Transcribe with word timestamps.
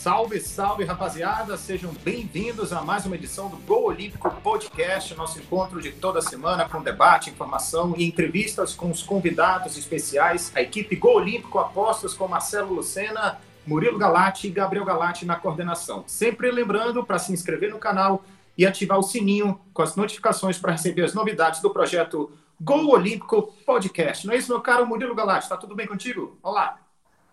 Salve, 0.00 0.40
salve, 0.40 0.84
rapaziada! 0.84 1.56
Sejam 1.56 1.92
bem-vindos 2.04 2.72
a 2.72 2.80
mais 2.82 3.04
uma 3.04 3.16
edição 3.16 3.48
do 3.48 3.56
Gol 3.56 3.86
Olímpico 3.86 4.30
Podcast, 4.30 5.12
nosso 5.16 5.40
encontro 5.40 5.82
de 5.82 5.90
toda 5.90 6.22
semana 6.22 6.68
com 6.68 6.80
debate, 6.80 7.30
informação 7.30 7.94
e 7.96 8.06
entrevistas 8.06 8.74
com 8.74 8.92
os 8.92 9.02
convidados 9.02 9.76
especiais, 9.76 10.52
a 10.54 10.62
equipe 10.62 10.94
Gol 10.94 11.16
Olímpico 11.16 11.58
Apostas 11.58 12.14
com 12.14 12.28
Marcelo 12.28 12.74
Lucena, 12.74 13.40
Murilo 13.66 13.98
Galati 13.98 14.46
e 14.46 14.50
Gabriel 14.50 14.84
Galati 14.84 15.26
na 15.26 15.34
coordenação. 15.34 16.04
Sempre 16.06 16.48
lembrando 16.52 17.04
para 17.04 17.18
se 17.18 17.32
inscrever 17.32 17.70
no 17.70 17.80
canal 17.80 18.22
e 18.56 18.64
ativar 18.64 19.00
o 19.00 19.02
sininho 19.02 19.60
com 19.74 19.82
as 19.82 19.96
notificações 19.96 20.56
para 20.60 20.72
receber 20.72 21.02
as 21.02 21.12
novidades 21.12 21.60
do 21.60 21.70
projeto 21.70 22.30
Gol 22.60 22.92
Olímpico 22.92 23.52
Podcast. 23.66 24.28
Não 24.28 24.32
é 24.32 24.36
isso, 24.36 24.52
meu 24.52 24.60
caro 24.60 24.86
Murilo 24.86 25.16
Galati? 25.16 25.42
Está 25.42 25.56
tudo 25.56 25.74
bem 25.74 25.88
contigo? 25.88 26.38
Olá! 26.40 26.78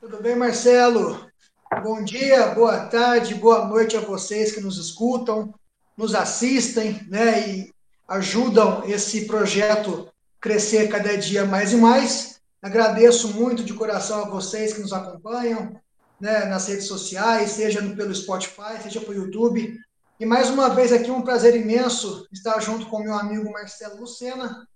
Tudo 0.01 0.19
bem, 0.21 0.35
Marcelo? 0.35 1.31
Bom 1.71 2.03
dia, 2.03 2.47
boa 2.49 2.85
tarde, 2.85 3.33
boa 3.33 3.65
noite 3.65 3.97
a 3.97 3.99
vocês 3.99 4.51
que 4.51 4.61
nos 4.61 4.77
escutam, 4.77 5.53
nos 5.97 6.13
assistem, 6.13 7.03
né, 7.09 7.49
e 7.49 7.73
ajudam 8.07 8.83
esse 8.85 9.25
projeto 9.25 10.07
crescer 10.39 10.87
cada 10.89 11.17
dia 11.17 11.43
mais 11.43 11.73
e 11.73 11.77
mais. 11.77 12.39
Agradeço 12.61 13.33
muito 13.33 13.63
de 13.63 13.73
coração 13.73 14.23
a 14.23 14.29
vocês 14.29 14.73
que 14.73 14.81
nos 14.81 14.93
acompanham, 14.93 15.75
né, 16.19 16.45
nas 16.45 16.67
redes 16.67 16.85
sociais, 16.85 17.51
seja 17.51 17.81
pelo 17.81 18.13
Spotify, 18.13 18.81
seja 18.81 19.01
pelo 19.01 19.25
YouTube. 19.25 19.75
E 20.19 20.25
mais 20.25 20.49
uma 20.51 20.69
vez 20.69 20.93
aqui 20.93 21.09
um 21.09 21.23
prazer 21.23 21.55
imenso 21.55 22.27
estar 22.31 22.59
junto 22.59 22.85
com 22.85 22.99
meu 22.99 23.15
amigo 23.15 23.51
Marcelo 23.51 23.99
Lucena 23.99 24.67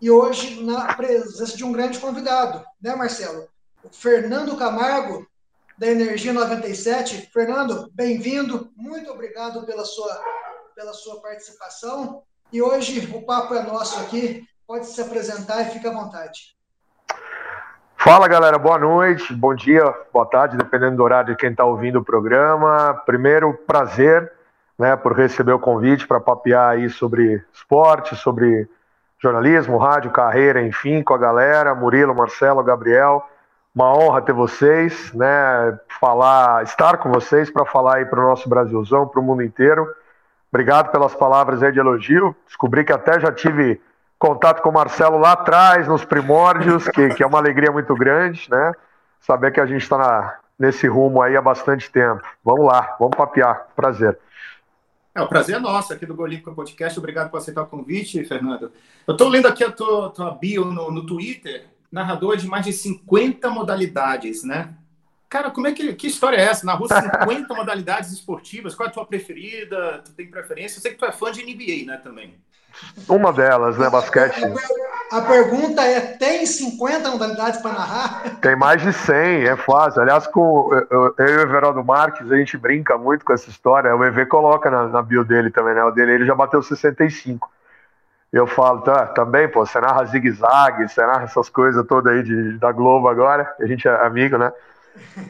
e 0.00 0.10
hoje 0.10 0.62
na 0.64 0.94
presença 0.94 1.56
de 1.56 1.64
um 1.64 1.72
grande 1.72 1.98
convidado, 1.98 2.64
né, 2.80 2.94
Marcelo? 2.94 3.48
O 3.84 3.88
Fernando 3.90 4.56
Camargo, 4.56 5.26
da 5.78 5.86
Energia 5.86 6.32
97. 6.32 7.30
Fernando, 7.32 7.90
bem-vindo, 7.92 8.70
muito 8.74 9.10
obrigado 9.10 9.66
pela 9.66 9.84
sua, 9.84 10.18
pela 10.74 10.92
sua 10.94 11.20
participação. 11.20 12.22
E 12.50 12.62
hoje 12.62 13.12
o 13.14 13.22
papo 13.22 13.54
é 13.54 13.62
nosso 13.62 14.00
aqui, 14.00 14.46
pode 14.66 14.86
se 14.86 15.00
apresentar 15.02 15.62
e 15.62 15.70
fique 15.70 15.86
à 15.86 15.92
vontade. 15.92 16.56
Fala 17.98 18.26
galera, 18.26 18.58
boa 18.58 18.78
noite, 18.78 19.34
bom 19.34 19.54
dia, 19.54 19.82
boa 20.12 20.26
tarde, 20.26 20.56
dependendo 20.56 20.96
do 20.96 21.02
horário 21.02 21.34
de 21.34 21.38
quem 21.38 21.50
está 21.50 21.64
ouvindo 21.64 21.98
o 21.98 22.04
programa. 22.04 22.94
Primeiro, 23.04 23.52
prazer 23.66 24.32
né, 24.78 24.96
por 24.96 25.12
receber 25.12 25.52
o 25.52 25.58
convite 25.58 26.06
para 26.06 26.20
papear 26.20 26.70
aí 26.70 26.88
sobre 26.88 27.44
esporte, 27.52 28.16
sobre 28.16 28.68
jornalismo, 29.18 29.76
rádio, 29.76 30.10
carreira, 30.10 30.62
enfim, 30.62 31.02
com 31.02 31.14
a 31.14 31.18
galera, 31.18 31.74
Murilo, 31.74 32.14
Marcelo, 32.14 32.62
Gabriel. 32.62 33.26
Uma 33.76 33.92
honra 33.92 34.22
ter 34.22 34.32
vocês, 34.32 35.12
né? 35.12 35.78
Falar, 36.00 36.62
estar 36.62 36.96
com 36.96 37.10
vocês 37.10 37.50
para 37.50 37.66
falar 37.66 37.96
aí 37.96 38.06
para 38.06 38.18
o 38.18 38.26
nosso 38.26 38.48
Brasilzão, 38.48 39.06
para 39.06 39.20
o 39.20 39.22
mundo 39.22 39.42
inteiro. 39.42 39.86
Obrigado 40.50 40.90
pelas 40.90 41.14
palavras 41.14 41.62
aí 41.62 41.70
de 41.70 41.78
elogio. 41.78 42.34
Descobri 42.46 42.86
que 42.86 42.92
até 42.92 43.20
já 43.20 43.30
tive 43.30 43.78
contato 44.18 44.62
com 44.62 44.70
o 44.70 44.72
Marcelo 44.72 45.18
lá 45.18 45.32
atrás, 45.32 45.86
nos 45.86 46.06
primórdios, 46.06 46.88
que, 46.88 47.10
que 47.10 47.22
é 47.22 47.26
uma 47.26 47.36
alegria 47.36 47.70
muito 47.70 47.94
grande, 47.94 48.48
né? 48.50 48.72
Saber 49.20 49.52
que 49.52 49.60
a 49.60 49.66
gente 49.66 49.82
está 49.82 50.40
nesse 50.58 50.86
rumo 50.86 51.20
aí 51.20 51.36
há 51.36 51.42
bastante 51.42 51.92
tempo. 51.92 52.22
Vamos 52.42 52.64
lá, 52.64 52.96
vamos 52.98 53.14
papear. 53.14 53.66
Prazer. 53.76 54.18
É, 55.14 55.20
o 55.20 55.28
prazer 55.28 55.56
é 55.56 55.58
nosso 55.58 55.92
aqui 55.92 56.06
do 56.06 56.14
Golímpico 56.14 56.54
Podcast. 56.54 56.98
Obrigado 56.98 57.30
por 57.30 57.36
aceitar 57.36 57.60
o 57.60 57.66
convite, 57.66 58.24
Fernando. 58.24 58.72
Eu 59.06 59.12
estou 59.12 59.28
lendo 59.28 59.48
aqui 59.48 59.62
a 59.62 59.70
tua, 59.70 60.08
tua 60.08 60.30
bio 60.30 60.64
no, 60.64 60.90
no 60.90 61.04
Twitter 61.04 61.75
narrador 61.90 62.36
de 62.36 62.46
mais 62.46 62.64
de 62.64 62.72
50 62.72 63.48
modalidades, 63.50 64.42
né? 64.42 64.74
Cara, 65.28 65.50
como 65.50 65.66
é 65.66 65.72
que, 65.72 65.92
que 65.94 66.06
história 66.06 66.36
é 66.36 66.44
essa? 66.44 66.64
Narrou 66.64 66.88
50 66.88 67.52
modalidades 67.54 68.12
esportivas, 68.12 68.74
qual 68.74 68.86
é 68.86 68.90
a 68.90 68.92
tua 68.92 69.04
preferida? 69.04 70.02
Tu 70.04 70.12
tem 70.12 70.30
preferência? 70.30 70.78
Eu 70.78 70.82
sei 70.82 70.92
que 70.92 70.98
tu 70.98 71.04
é 71.04 71.12
fã 71.12 71.32
de 71.32 71.42
NBA, 71.42 71.86
né, 71.86 72.00
também. 72.02 72.34
Uma 73.08 73.32
delas, 73.32 73.78
né, 73.78 73.88
basquete. 73.88 74.40
A 75.10 75.22
pergunta 75.22 75.82
é, 75.82 76.00
tem 76.00 76.44
50 76.44 77.10
modalidades 77.10 77.60
para 77.60 77.72
narrar? 77.72 78.40
Tem 78.40 78.54
mais 78.54 78.82
de 78.82 78.92
100, 78.92 79.44
é 79.44 79.56
fácil. 79.56 80.02
Aliás, 80.02 80.26
com 80.26 80.70
eu, 80.90 81.14
eu 81.16 81.26
e 81.26 81.36
o 81.36 81.40
Everaldo 81.40 81.82
Marques, 81.82 82.30
a 82.30 82.36
gente 82.36 82.56
brinca 82.58 82.98
muito 82.98 83.24
com 83.24 83.32
essa 83.32 83.48
história. 83.48 83.94
O 83.96 84.04
EV 84.04 84.26
coloca 84.26 84.70
na, 84.70 84.88
na 84.88 85.02
bio 85.02 85.24
dele 85.24 85.50
também, 85.50 85.74
né? 85.74 85.82
O 85.84 85.90
dele 85.90 86.12
ele 86.12 86.26
já 86.26 86.34
bateu 86.34 86.62
65 86.62 87.50
eu 88.32 88.46
falo, 88.46 88.82
tá, 88.82 89.06
também, 89.06 89.48
pô, 89.48 89.64
você 89.64 89.80
narra 89.80 90.04
zigue-zague, 90.04 90.88
você 90.88 91.04
narra 91.04 91.24
essas 91.24 91.48
coisas 91.48 91.86
todas 91.86 92.12
aí 92.12 92.22
de, 92.22 92.58
da 92.58 92.72
Globo 92.72 93.08
agora, 93.08 93.54
a 93.60 93.66
gente 93.66 93.86
é 93.86 94.06
amigo, 94.06 94.36
né? 94.36 94.52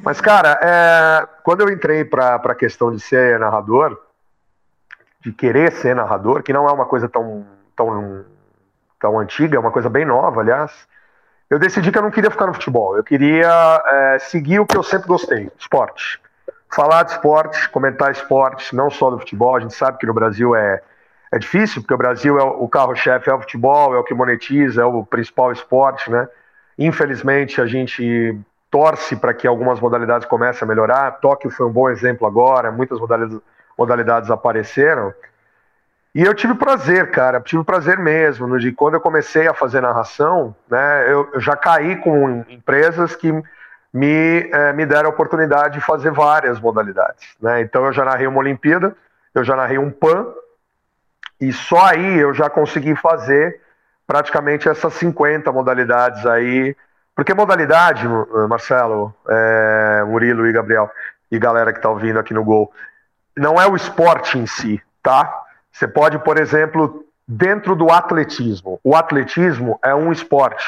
Mas, 0.02 0.20
cara, 0.20 0.58
é, 0.62 1.26
quando 1.42 1.60
eu 1.62 1.68
entrei 1.68 2.04
para 2.04 2.36
a 2.36 2.54
questão 2.54 2.92
de 2.92 3.00
ser 3.00 3.38
narrador, 3.38 4.00
de 5.20 5.32
querer 5.32 5.72
ser 5.72 5.94
narrador, 5.94 6.42
que 6.42 6.52
não 6.52 6.68
é 6.68 6.72
uma 6.72 6.86
coisa 6.86 7.08
tão, 7.08 7.44
tão, 7.74 8.24
tão 8.98 9.18
antiga, 9.18 9.56
é 9.56 9.60
uma 9.60 9.72
coisa 9.72 9.88
bem 9.88 10.04
nova, 10.04 10.40
aliás, 10.40 10.72
eu 11.50 11.58
decidi 11.58 11.92
que 11.92 11.98
eu 11.98 12.02
não 12.02 12.10
queria 12.10 12.30
ficar 12.30 12.46
no 12.46 12.54
futebol, 12.54 12.96
eu 12.96 13.04
queria 13.04 13.82
é, 13.86 14.18
seguir 14.18 14.60
o 14.60 14.66
que 14.66 14.76
eu 14.76 14.82
sempre 14.82 15.08
gostei, 15.08 15.50
esporte. 15.58 16.20
Falar 16.72 17.04
de 17.04 17.12
esporte, 17.12 17.68
comentar 17.70 18.10
esporte, 18.10 18.74
não 18.74 18.90
só 18.90 19.10
do 19.10 19.18
futebol, 19.18 19.56
a 19.56 19.60
gente 19.60 19.74
sabe 19.74 19.98
que 19.98 20.06
no 20.06 20.14
Brasil 20.14 20.54
é 20.54 20.82
é 21.32 21.38
difícil, 21.38 21.82
porque 21.82 21.94
o 21.94 21.98
Brasil 21.98 22.38
é 22.38 22.42
o 22.42 22.69
carro-chefe, 22.69 23.28
é 23.28 23.34
o 23.34 23.41
futebol, 23.41 23.94
é 23.94 23.98
o 23.98 24.04
que 24.04 24.14
monetiza, 24.14 24.82
é 24.82 24.84
o 24.84 25.04
principal 25.04 25.53
esporte, 25.53 26.10
né? 26.10 26.28
Infelizmente, 26.78 27.60
a 27.60 27.66
gente 27.66 28.38
torce 28.70 29.16
para 29.16 29.34
que 29.34 29.47
algumas 29.47 29.81
modalidades 29.81 30.26
comecem 30.26 30.64
a 30.64 30.69
melhorar. 30.69 31.10
Tóquio 31.12 31.50
foi 31.50 31.66
um 31.66 31.72
bom 31.72 31.88
exemplo 31.88 32.26
agora, 32.26 32.70
muitas 32.70 33.00
modalidades, 33.00 33.41
modalidades 33.76 34.31
apareceram. 34.31 35.12
E 36.14 36.22
eu 36.22 36.34
tive 36.34 36.54
prazer, 36.54 37.10
cara, 37.10 37.41
tive 37.41 37.62
prazer 37.64 37.98
mesmo. 37.98 38.58
De 38.58 38.72
quando 38.72 38.94
eu 38.94 39.00
comecei 39.00 39.47
a 39.47 39.54
fazer 39.54 39.81
narração, 39.81 40.54
né, 40.70 41.12
eu, 41.12 41.28
eu 41.34 41.41
já 41.41 41.56
caí 41.56 41.97
com 41.97 42.44
empresas 42.48 43.14
que 43.16 43.32
me, 43.93 44.48
é, 44.50 44.72
me 44.72 44.87
deram 44.87 45.10
a 45.10 45.12
oportunidade 45.12 45.75
de 45.75 45.81
fazer 45.81 46.10
várias 46.10 46.60
modalidades. 46.60 47.34
Né? 47.41 47.60
Então 47.60 47.84
eu 47.84 47.93
já 47.93 48.04
narrei 48.04 48.26
uma 48.26 48.38
Olimpíada, 48.38 48.97
eu 49.34 49.44
já 49.44 49.56
narrei 49.56 49.78
um 49.78 49.91
PAN, 49.91 50.26
e 51.41 51.52
só 51.52 51.86
aí 51.86 52.19
eu 52.19 52.32
já 52.34 52.48
consegui 52.48 52.94
fazer 52.97 53.60
praticamente 54.06 54.69
essas 54.69 54.92
50 54.94 55.50
modalidades 55.52 56.24
aí. 56.26 56.76
Porque 57.14 57.32
modalidade, 57.32 58.06
Marcelo, 58.48 59.14
é, 59.28 60.04
Murilo 60.06 60.46
e 60.46 60.52
Gabriel, 60.52 60.91
e 61.30 61.38
galera 61.38 61.72
que 61.72 61.78
está 61.78 61.88
ouvindo 61.88 62.19
aqui 62.19 62.34
no 62.34 62.44
Gol, 62.44 62.72
não 63.36 63.60
é 63.60 63.66
o 63.66 63.75
esporte 63.75 64.38
em 64.38 64.46
si, 64.46 64.82
tá? 65.02 65.44
Você 65.72 65.88
pode, 65.88 66.19
por 66.19 66.38
exemplo, 66.38 67.04
dentro 67.26 67.75
do 67.75 67.91
atletismo. 67.91 68.78
O 68.84 68.94
atletismo 68.94 69.78
é 69.82 69.94
um 69.94 70.12
esporte. 70.12 70.64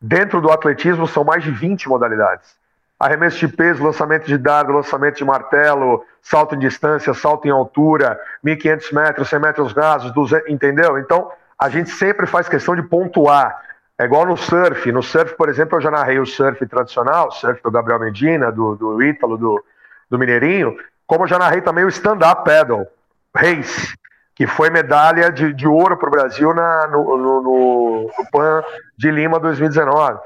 Dentro 0.00 0.40
do 0.40 0.50
atletismo 0.50 1.06
são 1.06 1.24
mais 1.24 1.42
de 1.42 1.50
20 1.50 1.88
modalidades 1.88 2.58
arremesso 2.98 3.38
de 3.38 3.48
peso, 3.48 3.84
lançamento 3.84 4.26
de 4.26 4.36
dardo, 4.36 4.72
lançamento 4.72 5.16
de 5.16 5.24
martelo, 5.24 6.04
salto 6.20 6.54
em 6.54 6.58
distância, 6.58 7.14
salto 7.14 7.46
em 7.46 7.50
altura, 7.50 8.18
1.500 8.44 8.94
metros, 8.94 9.28
100 9.28 9.38
metros 9.38 9.72
rasos, 9.72 10.12
200, 10.12 10.50
entendeu? 10.50 10.98
Então, 10.98 11.30
a 11.58 11.68
gente 11.68 11.90
sempre 11.90 12.26
faz 12.26 12.48
questão 12.48 12.74
de 12.74 12.82
pontuar. 12.82 13.62
É 13.96 14.04
igual 14.04 14.26
no 14.26 14.36
surf. 14.36 14.90
No 14.90 15.02
surf, 15.02 15.36
por 15.36 15.48
exemplo, 15.48 15.76
eu 15.76 15.82
já 15.82 15.90
narrei 15.90 16.18
o 16.18 16.26
surf 16.26 16.64
tradicional, 16.66 17.28
o 17.28 17.32
surf 17.32 17.62
do 17.62 17.70
Gabriel 17.70 18.00
Medina, 18.00 18.50
do, 18.50 18.74
do 18.74 19.02
Ítalo, 19.02 19.36
do, 19.36 19.64
do 20.10 20.18
Mineirinho, 20.18 20.76
como 21.06 21.24
eu 21.24 21.28
já 21.28 21.38
narrei 21.38 21.60
também 21.60 21.84
o 21.84 21.88
stand-up 21.88 22.44
paddle, 22.44 22.86
race, 23.34 23.94
que 24.34 24.46
foi 24.46 24.70
medalha 24.70 25.32
de, 25.32 25.52
de 25.52 25.66
ouro 25.66 25.96
para 25.96 26.08
o 26.08 26.12
Brasil 26.12 26.52
na, 26.52 26.86
no, 26.88 27.16
no, 27.16 27.42
no, 27.42 28.02
no 28.16 28.30
PAN 28.30 28.62
de 28.96 29.10
Lima 29.10 29.40
2019. 29.40 30.18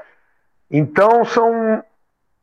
Então, 0.69 1.23
são 1.23 1.83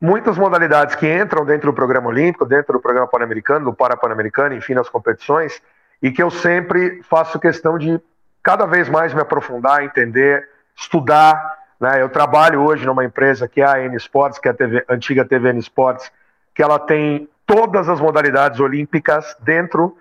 muitas 0.01 0.35
modalidades 0.35 0.95
que 0.95 1.07
entram 1.07 1.45
dentro 1.45 1.71
do 1.71 1.75
programa 1.75 2.09
olímpico, 2.09 2.45
dentro 2.45 2.73
do 2.73 2.79
programa 2.79 3.07
pan-americano, 3.07 3.65
do 3.65 3.73
para-pan-americano, 3.73 4.55
enfim, 4.55 4.73
nas 4.73 4.89
competições, 4.89 5.61
e 6.01 6.11
que 6.11 6.23
eu 6.23 6.31
sempre 6.31 7.03
faço 7.03 7.39
questão 7.39 7.77
de 7.77 8.01
cada 8.41 8.65
vez 8.65 8.89
mais 8.89 9.13
me 9.13 9.21
aprofundar, 9.21 9.83
entender, 9.83 10.49
estudar. 10.75 11.59
Né? 11.79 12.01
Eu 12.01 12.09
trabalho 12.09 12.61
hoje 12.61 12.83
numa 12.85 13.05
empresa 13.05 13.47
que 13.47 13.61
é 13.61 13.65
a 13.65 13.79
N 13.79 13.95
Sports, 13.97 14.39
que 14.39 14.47
é 14.47 14.51
a 14.51 14.55
TV, 14.55 14.83
antiga 14.89 15.23
TVN 15.23 15.59
Sports, 15.59 16.11
que 16.55 16.63
ela 16.63 16.79
tem 16.79 17.29
todas 17.45 17.87
as 17.87 17.99
modalidades 17.99 18.59
olímpicas 18.59 19.35
dentro 19.41 19.95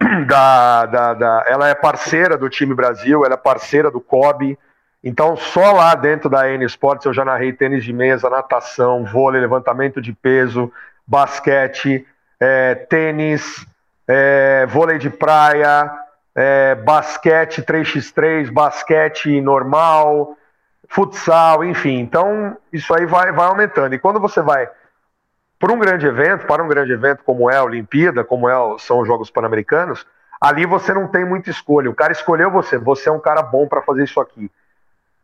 da, 0.26 0.86
da, 0.86 1.14
da, 1.14 1.44
Ela 1.46 1.68
é 1.68 1.74
parceira 1.74 2.36
do 2.36 2.48
time 2.48 2.74
Brasil, 2.74 3.24
ela 3.24 3.34
é 3.34 3.38
parceira 3.38 3.92
do 3.92 4.00
COB, 4.00 4.58
então, 5.08 5.36
só 5.36 5.70
lá 5.70 5.94
dentro 5.94 6.28
da 6.28 6.50
N 6.50 6.64
Sports 6.64 7.06
eu 7.06 7.14
já 7.14 7.24
narrei 7.24 7.52
tênis 7.52 7.84
de 7.84 7.92
mesa, 7.92 8.28
natação, 8.28 9.04
vôlei, 9.04 9.40
levantamento 9.40 10.02
de 10.02 10.12
peso, 10.12 10.72
basquete, 11.06 12.04
é, 12.40 12.74
tênis, 12.74 13.64
é, 14.08 14.66
vôlei 14.66 14.98
de 14.98 15.08
praia, 15.08 15.96
é, 16.34 16.74
basquete 16.74 17.62
3x3, 17.62 18.50
basquete 18.50 19.40
normal, 19.40 20.36
futsal, 20.88 21.62
enfim. 21.62 22.00
Então, 22.00 22.56
isso 22.72 22.92
aí 22.92 23.06
vai, 23.06 23.30
vai 23.30 23.46
aumentando. 23.46 23.94
E 23.94 24.00
quando 24.00 24.18
você 24.18 24.42
vai 24.42 24.68
para 25.56 25.72
um 25.72 25.78
grande 25.78 26.04
evento, 26.04 26.48
para 26.48 26.64
um 26.64 26.66
grande 26.66 26.90
evento 26.90 27.22
como 27.22 27.48
é 27.48 27.56
a 27.56 27.62
Olimpíada, 27.62 28.24
como 28.24 28.48
é, 28.48 28.54
são 28.80 28.98
os 28.98 29.06
Jogos 29.06 29.30
Pan-Americanos, 29.30 30.04
ali 30.40 30.66
você 30.66 30.92
não 30.92 31.06
tem 31.06 31.24
muita 31.24 31.48
escolha. 31.48 31.88
O 31.88 31.94
cara 31.94 32.10
escolheu 32.10 32.50
você, 32.50 32.76
você 32.76 33.08
é 33.08 33.12
um 33.12 33.20
cara 33.20 33.40
bom 33.40 33.68
para 33.68 33.82
fazer 33.82 34.02
isso 34.02 34.20
aqui. 34.20 34.50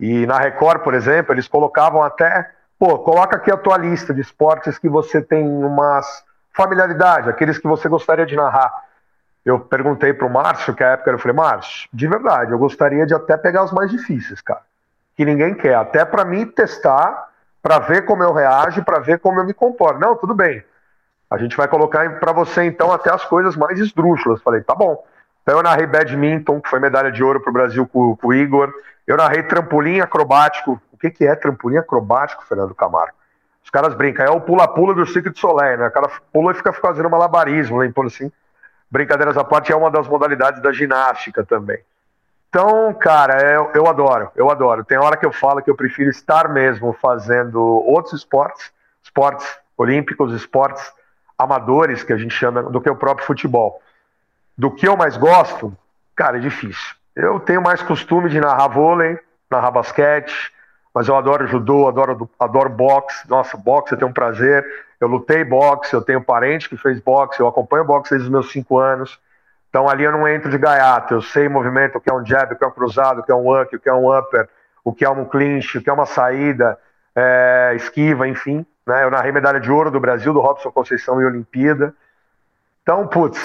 E 0.02 0.26
na 0.26 0.36
Record, 0.36 0.82
por 0.82 0.94
exemplo, 0.94 1.32
eles 1.32 1.46
colocavam 1.46 2.02
até, 2.02 2.50
pô, 2.76 2.98
coloca 2.98 3.36
aqui 3.36 3.52
a 3.52 3.56
tua 3.56 3.76
lista 3.76 4.12
de 4.12 4.20
esportes 4.20 4.76
que 4.76 4.88
você 4.88 5.22
tem 5.22 5.46
uma 5.46 6.00
familiaridade, 6.52 7.30
aqueles 7.30 7.56
que 7.56 7.68
você 7.68 7.88
gostaria 7.88 8.26
de 8.26 8.34
narrar. 8.34 8.72
Eu 9.44 9.60
perguntei 9.60 10.12
para 10.12 10.26
o 10.26 10.30
Márcio, 10.30 10.74
que 10.74 10.82
a 10.82 10.88
época 10.88 11.12
eu 11.12 11.20
falei, 11.20 11.36
Márcio, 11.36 11.88
de 11.92 12.08
verdade, 12.08 12.50
eu 12.50 12.58
gostaria 12.58 13.06
de 13.06 13.14
até 13.14 13.36
pegar 13.36 13.62
os 13.62 13.70
mais 13.70 13.92
difíceis, 13.92 14.40
cara, 14.40 14.62
que 15.16 15.24
ninguém 15.24 15.54
quer, 15.54 15.76
até 15.76 16.04
para 16.04 16.24
mim 16.24 16.46
testar 16.46 17.28
para 17.62 17.78
ver 17.78 18.04
como 18.04 18.24
eu 18.24 18.32
reajo, 18.32 18.82
para 18.82 18.98
ver 18.98 19.20
como 19.20 19.38
eu 19.38 19.44
me 19.44 19.54
comporto. 19.54 20.00
Não, 20.00 20.16
tudo 20.16 20.34
bem. 20.34 20.64
A 21.30 21.38
gente 21.38 21.56
vai 21.56 21.68
colocar 21.68 22.18
para 22.18 22.32
você 22.32 22.64
então 22.64 22.90
até 22.90 23.14
as 23.14 23.24
coisas 23.24 23.54
mais 23.54 23.78
esdrúxulas. 23.78 24.42
Falei, 24.42 24.62
tá 24.62 24.74
bom. 24.74 25.00
Então 25.42 25.56
eu 25.56 25.62
narrei 25.62 25.86
badminton, 25.86 26.60
que 26.60 26.68
foi 26.68 26.78
medalha 26.78 27.10
de 27.10 27.22
ouro 27.22 27.40
para 27.40 27.50
o 27.50 27.52
Brasil 27.52 27.86
com, 27.86 28.16
o 28.22 28.32
Igor. 28.32 28.72
Eu 29.06 29.16
narrei 29.16 29.42
trampolim 29.42 30.00
acrobático. 30.00 30.80
O 30.92 30.96
que, 30.96 31.10
que 31.10 31.26
é 31.26 31.34
trampolim 31.34 31.76
acrobático, 31.76 32.44
Fernando 32.44 32.74
Camargo? 32.74 33.14
Os 33.64 33.70
caras 33.70 33.94
brincam, 33.94 34.24
é 34.24 34.30
o 34.30 34.40
pula-pula 34.40 34.94
do 34.94 35.06
Cirque 35.06 35.30
de 35.30 35.38
Soleil, 35.38 35.78
né? 35.78 35.88
O 35.88 35.90
cara 35.90 36.10
pula 36.32 36.52
e 36.52 36.54
fica 36.54 36.72
fazendo 36.72 37.10
malabarismo, 37.10 37.80
né? 37.80 37.86
Então, 37.86 38.04
assim, 38.04 38.30
brincadeiras 38.90 39.36
à 39.36 39.44
parte, 39.44 39.72
é 39.72 39.76
uma 39.76 39.90
das 39.90 40.08
modalidades 40.08 40.60
da 40.60 40.72
ginástica 40.72 41.44
também. 41.44 41.78
Então, 42.48 42.92
cara, 42.92 43.40
eu, 43.50 43.70
eu 43.74 43.86
adoro, 43.86 44.30
eu 44.36 44.50
adoro. 44.50 44.84
Tem 44.84 44.98
hora 44.98 45.16
que 45.16 45.24
eu 45.24 45.32
falo 45.32 45.62
que 45.62 45.70
eu 45.70 45.74
prefiro 45.74 46.10
estar 46.10 46.48
mesmo 46.50 46.92
fazendo 46.92 47.58
outros 47.62 48.12
esportes, 48.12 48.70
esportes 49.02 49.46
olímpicos, 49.76 50.34
esportes 50.34 50.92
amadores, 51.38 52.04
que 52.04 52.12
a 52.12 52.16
gente 52.16 52.34
chama, 52.34 52.62
do 52.64 52.80
que 52.80 52.90
o 52.90 52.96
próprio 52.96 53.26
futebol. 53.26 53.80
Do 54.56 54.70
que 54.70 54.86
eu 54.86 54.96
mais 54.96 55.16
gosto, 55.16 55.76
cara, 56.14 56.36
é 56.36 56.40
difícil. 56.40 56.94
Eu 57.14 57.40
tenho 57.40 57.62
mais 57.62 57.82
costume 57.82 58.28
de 58.28 58.40
narrar 58.40 58.68
vôlei, 58.68 59.18
narrar 59.50 59.70
basquete, 59.70 60.52
mas 60.94 61.08
eu 61.08 61.16
adoro 61.16 61.46
judô, 61.46 61.88
adoro, 61.88 62.28
adoro 62.38 62.70
boxe. 62.70 63.28
Nossa, 63.28 63.56
boxe 63.56 63.92
eu 63.92 63.98
tenho 63.98 64.10
um 64.10 64.14
prazer. 64.14 64.64
Eu 65.00 65.08
lutei 65.08 65.44
boxe, 65.44 65.92
eu 65.94 66.00
tenho 66.00 66.22
parente 66.22 66.68
que 66.68 66.76
fez 66.76 67.00
boxe, 67.00 67.40
eu 67.40 67.48
acompanho 67.48 67.84
boxe 67.84 68.10
desde 68.10 68.28
os 68.28 68.32
meus 68.32 68.52
cinco 68.52 68.78
anos. 68.78 69.18
Então 69.68 69.88
ali 69.88 70.04
eu 70.04 70.12
não 70.12 70.28
entro 70.28 70.50
de 70.50 70.58
gaiato, 70.58 71.14
eu 71.14 71.22
sei 71.22 71.48
movimento, 71.48 71.96
o 71.96 72.00
que 72.00 72.10
é 72.10 72.14
um 72.14 72.24
jab, 72.24 72.52
o 72.52 72.56
que 72.56 72.64
é 72.64 72.68
um 72.68 72.72
cruzado, 72.72 73.20
o 73.20 73.22
que 73.22 73.32
é 73.32 73.34
um 73.34 73.60
up, 73.60 73.74
o 73.74 73.80
que 73.80 73.88
é 73.88 73.94
um 73.94 74.16
upper, 74.16 74.48
o 74.84 74.92
que 74.92 75.04
é 75.04 75.10
um 75.10 75.24
clinch, 75.24 75.78
o 75.78 75.82
que 75.82 75.90
é 75.90 75.92
uma 75.92 76.06
saída, 76.06 76.78
é, 77.16 77.72
esquiva, 77.74 78.28
enfim. 78.28 78.64
Né? 78.86 79.02
Eu 79.02 79.10
narrei 79.10 79.32
medalha 79.32 79.58
de 79.58 79.72
ouro 79.72 79.90
do 79.90 79.98
Brasil, 79.98 80.32
do 80.32 80.40
Robson 80.40 80.70
Conceição 80.70 81.20
e 81.20 81.24
Olimpíada. 81.24 81.94
Então, 82.82 83.06
putz, 83.06 83.42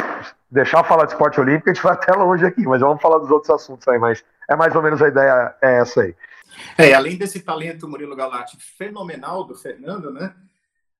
deixar 0.49 0.83
falar 0.83 1.05
de 1.05 1.11
esporte 1.11 1.39
olímpico, 1.39 1.69
a 1.69 1.73
gente 1.73 1.83
vai 1.83 1.93
até 1.93 2.13
longe 2.13 2.45
aqui, 2.45 2.63
mas 2.63 2.81
vamos 2.81 3.01
falar 3.01 3.19
dos 3.19 3.29
outros 3.29 3.49
assuntos 3.49 3.87
aí, 3.87 3.99
mas 3.99 4.23
é 4.49 4.55
mais 4.55 4.75
ou 4.75 4.81
menos 4.81 5.01
a 5.01 5.07
ideia 5.07 5.55
é 5.61 5.79
essa 5.79 6.01
aí. 6.01 6.15
É, 6.77 6.93
além 6.93 7.17
desse 7.17 7.41
talento 7.41 7.87
Murilo 7.87 8.15
Galati 8.15 8.57
fenomenal 8.57 9.43
do 9.43 9.55
Fernando, 9.55 10.11
né? 10.11 10.33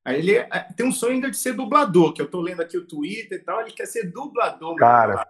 Aí 0.06 0.20
ele 0.20 0.36
é, 0.36 0.68
tem 0.76 0.86
um 0.86 0.92
sonho 0.92 1.14
ainda 1.14 1.30
de 1.30 1.38
ser 1.38 1.54
dublador, 1.54 2.14
que 2.14 2.22
eu 2.22 2.30
tô 2.30 2.40
lendo 2.40 2.62
aqui 2.62 2.78
o 2.78 2.86
Twitter 2.86 3.40
e 3.40 3.44
tal, 3.44 3.62
ele 3.62 3.72
quer 3.72 3.86
ser 3.86 4.12
dublador. 4.12 4.76
Cara. 4.76 5.28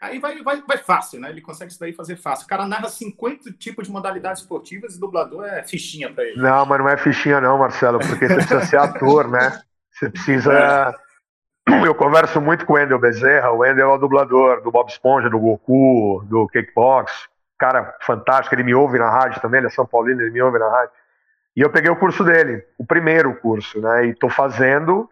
Aí 0.00 0.18
vai, 0.18 0.42
vai, 0.42 0.62
vai 0.62 0.78
fácil, 0.78 1.20
né? 1.20 1.30
Ele 1.30 1.40
consegue 1.40 1.70
isso 1.70 1.80
daí 1.80 1.92
fazer 1.92 2.16
fácil. 2.16 2.44
O 2.44 2.48
cara 2.48 2.66
narra 2.66 2.88
50 2.88 3.52
tipos 3.52 3.86
de 3.86 3.92
modalidades 3.92 4.42
esportivas 4.42 4.94
e 4.94 5.00
dublador 5.00 5.44
é 5.44 5.62
fichinha 5.62 6.12
para 6.12 6.24
ele. 6.24 6.40
Não, 6.40 6.66
mas 6.66 6.78
não 6.78 6.88
é 6.88 6.96
fichinha 6.96 7.40
não, 7.40 7.58
Marcelo, 7.58 7.98
porque 7.98 8.28
você 8.28 8.34
precisa 8.34 8.60
ser 8.60 8.76
ator, 8.78 9.28
né? 9.28 9.62
Você 9.90 10.10
precisa... 10.10 10.52
É. 10.52 11.05
Eu 11.66 11.94
converso 11.94 12.40
muito 12.40 12.64
com 12.64 12.74
o 12.74 12.76
Wendel 12.76 12.98
Bezerra, 12.98 13.50
o 13.50 13.58
Wendel 13.58 13.90
é 13.90 13.94
o 13.94 13.98
dublador 13.98 14.62
do 14.62 14.70
Bob 14.70 14.88
Esponja, 14.88 15.28
do 15.28 15.38
Goku, 15.38 16.24
do 16.26 16.46
Cakebox. 16.48 17.28
Cara 17.58 17.96
fantástico, 18.02 18.54
ele 18.54 18.62
me 18.62 18.74
ouve 18.74 18.98
na 18.98 19.10
rádio 19.10 19.40
também, 19.40 19.58
ele 19.58 19.66
é 19.66 19.70
São 19.70 19.86
Paulino, 19.86 20.20
ele 20.20 20.30
me 20.30 20.42
ouve 20.42 20.58
na 20.58 20.68
rádio. 20.68 20.90
E 21.56 21.60
eu 21.60 21.70
peguei 21.70 21.90
o 21.90 21.96
curso 21.96 22.22
dele, 22.22 22.64
o 22.78 22.84
primeiro 22.84 23.34
curso, 23.36 23.80
né? 23.80 24.06
E 24.06 24.10
estou 24.10 24.30
fazendo 24.30 25.08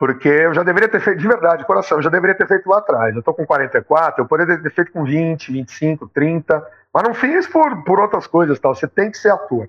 porque 0.00 0.28
eu 0.28 0.54
já 0.54 0.62
deveria 0.62 0.88
ter 0.88 0.98
feito, 0.98 1.18
de 1.18 1.28
verdade, 1.28 1.66
coração, 1.66 1.98
eu 1.98 2.02
já 2.02 2.08
deveria 2.08 2.34
ter 2.34 2.48
feito 2.48 2.66
lá 2.70 2.78
atrás. 2.78 3.12
Eu 3.14 3.18
estou 3.18 3.34
com 3.34 3.44
44, 3.44 4.22
eu 4.22 4.26
poderia 4.26 4.56
ter 4.56 4.70
feito 4.70 4.90
com 4.92 5.04
20, 5.04 5.52
25, 5.52 6.08
30, 6.08 6.66
mas 6.92 7.02
não 7.02 7.12
fiz 7.12 7.46
por, 7.46 7.84
por 7.84 8.00
outras 8.00 8.26
coisas, 8.26 8.58
tal. 8.58 8.74
Você 8.74 8.88
tem 8.88 9.10
que 9.10 9.18
ser 9.18 9.30
ator. 9.30 9.68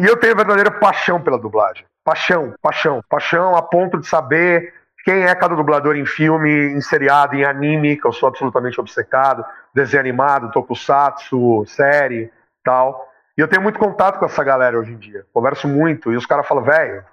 E 0.00 0.06
eu 0.06 0.16
tenho 0.16 0.36
verdadeira 0.36 0.70
paixão 0.70 1.20
pela 1.20 1.36
dublagem. 1.36 1.84
Paixão, 2.04 2.54
paixão, 2.60 3.02
paixão 3.08 3.56
a 3.56 3.62
ponto 3.62 3.98
de 3.98 4.06
saber 4.06 4.74
quem 5.04 5.22
é 5.24 5.34
cada 5.34 5.54
dublador 5.54 5.96
em 5.96 6.06
filme, 6.06 6.50
em 6.50 6.80
seriado, 6.80 7.34
em 7.34 7.44
anime, 7.44 7.96
que 7.96 8.06
eu 8.06 8.12
sou 8.12 8.28
absolutamente 8.28 8.80
obcecado, 8.80 9.44
desenho 9.74 10.00
animado, 10.00 10.50
tokusatsu, 10.50 11.64
série, 11.66 12.32
tal. 12.64 13.06
E 13.36 13.40
eu 13.40 13.48
tenho 13.48 13.62
muito 13.62 13.78
contato 13.78 14.18
com 14.18 14.24
essa 14.24 14.42
galera 14.42 14.78
hoje 14.78 14.92
em 14.92 14.96
dia. 14.96 15.26
Converso 15.32 15.68
muito. 15.68 16.10
E 16.12 16.16
os 16.16 16.24
caras 16.24 16.46
falam, 16.46 16.64
velho, 16.64 17.04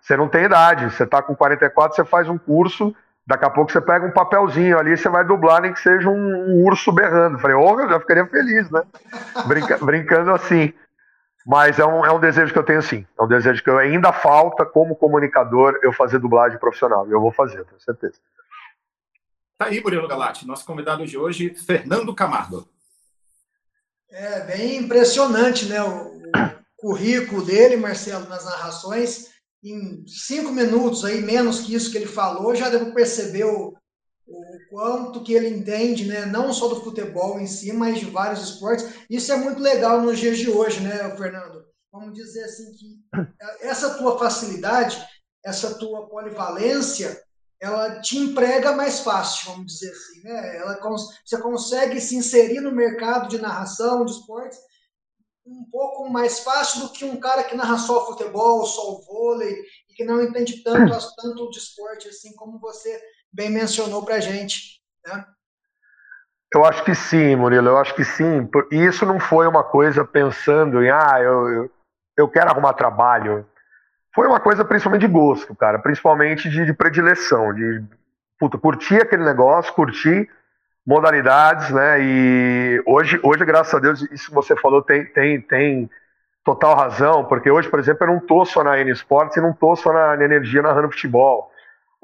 você 0.00 0.16
não 0.16 0.28
tem 0.28 0.44
idade. 0.44 0.90
Você 0.90 1.06
tá 1.06 1.22
com 1.22 1.34
44, 1.34 1.96
você 1.96 2.04
faz 2.04 2.28
um 2.28 2.36
curso. 2.36 2.94
Daqui 3.26 3.46
a 3.46 3.50
pouco 3.50 3.72
você 3.72 3.80
pega 3.80 4.04
um 4.04 4.10
papelzinho 4.10 4.78
ali, 4.78 4.94
você 4.94 5.08
vai 5.08 5.24
dublar, 5.24 5.62
nem 5.62 5.72
que 5.72 5.80
seja 5.80 6.10
um, 6.10 6.50
um 6.50 6.64
urso 6.66 6.92
berrando. 6.92 7.38
Falei, 7.38 7.56
oh, 7.56 7.80
eu 7.80 7.88
já 7.88 7.98
ficaria 7.98 8.26
feliz, 8.26 8.70
né? 8.70 8.82
Brinca, 9.46 9.78
brincando 9.78 10.30
assim. 10.30 10.74
Mas 11.46 11.78
é 11.78 11.84
um, 11.84 12.04
é 12.04 12.12
um 12.12 12.20
desejo 12.20 12.52
que 12.52 12.58
eu 12.58 12.64
tenho 12.64 12.80
sim. 12.80 13.06
É 13.18 13.22
um 13.22 13.28
desejo 13.28 13.62
que 13.62 13.68
eu, 13.68 13.78
ainda 13.78 14.12
falta, 14.12 14.64
como 14.64 14.96
comunicador, 14.96 15.78
eu 15.82 15.92
fazer 15.92 16.18
dublagem 16.18 16.58
profissional. 16.58 17.06
E 17.06 17.12
eu 17.12 17.20
vou 17.20 17.30
fazer, 17.30 17.64
tenho 17.66 17.80
certeza. 17.80 18.18
Tá 19.58 19.66
aí, 19.66 19.82
Murilo 19.82 20.08
Galati. 20.08 20.46
Nosso 20.46 20.64
convidado 20.64 21.06
de 21.06 21.18
hoje, 21.18 21.54
Fernando 21.54 22.14
Camargo. 22.14 22.66
É 24.10 24.40
bem 24.40 24.78
impressionante, 24.78 25.66
né? 25.66 25.82
O, 25.82 26.16
o 26.16 26.32
currículo 26.76 27.44
dele, 27.44 27.76
Marcelo, 27.76 28.26
nas 28.26 28.44
narrações. 28.44 29.34
Em 29.62 30.04
cinco 30.06 30.50
minutos, 30.50 31.04
aí 31.04 31.20
menos 31.20 31.60
que 31.60 31.74
isso 31.74 31.90
que 31.90 31.98
ele 31.98 32.06
falou, 32.06 32.54
já 32.54 32.68
devo 32.68 32.92
perceber 32.92 33.44
o, 33.44 33.74
o 34.26 34.42
quanto 34.70 35.22
que 35.22 35.34
ele 35.34 35.48
entende, 35.48 36.06
né? 36.06 36.26
Não 36.26 36.52
só 36.52 36.68
do 36.68 36.82
futebol 36.82 37.38
em 37.38 37.46
si, 37.46 37.72
mas 37.72 37.98
de 37.98 38.06
vários 38.06 38.42
esportes. 38.42 38.86
Isso 39.08 39.32
é 39.32 39.36
muito 39.36 39.60
legal 39.60 40.00
nos 40.00 40.18
dias 40.18 40.38
de 40.38 40.50
hoje, 40.50 40.80
né, 40.80 41.14
Fernando? 41.16 41.64
Vamos 41.92 42.14
dizer 42.14 42.44
assim 42.44 42.72
que 42.72 43.00
essa 43.60 43.94
tua 43.94 44.18
facilidade, 44.18 45.00
essa 45.44 45.78
tua 45.78 46.08
polivalência, 46.08 47.22
ela 47.60 48.00
te 48.00 48.18
emprega 48.18 48.72
mais 48.72 49.00
fácil, 49.00 49.52
vamos 49.52 49.72
dizer 49.72 49.90
assim, 49.90 50.22
né? 50.22 50.56
Ela, 50.56 50.78
você 51.24 51.40
consegue 51.40 52.00
se 52.00 52.16
inserir 52.16 52.60
no 52.60 52.72
mercado 52.72 53.28
de 53.28 53.40
narração, 53.40 54.04
de 54.04 54.12
esportes, 54.12 54.58
um 55.46 55.64
pouco 55.70 56.08
mais 56.08 56.40
fácil 56.40 56.80
do 56.80 56.88
que 56.90 57.04
um 57.04 57.20
cara 57.20 57.44
que 57.44 57.54
narra 57.54 57.78
só 57.78 58.06
futebol, 58.06 58.64
só 58.66 58.92
o 58.92 59.02
vôlei, 59.02 59.54
e 59.88 59.94
que 59.94 60.04
não 60.04 60.22
entende 60.22 60.62
tanto, 60.62 61.14
tanto 61.16 61.50
de 61.50 61.58
esporte, 61.58 62.08
assim 62.08 62.34
como 62.34 62.58
você 62.58 63.00
bem 63.34 63.50
mencionou 63.50 64.04
para 64.04 64.14
a 64.14 64.20
gente, 64.20 64.80
né? 65.04 65.24
Eu 66.54 66.64
acho 66.64 66.84
que 66.84 66.94
sim, 66.94 67.34
Murilo, 67.34 67.68
eu 67.68 67.78
acho 67.78 67.94
que 67.96 68.04
sim. 68.04 68.48
E 68.70 68.76
isso 68.76 69.04
não 69.04 69.18
foi 69.18 69.44
uma 69.48 69.64
coisa 69.64 70.04
pensando 70.04 70.84
em, 70.84 70.88
ah, 70.88 71.20
eu, 71.20 71.48
eu, 71.48 71.70
eu 72.16 72.28
quero 72.28 72.48
arrumar 72.48 72.74
trabalho, 72.74 73.44
foi 74.14 74.28
uma 74.28 74.38
coisa 74.38 74.64
principalmente 74.64 75.00
de 75.00 75.12
gosto, 75.12 75.52
cara, 75.56 75.80
principalmente 75.80 76.48
de, 76.48 76.64
de 76.64 76.72
predileção, 76.72 77.52
de 77.52 77.82
puta, 78.38 78.56
curtir 78.56 79.02
aquele 79.02 79.24
negócio, 79.24 79.74
curtir 79.74 80.30
modalidades, 80.86 81.70
né? 81.70 81.98
E 82.00 82.82
hoje, 82.86 83.18
hoje, 83.24 83.44
graças 83.44 83.74
a 83.74 83.80
Deus, 83.80 84.02
isso 84.12 84.28
que 84.28 84.34
você 84.34 84.54
falou 84.54 84.80
tem, 84.80 85.04
tem, 85.06 85.40
tem 85.40 85.90
total 86.44 86.76
razão, 86.76 87.24
porque 87.24 87.50
hoje, 87.50 87.68
por 87.68 87.80
exemplo, 87.80 88.06
eu 88.06 88.12
não 88.12 88.20
tô 88.20 88.44
só 88.44 88.62
na 88.62 88.78
N 88.78 88.92
Sports 88.92 89.36
e 89.36 89.40
não 89.40 89.52
tô 89.52 89.74
só 89.74 89.92
na, 89.92 90.16
na 90.16 90.24
Energia 90.24 90.62
narrando 90.62 90.90
futebol. 90.90 91.50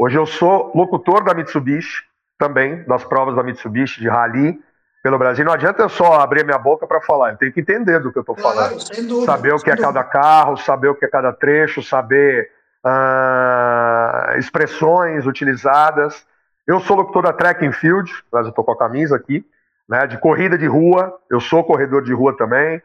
Hoje 0.02 0.16
eu 0.16 0.24
sou 0.24 0.72
locutor 0.74 1.22
da 1.22 1.34
Mitsubishi 1.34 2.04
também, 2.38 2.82
das 2.84 3.04
provas 3.04 3.36
da 3.36 3.42
Mitsubishi 3.42 4.00
de 4.00 4.08
rally 4.08 4.58
pelo 5.02 5.18
Brasil. 5.18 5.44
Não 5.44 5.52
adianta 5.52 5.82
eu 5.82 5.90
só 5.90 6.22
abrir 6.22 6.42
minha 6.42 6.56
boca 6.56 6.86
para 6.86 7.02
falar, 7.02 7.32
eu 7.32 7.36
tenho 7.36 7.52
que 7.52 7.60
entender 7.60 8.00
do 8.00 8.10
que 8.10 8.16
eu 8.16 8.22
estou 8.22 8.34
falando. 8.34 8.80
Claro, 8.80 9.26
saber 9.26 9.52
o 9.52 9.58
que 9.58 9.70
é 9.70 9.76
cada 9.76 10.02
carro, 10.02 10.56
saber 10.56 10.88
o 10.88 10.94
que 10.94 11.04
é 11.04 11.08
cada 11.08 11.34
trecho, 11.34 11.82
saber 11.82 12.50
uh, 12.82 14.38
expressões 14.38 15.26
utilizadas. 15.26 16.26
Eu 16.66 16.80
sou 16.80 16.96
locutor 16.96 17.24
da 17.24 17.34
Track 17.34 17.66
and 17.66 17.72
Field, 17.72 18.10
mas 18.32 18.46
eu 18.46 18.50
estou 18.50 18.64
com 18.64 18.72
a 18.72 18.78
camisa 18.78 19.16
aqui, 19.16 19.44
né, 19.86 20.06
de 20.06 20.16
corrida 20.16 20.56
de 20.56 20.66
rua, 20.66 21.14
eu 21.30 21.40
sou 21.40 21.62
corredor 21.62 22.02
de 22.02 22.14
rua 22.14 22.34
também. 22.34 22.80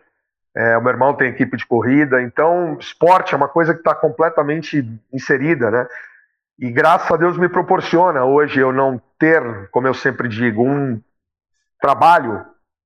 É, 0.54 0.78
o 0.78 0.82
meu 0.82 0.92
irmão 0.92 1.14
tem 1.14 1.30
equipe 1.30 1.56
de 1.56 1.66
corrida, 1.66 2.22
então 2.22 2.76
esporte 2.78 3.34
é 3.34 3.38
uma 3.38 3.48
coisa 3.48 3.74
que 3.74 3.80
está 3.80 3.96
completamente 3.96 4.86
inserida, 5.14 5.72
né? 5.72 5.88
E 6.58 6.72
graças 6.72 7.12
a 7.12 7.18
Deus 7.18 7.38
me 7.38 7.50
proporciona 7.50 8.24
hoje 8.24 8.62
eu 8.62 8.72
não 8.72 9.02
ter, 9.20 9.70
como 9.72 9.88
eu 9.88 9.94
sempre 9.94 10.30
digo, 10.30 10.64
um 10.64 11.02
trabalho, 11.82 12.46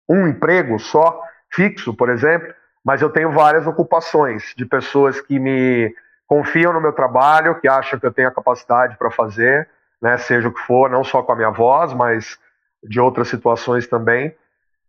um 0.09 0.27
emprego 0.27 0.79
só, 0.79 1.21
fixo, 1.51 1.93
por 1.93 2.09
exemplo, 2.09 2.51
mas 2.83 3.01
eu 3.01 3.09
tenho 3.09 3.31
várias 3.31 3.67
ocupações 3.67 4.53
de 4.57 4.65
pessoas 4.65 5.21
que 5.21 5.37
me 5.37 5.93
confiam 6.25 6.73
no 6.73 6.81
meu 6.81 6.93
trabalho, 6.93 7.59
que 7.59 7.67
acham 7.67 7.99
que 7.99 8.05
eu 8.05 8.13
tenho 8.13 8.27
a 8.27 8.33
capacidade 8.33 8.97
para 8.97 9.11
fazer, 9.11 9.69
né, 10.01 10.17
seja 10.17 10.47
o 10.47 10.53
que 10.53 10.61
for, 10.61 10.89
não 10.89 11.03
só 11.03 11.21
com 11.21 11.31
a 11.31 11.35
minha 11.35 11.51
voz, 11.51 11.93
mas 11.93 12.39
de 12.83 12.99
outras 12.99 13.27
situações 13.27 13.85
também. 13.85 14.35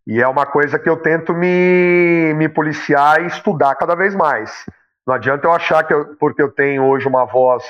E 0.07 0.19
é 0.19 0.27
uma 0.27 0.47
coisa 0.47 0.79
que 0.79 0.89
eu 0.89 0.97
tento 0.97 1.35
me, 1.35 2.33
me 2.35 2.49
policiar 2.49 3.21
e 3.21 3.27
estudar 3.27 3.75
cada 3.75 3.93
vez 3.93 4.15
mais. 4.15 4.65
Não 5.05 5.13
adianta 5.13 5.45
eu 5.45 5.51
achar 5.51 5.83
que 5.83 5.93
eu, 5.93 6.15
porque 6.15 6.41
eu 6.41 6.51
tenho 6.51 6.83
hoje 6.85 7.07
uma 7.07 7.25
voz 7.25 7.63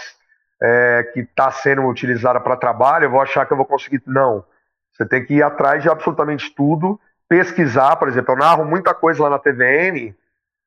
é, 0.61 1.03
que 1.13 1.21
está 1.21 1.49
sendo 1.51 1.85
utilizada 1.87 2.39
para 2.39 2.55
trabalho, 2.55 3.05
eu 3.05 3.09
vou 3.09 3.21
achar 3.21 3.45
que 3.45 3.53
eu 3.53 3.57
vou 3.57 3.65
conseguir. 3.65 4.01
Não. 4.05 4.45
Você 4.93 5.05
tem 5.05 5.25
que 5.25 5.35
ir 5.35 5.43
atrás 5.43 5.81
de 5.81 5.89
absolutamente 5.89 6.53
tudo, 6.53 6.99
pesquisar, 7.27 7.95
por 7.95 8.07
exemplo, 8.07 8.33
eu 8.33 8.37
narro 8.37 8.65
muita 8.65 8.93
coisa 8.93 9.23
lá 9.23 9.29
na 9.29 9.39
TVN, 9.39 10.13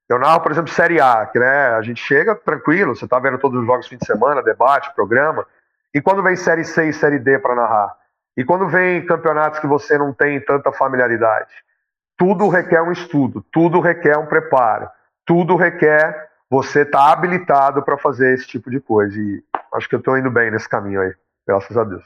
eu 0.08 0.18
narro, 0.18 0.40
por 0.40 0.50
exemplo, 0.50 0.72
Série 0.72 1.00
A, 1.00 1.26
que 1.26 1.38
né, 1.38 1.68
a 1.68 1.82
gente 1.82 2.00
chega 2.02 2.34
tranquilo, 2.34 2.96
você 2.96 3.04
está 3.04 3.18
vendo 3.18 3.38
todos 3.38 3.60
os 3.60 3.66
jogos 3.66 3.86
fim 3.86 3.96
de 3.96 4.06
semana, 4.06 4.42
debate, 4.42 4.94
programa, 4.94 5.46
e 5.94 6.00
quando 6.00 6.22
vem 6.22 6.36
Série 6.36 6.64
C 6.64 6.88
e 6.88 6.92
Série 6.92 7.18
D 7.18 7.38
para 7.38 7.54
narrar? 7.54 7.94
E 8.36 8.44
quando 8.44 8.66
vem 8.66 9.06
campeonatos 9.06 9.60
que 9.60 9.66
você 9.66 9.96
não 9.96 10.12
tem 10.12 10.40
tanta 10.40 10.72
familiaridade? 10.72 11.52
Tudo 12.16 12.48
requer 12.48 12.82
um 12.82 12.92
estudo, 12.92 13.44
tudo 13.52 13.80
requer 13.80 14.18
um 14.18 14.26
preparo, 14.26 14.88
tudo 15.24 15.56
requer 15.56 16.30
você 16.54 16.82
estar 16.82 16.98
tá 16.98 17.12
habilitado 17.12 17.82
para 17.82 17.98
fazer 17.98 18.34
esse 18.34 18.46
tipo 18.46 18.70
de 18.70 18.80
coisa. 18.80 19.18
E 19.18 19.42
acho 19.74 19.88
que 19.88 19.94
eu 19.94 19.98
estou 19.98 20.16
indo 20.16 20.30
bem 20.30 20.50
nesse 20.50 20.68
caminho 20.68 21.00
aí, 21.00 21.12
graças 21.46 21.76
a 21.76 21.82
Deus. 21.82 22.04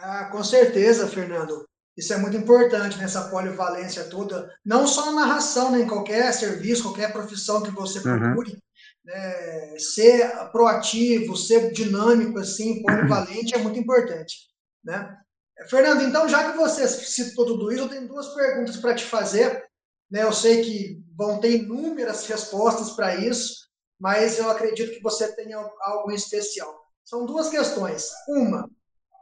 Ah, 0.00 0.28
com 0.30 0.42
certeza, 0.44 1.08
Fernando. 1.08 1.66
Isso 1.96 2.14
é 2.14 2.16
muito 2.16 2.36
importante 2.36 2.96
nessa 2.98 3.28
polivalência 3.28 4.04
toda, 4.04 4.50
não 4.64 4.86
só 4.86 5.06
na 5.06 5.26
narração, 5.26 5.72
né, 5.72 5.80
em 5.80 5.86
qualquer 5.86 6.32
serviço, 6.32 6.84
qualquer 6.84 7.12
profissão 7.12 7.62
que 7.62 7.70
você 7.70 7.98
uhum. 7.98 8.18
procure. 8.18 8.52
Uhum. 8.52 8.58
Né, 9.04 9.78
ser 9.78 10.30
proativo, 10.52 11.36
ser 11.36 11.72
dinâmico, 11.72 12.38
assim, 12.38 12.82
polivalente 12.86 13.54
é 13.54 13.58
muito 13.58 13.78
importante. 13.78 14.36
Né? 14.82 15.16
Fernando, 15.68 16.02
então, 16.02 16.28
já 16.28 16.50
que 16.50 16.56
você 16.56 16.86
citou 16.88 17.44
tudo 17.44 17.70
isso, 17.72 17.82
eu 17.82 17.88
tenho 17.88 18.08
duas 18.08 18.28
perguntas 18.28 18.76
para 18.76 18.94
te 18.94 19.04
fazer. 19.04 19.64
Né? 20.10 20.22
Eu 20.22 20.32
sei 20.32 20.62
que 20.62 21.02
vão 21.16 21.40
ter 21.40 21.62
inúmeras 21.62 22.26
respostas 22.26 22.90
para 22.90 23.16
isso, 23.16 23.61
mas 24.02 24.36
eu 24.36 24.50
acredito 24.50 24.90
que 24.90 25.00
você 25.00 25.30
tenha 25.32 25.56
algo 25.80 26.10
especial. 26.10 26.84
São 27.04 27.24
duas 27.24 27.48
questões. 27.48 28.10
Uma, 28.26 28.68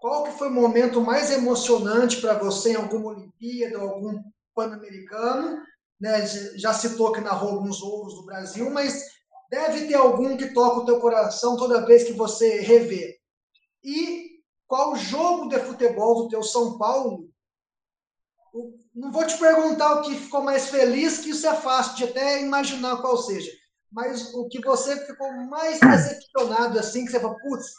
qual 0.01 0.25
que 0.25 0.39
foi 0.39 0.49
o 0.49 0.55
momento 0.55 1.03
mais 1.03 1.31
emocionante 1.31 2.19
para 2.19 2.39
você 2.39 2.73
em 2.73 2.77
alguma 2.77 3.11
Olimpíada, 3.11 3.77
algum 3.79 4.23
Pan-Americano? 4.55 5.63
Né? 6.01 6.27
Já 6.57 6.73
citou 6.73 7.13
que 7.13 7.21
narrou 7.21 7.51
alguns 7.51 7.83
ouros 7.83 8.15
do 8.15 8.25
Brasil, 8.25 8.71
mas 8.71 9.05
deve 9.51 9.87
ter 9.87 9.97
algum 9.97 10.35
que 10.35 10.55
toca 10.55 10.81
o 10.81 10.87
teu 10.87 10.99
coração 10.99 11.59
toda 11.59 11.85
vez 11.85 12.05
que 12.05 12.15
você 12.15 12.61
revê. 12.61 13.21
E 13.85 14.41
qual 14.67 14.97
jogo 14.97 15.51
de 15.51 15.59
futebol 15.59 16.23
do 16.23 16.29
teu 16.31 16.43
São 16.43 16.79
Paulo? 16.79 17.29
Não 18.95 19.13
vou 19.13 19.27
te 19.27 19.37
perguntar 19.37 19.97
o 19.97 20.03
que 20.05 20.15
ficou 20.15 20.41
mais 20.41 20.71
feliz, 20.71 21.19
que 21.19 21.31
isso 21.31 21.47
é 21.47 21.55
fácil 21.55 21.97
de 21.97 22.05
até 22.05 22.41
imaginar 22.41 23.03
qual 23.03 23.19
seja. 23.19 23.60
Mas 23.93 24.33
o 24.35 24.49
que 24.49 24.61
você 24.61 24.97
ficou 25.07 25.33
mais 25.47 25.81
decepcionado, 25.81 26.79
assim, 26.79 27.05
que 27.05 27.11
você 27.11 27.21
fala, 27.21 27.37
putz, 27.39 27.75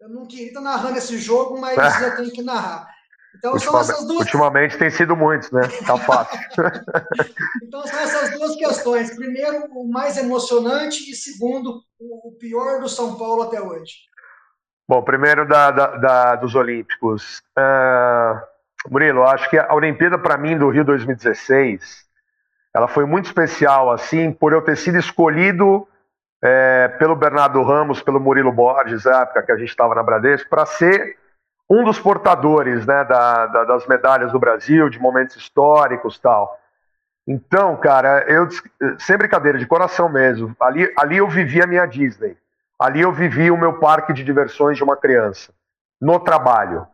eu 0.00 0.08
não 0.08 0.26
queria 0.26 0.48
estar 0.48 0.60
narrando 0.60 0.98
esse 0.98 1.18
jogo, 1.18 1.58
mas 1.60 1.76
é. 1.78 2.06
eu 2.06 2.16
tenho 2.16 2.30
que 2.30 2.42
narrar. 2.42 2.86
Então 3.36 3.52
ultimamente, 3.52 3.86
são 3.86 3.94
essas 3.94 4.06
duas. 4.06 4.20
Ultimamente 4.20 4.78
tem 4.78 4.90
sido 4.90 5.16
muitos, 5.16 5.50
né? 5.50 5.62
Tá 5.86 5.98
fácil. 5.98 6.38
então 7.62 7.86
são 7.86 7.98
essas 7.98 8.30
duas 8.38 8.56
questões. 8.56 9.14
Primeiro, 9.14 9.66
o 9.72 9.90
mais 9.90 10.16
emocionante, 10.16 11.10
e 11.10 11.14
segundo, 11.14 11.82
o 11.98 12.32
pior 12.38 12.80
do 12.80 12.88
São 12.88 13.16
Paulo 13.16 13.42
até 13.42 13.60
hoje. 13.60 13.94
Bom, 14.88 15.02
primeiro 15.02 15.46
da, 15.46 15.70
da, 15.70 15.96
da 15.96 16.36
dos 16.36 16.54
Olímpicos. 16.54 17.42
Uh, 17.58 18.40
Murilo, 18.90 19.24
acho 19.24 19.50
que 19.50 19.58
a 19.58 19.74
Olimpíada, 19.74 20.18
para 20.18 20.38
mim, 20.38 20.56
do 20.56 20.70
Rio 20.70 20.84
2016, 20.84 22.05
ela 22.76 22.86
foi 22.86 23.06
muito 23.06 23.24
especial, 23.24 23.90
assim, 23.90 24.30
por 24.30 24.52
eu 24.52 24.60
ter 24.60 24.76
sido 24.76 24.98
escolhido 24.98 25.88
é, 26.44 26.88
pelo 26.98 27.16
Bernardo 27.16 27.62
Ramos, 27.62 28.02
pelo 28.02 28.20
Murilo 28.20 28.52
Borges, 28.52 29.06
na 29.06 29.22
época 29.22 29.44
que 29.44 29.52
a 29.52 29.56
gente 29.56 29.70
estava 29.70 29.94
na 29.94 30.02
Bradesco, 30.02 30.50
para 30.50 30.66
ser 30.66 31.16
um 31.70 31.82
dos 31.82 31.98
portadores 31.98 32.84
né, 32.84 33.02
da, 33.04 33.46
da, 33.46 33.64
das 33.64 33.86
medalhas 33.86 34.30
do 34.30 34.38
Brasil, 34.38 34.90
de 34.90 34.98
momentos 34.98 35.36
históricos 35.36 36.18
tal. 36.18 36.60
Então, 37.26 37.74
cara, 37.78 38.26
eu 38.28 38.46
sem 38.98 39.16
brincadeira, 39.16 39.56
de 39.56 39.66
coração 39.66 40.10
mesmo, 40.10 40.54
ali, 40.60 40.92
ali 40.98 41.16
eu 41.16 41.28
vivi 41.28 41.62
a 41.62 41.66
minha 41.66 41.86
Disney. 41.86 42.36
Ali 42.78 43.00
eu 43.00 43.10
vivi 43.10 43.50
o 43.50 43.56
meu 43.56 43.78
parque 43.78 44.12
de 44.12 44.22
diversões 44.22 44.76
de 44.76 44.84
uma 44.84 44.98
criança, 44.98 45.50
no 45.98 46.20
trabalho. 46.20 46.86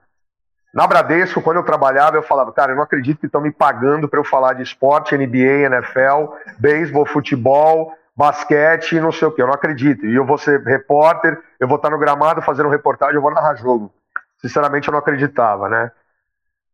Na 0.73 0.87
Bradesco, 0.87 1.43
quando 1.43 1.59
eu 1.59 1.65
trabalhava, 1.65 2.17
eu 2.17 2.23
falava, 2.23 2.51
cara, 2.53 2.73
eu 2.73 2.77
não 2.77 2.83
acredito 2.83 3.21
que 3.21 3.27
estão 3.27 3.43
me 3.43 3.53
pagando 3.53 4.09
para 4.09 4.19
eu 4.19 4.25
falar 4.25 4.55
de 4.55 4.63
esporte, 4.63 5.17
NBA, 5.17 5.67
NFL, 5.67 6.35
beisebol, 6.59 7.05
futebol, 7.05 7.93
basquete, 8.17 8.99
não 8.99 9.13
sei 9.13 9.29
o 9.29 9.33
que, 9.33 9.43
eu 9.43 9.47
não 9.47 9.53
acredito. 9.53 10.07
E 10.07 10.15
eu 10.15 10.25
vou 10.25 10.39
ser 10.39 10.63
repórter, 10.63 11.39
eu 11.61 11.69
vou 11.69 11.77
estar 11.77 11.91
no 11.91 11.99
gramado 11.99 12.41
fazendo 12.41 12.71
reportagem, 12.71 13.17
eu 13.17 13.23
vou 13.23 13.31
narrar 13.31 13.55
jogo. 13.55 13.93
Sinceramente, 14.41 14.89
eu 14.89 14.93
não 14.93 14.99
acreditava, 14.99 15.69
né? 15.69 15.93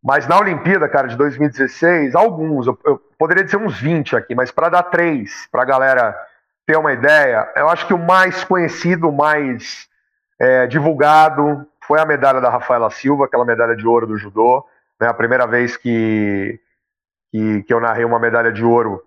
Mas 0.03 0.29
na 0.29 0.39
Olimpíada, 0.39 0.89
cara, 0.89 1.09
de 1.09 1.17
2016, 1.17 2.15
alguns, 2.15 2.69
eu, 2.69 2.79
eu 2.85 2.99
poderia 3.19 3.43
dizer 3.43 3.57
uns 3.57 3.81
20 3.81 4.15
aqui, 4.15 4.33
mas 4.33 4.53
para 4.53 4.69
dar 4.69 4.85
três, 4.85 5.49
para 5.51 5.63
a 5.63 5.67
galera 5.67 6.17
ter 6.65 6.79
uma 6.79 6.93
ideia, 6.93 7.51
eu 7.57 7.69
acho 7.69 7.87
que 7.87 7.95
o 7.95 7.99
mais 7.99 8.45
conhecido, 8.45 9.09
o 9.09 9.13
mais 9.13 9.89
é, 10.39 10.67
divulgado, 10.69 11.67
foi 11.89 11.99
a 11.99 12.05
medalha 12.05 12.39
da 12.39 12.51
Rafaela 12.51 12.91
Silva, 12.91 13.25
aquela 13.25 13.47
medalha 13.47 13.75
de 13.75 13.87
ouro 13.87 14.07
do 14.07 14.19
judô. 14.19 14.63
Né, 15.01 15.09
a 15.09 15.15
primeira 15.15 15.47
vez 15.47 15.75
que, 15.75 16.61
que, 17.33 17.63
que 17.63 17.73
eu 17.73 17.81
narrei 17.81 18.05
uma 18.05 18.19
medalha 18.19 18.53
de 18.53 18.63
ouro 18.63 19.03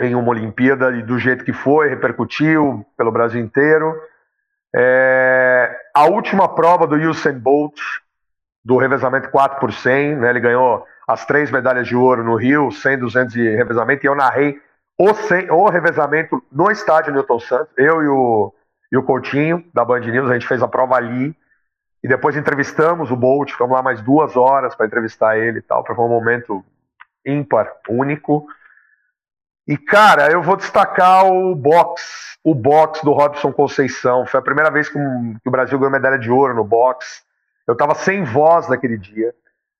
em 0.00 0.14
uma 0.14 0.30
Olimpíada 0.30 0.90
e 0.92 1.02
do 1.02 1.18
jeito 1.18 1.44
que 1.44 1.52
foi, 1.52 1.90
repercutiu 1.90 2.84
pelo 2.96 3.12
Brasil 3.12 3.42
inteiro. 3.42 3.94
É, 4.74 5.76
a 5.94 6.06
última 6.06 6.48
prova 6.48 6.86
do 6.86 6.96
Usain 6.96 7.38
Bolt, 7.38 7.78
do 8.64 8.78
revezamento 8.78 9.28
4 9.28 9.60
por 9.60 9.70
100, 9.70 10.16
né, 10.16 10.30
ele 10.30 10.40
ganhou 10.40 10.86
as 11.06 11.26
três 11.26 11.50
medalhas 11.50 11.86
de 11.86 11.94
ouro 11.94 12.24
no 12.24 12.36
Rio, 12.36 12.72
100, 12.72 13.00
200 13.00 13.34
de 13.34 13.50
revezamento, 13.54 14.06
e 14.06 14.08
eu 14.08 14.14
narrei 14.14 14.58
o, 14.96 15.12
100, 15.12 15.50
o 15.50 15.68
revezamento 15.68 16.42
no 16.50 16.70
estádio 16.70 17.12
Newton 17.12 17.40
Santos, 17.40 17.74
eu 17.76 18.02
e 18.02 18.08
o, 18.08 18.54
e 18.90 18.96
o 18.96 19.02
Coutinho, 19.02 19.62
da 19.74 19.84
Band 19.84 20.00
News, 20.00 20.30
a 20.30 20.34
gente 20.34 20.46
fez 20.46 20.62
a 20.62 20.68
prova 20.68 20.94
ali, 20.94 21.36
e 22.02 22.08
depois 22.08 22.36
entrevistamos 22.36 23.10
o 23.10 23.16
Bolt, 23.16 23.52
ficamos 23.52 23.74
lá 23.74 23.82
mais 23.82 24.00
duas 24.00 24.36
horas 24.36 24.74
para 24.74 24.86
entrevistar 24.86 25.38
ele 25.38 25.58
e 25.58 25.62
tal, 25.62 25.84
foi 25.86 25.94
um 25.96 26.08
momento 26.08 26.64
ímpar, 27.24 27.72
único, 27.88 28.46
e, 29.66 29.76
cara, 29.76 30.30
eu 30.30 30.42
vou 30.42 30.56
destacar 30.56 31.26
o 31.26 31.54
box, 31.54 32.36
o 32.42 32.54
box 32.54 33.02
do 33.04 33.12
Robson 33.12 33.52
Conceição. 33.52 34.26
Foi 34.26 34.40
a 34.40 34.42
primeira 34.42 34.70
vez 34.70 34.88
que, 34.88 34.98
o 34.98 35.50
Brasil 35.50 35.78
ganhou 35.78 35.92
medalha 35.92 36.18
de 36.18 36.30
ouro 36.30 36.54
no 36.54 36.64
box. 36.64 37.22
Eu 37.66 37.72
estava 37.72 37.94
sem 37.94 38.24
voz 38.24 38.68
naquele 38.68 38.98
dia. 38.98 39.32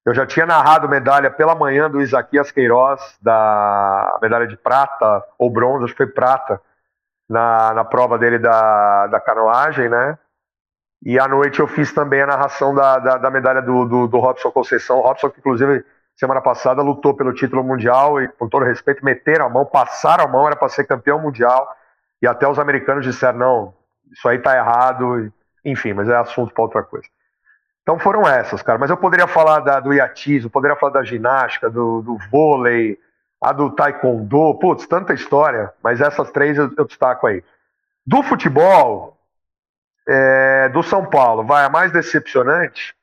Eu 0.04 0.14
já 0.14 0.24
tinha 0.24 0.46
narrado 0.46 0.88
medalha 0.88 1.30
pela 1.30 1.54
manhã 1.54 1.90
do 1.90 2.00
Isaquias 2.00 2.50
Queiroz, 2.50 3.00
da 3.20 4.18
medalha 4.22 4.46
de 4.46 4.56
prata, 4.56 5.24
ou 5.38 5.50
bronze, 5.50 5.84
acho 5.84 5.94
que 5.94 6.04
foi 6.04 6.12
prata, 6.12 6.60
na, 7.28 7.72
na 7.74 7.84
prova 7.84 8.18
dele 8.18 8.38
da, 8.38 9.06
da 9.08 9.20
canoagem, 9.20 9.88
né? 9.88 10.18
E 11.04 11.18
à 11.18 11.26
noite 11.26 11.58
eu 11.58 11.66
fiz 11.66 11.92
também 11.92 12.22
a 12.22 12.26
narração 12.26 12.74
da, 12.74 12.98
da, 12.98 13.18
da 13.18 13.30
medalha 13.30 13.60
do, 13.60 13.84
do, 13.84 14.06
do 14.06 14.18
Robson 14.18 14.50
Conceição. 14.52 15.00
Robson, 15.00 15.30
que 15.30 15.40
inclusive 15.40 15.84
semana 16.14 16.40
passada 16.40 16.80
lutou 16.80 17.14
pelo 17.14 17.32
título 17.32 17.64
mundial 17.64 18.20
e, 18.20 18.28
com 18.28 18.48
todo 18.48 18.64
respeito, 18.64 19.04
meteram 19.04 19.46
a 19.46 19.48
mão, 19.48 19.64
passaram 19.64 20.24
a 20.24 20.28
mão, 20.28 20.46
era 20.46 20.54
para 20.54 20.68
ser 20.68 20.84
campeão 20.84 21.20
mundial. 21.20 21.68
E 22.20 22.26
até 22.26 22.48
os 22.48 22.58
americanos 22.58 23.04
disseram: 23.04 23.38
não, 23.38 23.74
isso 24.12 24.28
aí 24.28 24.38
tá 24.38 24.56
errado. 24.56 25.32
Enfim, 25.64 25.92
mas 25.92 26.08
é 26.08 26.16
assunto 26.16 26.54
para 26.54 26.62
outra 26.62 26.82
coisa. 26.84 27.06
Então 27.82 27.98
foram 27.98 28.22
essas, 28.28 28.62
cara. 28.62 28.78
Mas 28.78 28.90
eu 28.90 28.96
poderia 28.96 29.26
falar 29.26 29.58
da, 29.58 29.80
do 29.80 29.92
iatismo, 29.92 30.48
poderia 30.48 30.76
falar 30.76 30.92
da 30.92 31.02
ginástica, 31.02 31.68
do, 31.68 32.00
do 32.00 32.16
vôlei, 32.30 32.96
a 33.42 33.52
do 33.52 33.70
taekwondo. 33.70 34.54
Putz, 34.60 34.86
tanta 34.86 35.12
história. 35.12 35.72
Mas 35.82 36.00
essas 36.00 36.30
três 36.30 36.56
eu, 36.56 36.70
eu 36.78 36.84
destaco 36.84 37.26
aí. 37.26 37.42
Do 38.06 38.22
futebol, 38.22 39.16
é, 40.08 40.68
do 40.70 40.82
São 40.82 41.04
Paulo, 41.04 41.44
vai 41.44 41.64
a 41.64 41.70
mais 41.70 41.92
decepcionante 41.92 42.94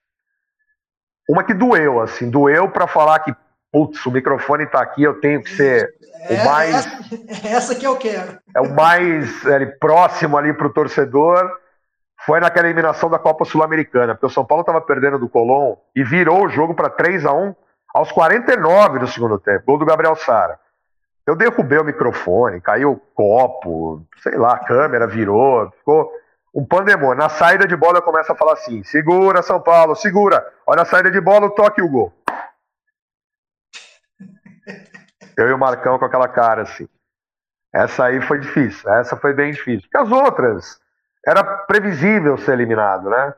uma 1.29 1.43
que 1.43 1.53
doeu, 1.53 2.01
assim, 2.01 2.27
doeu 2.27 2.69
para 2.69 2.87
falar 2.87 3.19
que, 3.19 3.31
putz, 3.71 4.03
o 4.03 4.11
microfone 4.11 4.63
está 4.63 4.81
aqui, 4.81 5.03
eu 5.03 5.21
tenho 5.21 5.43
que 5.43 5.55
ser 5.55 5.93
é, 6.21 6.33
o 6.33 6.45
mais. 6.45 6.75
Essa, 6.75 7.47
essa, 7.47 7.75
que 7.75 7.85
eu 7.85 7.95
quero. 7.97 8.39
É 8.55 8.59
o 8.59 8.73
mais 8.73 9.45
é, 9.45 9.63
próximo 9.67 10.35
ali 10.37 10.51
para 10.51 10.65
o 10.65 10.73
torcedor. 10.73 11.47
Foi 12.25 12.39
naquela 12.39 12.65
eliminação 12.65 13.09
da 13.09 13.19
Copa 13.19 13.45
Sul-Americana, 13.45 14.15
porque 14.15 14.25
o 14.25 14.29
São 14.29 14.43
Paulo 14.43 14.61
estava 14.61 14.81
perdendo 14.81 15.19
do 15.19 15.29
Colón 15.29 15.75
e 15.95 16.03
virou 16.03 16.45
o 16.45 16.49
jogo 16.49 16.73
para 16.73 16.89
3 16.89 17.25
a 17.25 17.31
1 17.31 17.55
aos 17.93 18.11
49 18.11 18.99
do 18.99 19.07
segundo 19.07 19.39
tempo. 19.39 19.63
Gol 19.67 19.77
do 19.77 19.85
Gabriel 19.85 20.15
Sara. 20.15 20.59
Eu 21.27 21.35
derrubei 21.35 21.77
o 21.77 21.85
microfone, 21.85 22.59
caiu 22.59 22.93
o 22.93 22.99
copo, 23.13 24.03
sei 24.23 24.35
lá, 24.35 24.53
a 24.55 24.65
câmera 24.65 25.05
virou, 25.05 25.69
ficou 25.77 26.11
um 26.53 26.65
pandemônio. 26.65 27.15
Na 27.15 27.29
saída 27.29 27.67
de 27.67 27.75
bola 27.75 27.99
eu 27.99 28.03
começo 28.03 28.31
a 28.31 28.35
falar 28.35 28.53
assim: 28.53 28.83
segura, 28.83 29.41
São 29.41 29.61
Paulo, 29.61 29.95
segura. 29.95 30.45
Olha 30.65 30.81
a 30.81 30.85
saída 30.85 31.11
de 31.11 31.21
bola, 31.21 31.47
o 31.47 31.51
toque 31.51 31.81
e 31.81 31.83
o 31.83 31.89
gol. 31.89 32.13
Eu 35.37 35.47
e 35.47 35.53
o 35.53 35.57
Marcão 35.57 35.97
com 35.97 36.05
aquela 36.05 36.27
cara 36.27 36.63
assim. 36.63 36.87
Essa 37.73 38.05
aí 38.05 38.19
foi 38.21 38.39
difícil, 38.39 38.89
essa 38.91 39.15
foi 39.15 39.33
bem 39.33 39.51
difícil. 39.51 39.87
Porque 39.89 39.97
as 39.97 40.11
outras, 40.11 40.81
era 41.25 41.43
previsível 41.43 42.37
ser 42.37 42.53
eliminado, 42.53 43.09
né? 43.09 43.33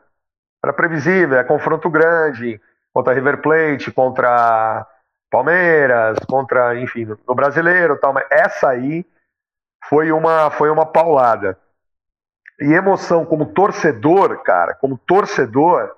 Era 0.64 0.74
previsível, 0.74 1.38
é 1.38 1.44
confronto 1.44 1.90
grande 1.90 2.62
contra 2.94 3.14
River 3.14 3.42
Plate, 3.42 3.92
contra 3.92 4.88
Palmeiras, 5.30 6.18
contra, 6.28 6.80
enfim, 6.80 7.06
no 7.28 7.36
brasileiro 7.36 7.98
tal, 8.00 8.14
mas 8.14 8.26
essa 8.30 8.70
aí 8.70 9.06
foi 9.86 10.12
uma, 10.12 10.52
foi 10.52 10.70
uma 10.70 10.86
paulada. 10.86 11.58
E 12.62 12.74
emoção 12.74 13.26
como 13.26 13.48
torcedor, 13.48 14.44
cara, 14.44 14.76
como 14.76 14.96
torcedor, 14.96 15.96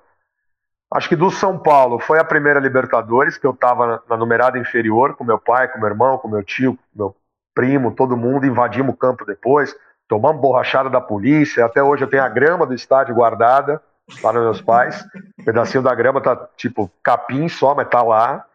acho 0.94 1.10
que 1.10 1.14
do 1.14 1.30
São 1.30 1.58
Paulo 1.58 1.98
foi 1.98 2.18
a 2.18 2.24
primeira 2.24 2.58
Libertadores, 2.58 3.36
que 3.36 3.46
eu 3.46 3.52
tava 3.52 4.02
na, 4.08 4.16
numerada 4.16 4.58
inferior, 4.58 5.14
com 5.14 5.24
meu 5.24 5.38
pai, 5.38 5.68
com 5.68 5.78
meu 5.78 5.88
irmão, 5.88 6.16
com 6.16 6.26
meu 6.26 6.42
tio, 6.42 6.74
com 6.74 6.98
meu 6.98 7.16
primo, 7.54 7.94
todo 7.94 8.16
mundo, 8.16 8.46
invadimos 8.46 8.94
o 8.94 8.96
campo 8.96 9.26
depois, 9.26 9.76
tomamos 10.08 10.40
borrachada 10.40 10.88
da 10.88 11.02
polícia, 11.02 11.66
até 11.66 11.82
hoje 11.82 12.04
eu 12.04 12.08
tenho 12.08 12.24
a 12.24 12.28
grama 12.30 12.66
do 12.66 12.74
estádio 12.74 13.14
guardada, 13.14 13.82
lá 14.22 14.32
nos 14.32 14.42
meus 14.42 14.62
pais, 14.62 15.04
um 15.38 15.44
pedacinho 15.44 15.82
da 15.82 15.94
grama 15.94 16.22
tá 16.22 16.48
tipo 16.56 16.90
capim 17.02 17.46
só, 17.46 17.74
mas 17.74 17.88
tá 17.88 18.02
lá, 18.02 18.46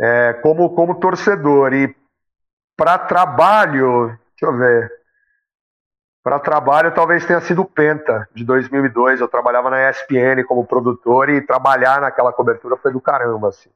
é, 0.00 0.32
como, 0.34 0.74
como 0.74 0.96
torcedor, 0.96 1.72
e 1.72 1.94
para 2.76 2.98
trabalho, 2.98 4.18
deixa 4.36 4.46
eu 4.46 4.56
ver, 4.56 4.97
para 6.22 6.38
trabalho 6.38 6.94
talvez 6.94 7.24
tenha 7.24 7.40
sido 7.40 7.62
o 7.62 7.64
Penta, 7.64 8.28
de 8.34 8.44
2002, 8.44 9.20
eu 9.20 9.28
trabalhava 9.28 9.70
na 9.70 9.88
ESPN 9.88 10.44
como 10.46 10.66
produtor, 10.66 11.30
e 11.30 11.40
trabalhar 11.40 12.00
naquela 12.00 12.32
cobertura 12.32 12.76
foi 12.76 12.92
do 12.92 13.00
caramba, 13.00 13.48
assim. 13.48 13.70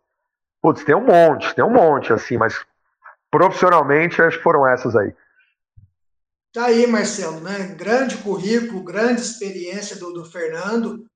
Putz, 0.60 0.84
tem 0.84 0.94
um 0.94 1.04
monte, 1.04 1.54
tem 1.54 1.64
um 1.64 1.70
monte, 1.70 2.12
assim, 2.12 2.36
mas 2.36 2.64
profissionalmente, 3.30 4.20
acho 4.20 4.36
que 4.36 4.42
foram 4.42 4.66
essas 4.66 4.94
aí. 4.94 5.14
Tá 6.52 6.66
aí, 6.66 6.86
Marcelo, 6.86 7.40
né? 7.40 7.74
Grande 7.78 8.18
currículo, 8.18 8.84
grande 8.84 9.22
experiência 9.22 9.96
do, 9.96 10.12
do 10.12 10.24
Fernando. 10.24 11.06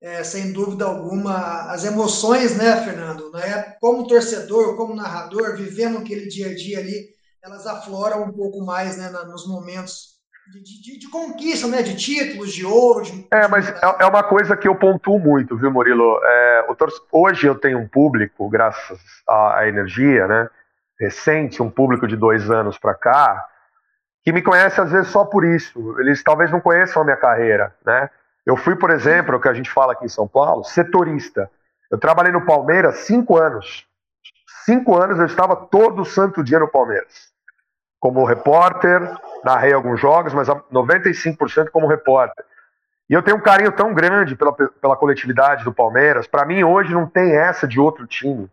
É, 0.00 0.22
sem 0.22 0.52
dúvida 0.52 0.84
alguma, 0.84 1.72
as 1.72 1.84
emoções, 1.84 2.56
né, 2.56 2.76
Fernando? 2.84 3.32
Né? 3.32 3.74
Como 3.80 4.06
torcedor, 4.06 4.76
como 4.76 4.94
narrador, 4.94 5.56
vivendo 5.56 5.98
aquele 5.98 6.28
dia 6.28 6.50
a 6.50 6.54
dia 6.54 6.78
ali, 6.78 7.08
elas 7.42 7.66
afloram 7.66 8.22
um 8.22 8.32
pouco 8.32 8.64
mais 8.64 8.96
né, 8.98 9.08
nos 9.26 9.48
momentos 9.48 10.13
de, 10.52 10.82
de, 10.82 10.98
de, 10.98 11.10
conquista, 11.10 11.66
né? 11.66 11.82
De 11.82 11.96
títulos, 11.96 12.52
de 12.52 12.64
ouro. 12.64 13.04
De... 13.04 13.26
É, 13.32 13.48
mas 13.48 13.68
é, 13.68 13.96
é, 14.00 14.06
uma 14.06 14.22
coisa 14.22 14.56
que 14.56 14.68
eu 14.68 14.76
pontuo 14.76 15.18
muito, 15.18 15.56
viu, 15.56 15.70
Murilo? 15.70 16.20
É, 16.22 16.66
Hoje 17.10 17.46
eu 17.46 17.54
tenho 17.54 17.78
um 17.78 17.88
público, 17.88 18.48
graças 18.48 18.98
à, 19.28 19.60
à 19.60 19.68
energia, 19.68 20.26
né? 20.26 20.48
recente, 20.98 21.62
um 21.62 21.70
público 21.70 22.06
de 22.06 22.16
dois 22.16 22.50
anos 22.50 22.78
para 22.78 22.94
cá, 22.94 23.44
que 24.22 24.32
me 24.32 24.42
conhece 24.42 24.80
às 24.80 24.90
vezes 24.90 25.08
só 25.08 25.24
por 25.24 25.44
isso. 25.44 25.98
Eles 26.00 26.22
talvez 26.22 26.50
não 26.50 26.60
conheçam 26.60 27.02
a 27.02 27.04
minha 27.04 27.16
carreira, 27.16 27.74
né? 27.84 28.08
Eu 28.46 28.56
fui, 28.56 28.76
por 28.76 28.90
exemplo, 28.90 29.36
o 29.36 29.40
que 29.40 29.48
a 29.48 29.54
gente 29.54 29.70
fala 29.70 29.92
aqui 29.92 30.04
em 30.04 30.08
São 30.08 30.28
Paulo, 30.28 30.64
setorista. 30.64 31.50
Eu 31.90 31.98
trabalhei 31.98 32.32
no 32.32 32.44
Palmeiras 32.44 32.98
cinco 32.98 33.38
anos. 33.38 33.86
Cinco 34.64 34.96
anos 34.96 35.18
eu 35.18 35.26
estava 35.26 35.56
todo 35.56 36.04
santo 36.04 36.42
dia 36.42 36.58
no 36.58 36.68
Palmeiras. 36.68 37.33
Como 38.04 38.22
repórter, 38.22 39.00
narrei 39.42 39.72
alguns 39.72 39.98
jogos, 39.98 40.34
mas 40.34 40.46
95% 40.46 41.70
como 41.70 41.86
repórter. 41.86 42.44
E 43.08 43.14
eu 43.14 43.22
tenho 43.22 43.38
um 43.38 43.40
carinho 43.40 43.72
tão 43.72 43.94
grande 43.94 44.36
pela, 44.36 44.52
pela 44.52 44.94
coletividade 44.94 45.64
do 45.64 45.72
Palmeiras. 45.72 46.26
Para 46.26 46.44
mim, 46.44 46.62
hoje 46.62 46.92
não 46.92 47.06
tem 47.06 47.34
essa 47.34 47.66
de 47.66 47.80
outro 47.80 48.06
time. 48.06 48.46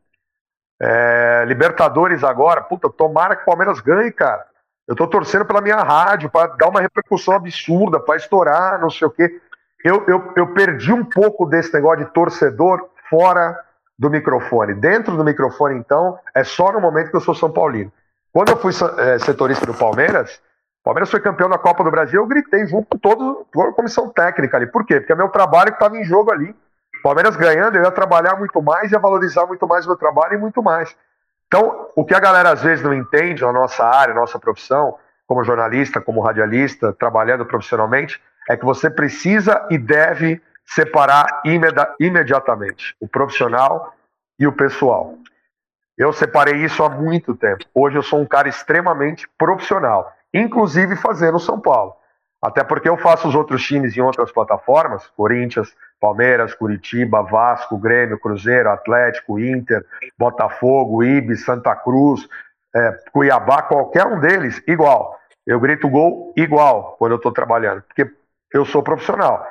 É, 0.81 1.43
Libertadores 1.45 2.23
agora, 2.23 2.61
puta, 2.61 2.89
tomara 2.89 3.35
que 3.35 3.41
o 3.41 3.45
Palmeiras 3.45 3.81
ganhe, 3.81 4.09
cara. 4.09 4.45
Eu 4.87 4.95
tô 4.95 5.05
torcendo 5.05 5.43
pela 5.43 5.59
minha 5.59 5.83
rádio 5.83 6.29
para 6.29 6.55
dar 6.55 6.69
uma 6.69 6.79
repercussão 6.79 7.35
absurda, 7.35 7.99
para 7.99 8.15
estourar, 8.15 8.79
não 8.79 8.89
sei 8.89 9.05
o 9.05 9.11
quê. 9.11 9.41
Eu, 9.83 10.05
eu, 10.07 10.31
eu 10.37 10.53
perdi 10.53 10.93
um 10.93 11.03
pouco 11.03 11.45
desse 11.45 11.73
negócio 11.73 12.05
de 12.05 12.13
torcedor 12.13 12.89
fora 13.09 13.59
do 13.99 14.09
microfone. 14.09 14.75
Dentro 14.75 15.17
do 15.17 15.25
microfone, 15.25 15.75
então, 15.75 16.17
é 16.33 16.41
só 16.41 16.71
no 16.71 16.79
momento 16.79 17.11
que 17.11 17.17
eu 17.17 17.21
sou 17.21 17.35
São 17.35 17.51
Paulino. 17.51 17.91
Quando 18.33 18.49
eu 18.49 18.57
fui 18.57 18.71
é, 18.97 19.19
setorista 19.19 19.65
do 19.65 19.73
Palmeiras, 19.73 20.41
o 20.81 20.83
Palmeiras 20.85 21.11
foi 21.11 21.19
campeão 21.19 21.49
da 21.49 21.57
Copa 21.57 21.83
do 21.83 21.91
Brasil, 21.91 22.21
eu 22.21 22.27
gritei 22.27 22.65
junto 22.65 22.87
com 22.87 22.97
todo, 22.97 23.45
toda 23.51 23.69
a 23.69 23.73
comissão 23.73 24.09
técnica 24.09 24.57
ali. 24.57 24.67
Por 24.67 24.85
quê? 24.85 24.99
Porque 24.99 25.13
é 25.13 25.15
meu 25.15 25.29
trabalho 25.29 25.71
que 25.71 25.75
estava 25.75 25.97
em 25.97 26.03
jogo 26.03 26.31
ali. 26.31 26.55
Palmeiras 27.03 27.35
ganhando, 27.35 27.75
eu 27.75 27.83
ia 27.83 27.91
trabalhar 27.91 28.37
muito 28.37 28.61
mais, 28.61 28.91
ia 28.91 28.99
valorizar 28.99 29.45
muito 29.45 29.67
mais 29.67 29.85
o 29.85 29.89
meu 29.89 29.97
trabalho 29.97 30.35
e 30.35 30.37
muito 30.37 30.61
mais. 30.61 30.95
Então, 31.47 31.89
o 31.95 32.05
que 32.05 32.13
a 32.13 32.19
galera 32.19 32.51
às 32.51 32.61
vezes 32.61 32.83
não 32.83 32.93
entende 32.93 33.41
na 33.41 33.51
nossa 33.51 33.83
área, 33.85 34.13
nossa 34.13 34.39
profissão, 34.39 34.97
como 35.27 35.43
jornalista, 35.43 35.99
como 35.99 36.21
radialista, 36.21 36.93
trabalhando 36.93 37.45
profissionalmente, 37.45 38.21
é 38.49 38.55
que 38.55 38.63
você 38.63 38.89
precisa 38.89 39.67
e 39.69 39.77
deve 39.77 40.41
separar 40.65 41.41
imediatamente 41.99 42.95
o 42.99 43.07
profissional 43.07 43.93
e 44.39 44.47
o 44.47 44.53
pessoal. 44.53 45.15
Eu 45.97 46.11
separei 46.13 46.55
isso 46.55 46.83
há 46.83 46.89
muito 46.89 47.35
tempo. 47.35 47.65
Hoje 47.73 47.97
eu 47.97 48.03
sou 48.03 48.19
um 48.19 48.25
cara 48.25 48.47
extremamente 48.47 49.27
profissional, 49.37 50.11
inclusive 50.33 50.95
fazendo 50.95 51.39
São 51.39 51.59
Paulo. 51.59 51.95
Até 52.41 52.63
porque 52.63 52.89
eu 52.89 52.97
faço 52.97 53.27
os 53.27 53.35
outros 53.35 53.63
times 53.63 53.95
em 53.95 54.01
outras 54.01 54.31
plataformas, 54.31 55.05
Corinthians, 55.15 55.75
Palmeiras, 55.99 56.55
Curitiba, 56.55 57.21
Vasco, 57.21 57.77
Grêmio, 57.77 58.19
Cruzeiro, 58.19 58.71
Atlético, 58.71 59.39
Inter, 59.39 59.85
Botafogo, 60.17 61.03
Ibis, 61.03 61.45
Santa 61.45 61.75
Cruz, 61.75 62.27
é, 62.75 62.91
Cuiabá, 63.11 63.61
qualquer 63.61 64.07
um 64.07 64.19
deles, 64.19 64.61
igual. 64.67 65.19
Eu 65.45 65.59
grito 65.59 65.87
gol 65.87 66.33
igual 66.35 66.95
quando 66.97 67.11
eu 67.11 67.17
estou 67.17 67.31
trabalhando, 67.31 67.83
porque 67.83 68.11
eu 68.51 68.65
sou 68.65 68.81
profissional. 68.81 69.45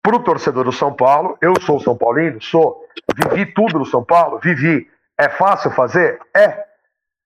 Para 0.00 0.16
o 0.16 0.22
torcedor 0.22 0.64
do 0.64 0.72
São 0.72 0.92
Paulo, 0.92 1.36
eu 1.40 1.60
sou 1.60 1.80
São 1.80 1.96
Paulino? 1.96 2.40
Sou. 2.40 2.84
Vivi 3.16 3.46
tudo 3.46 3.78
no 3.78 3.86
São 3.86 4.04
Paulo? 4.04 4.38
Vivi. 4.40 4.88
É 5.22 5.28
fácil 5.28 5.70
fazer? 5.70 6.18
É. 6.34 6.66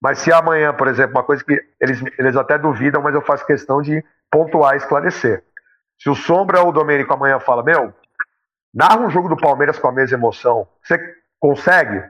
Mas 0.03 0.19
se 0.19 0.31
amanhã, 0.31 0.75
por 0.75 0.87
exemplo, 0.87 1.17
uma 1.17 1.25
coisa 1.25 1.43
que 1.43 1.59
eles, 1.81 1.99
eles 2.19 2.37
até 2.37 2.59
duvidam, 2.59 3.01
mas 3.01 3.15
eu 3.15 3.23
faço 3.23 3.47
questão 3.47 3.81
de 3.81 4.05
pontuar 4.31 4.77
esclarecer. 4.77 5.43
Se 5.99 6.11
o 6.11 6.15
Sombra 6.15 6.61
ou 6.61 6.69
o 6.69 6.73
Domênico 6.73 7.15
amanhã 7.15 7.41
fala, 7.41 7.63
meu, 7.63 7.95
narra 8.75 9.01
um 9.01 9.09
jogo 9.09 9.31
do 9.31 9.37
Palmeiras 9.37 9.79
com 9.79 9.89
a 9.89 9.93
mesma 9.93 10.19
emoção, 10.19 10.69
você 10.83 11.01
consegue? 11.41 12.05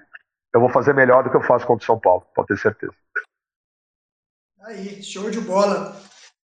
Eu 0.53 0.59
vou 0.61 0.68
fazer 0.68 0.92
melhor 0.92 1.22
do 1.22 1.31
que 1.31 1.37
eu 1.37 1.42
faço 1.42 1.64
contra 1.64 1.85
o 1.85 1.87
São 1.87 2.01
Paulo, 2.01 2.27
pode 2.35 2.49
ter 2.49 2.59
certeza. 2.59 2.92
Aí, 4.62 5.01
show 5.05 5.31
de 5.31 5.40
bola. 5.40 5.96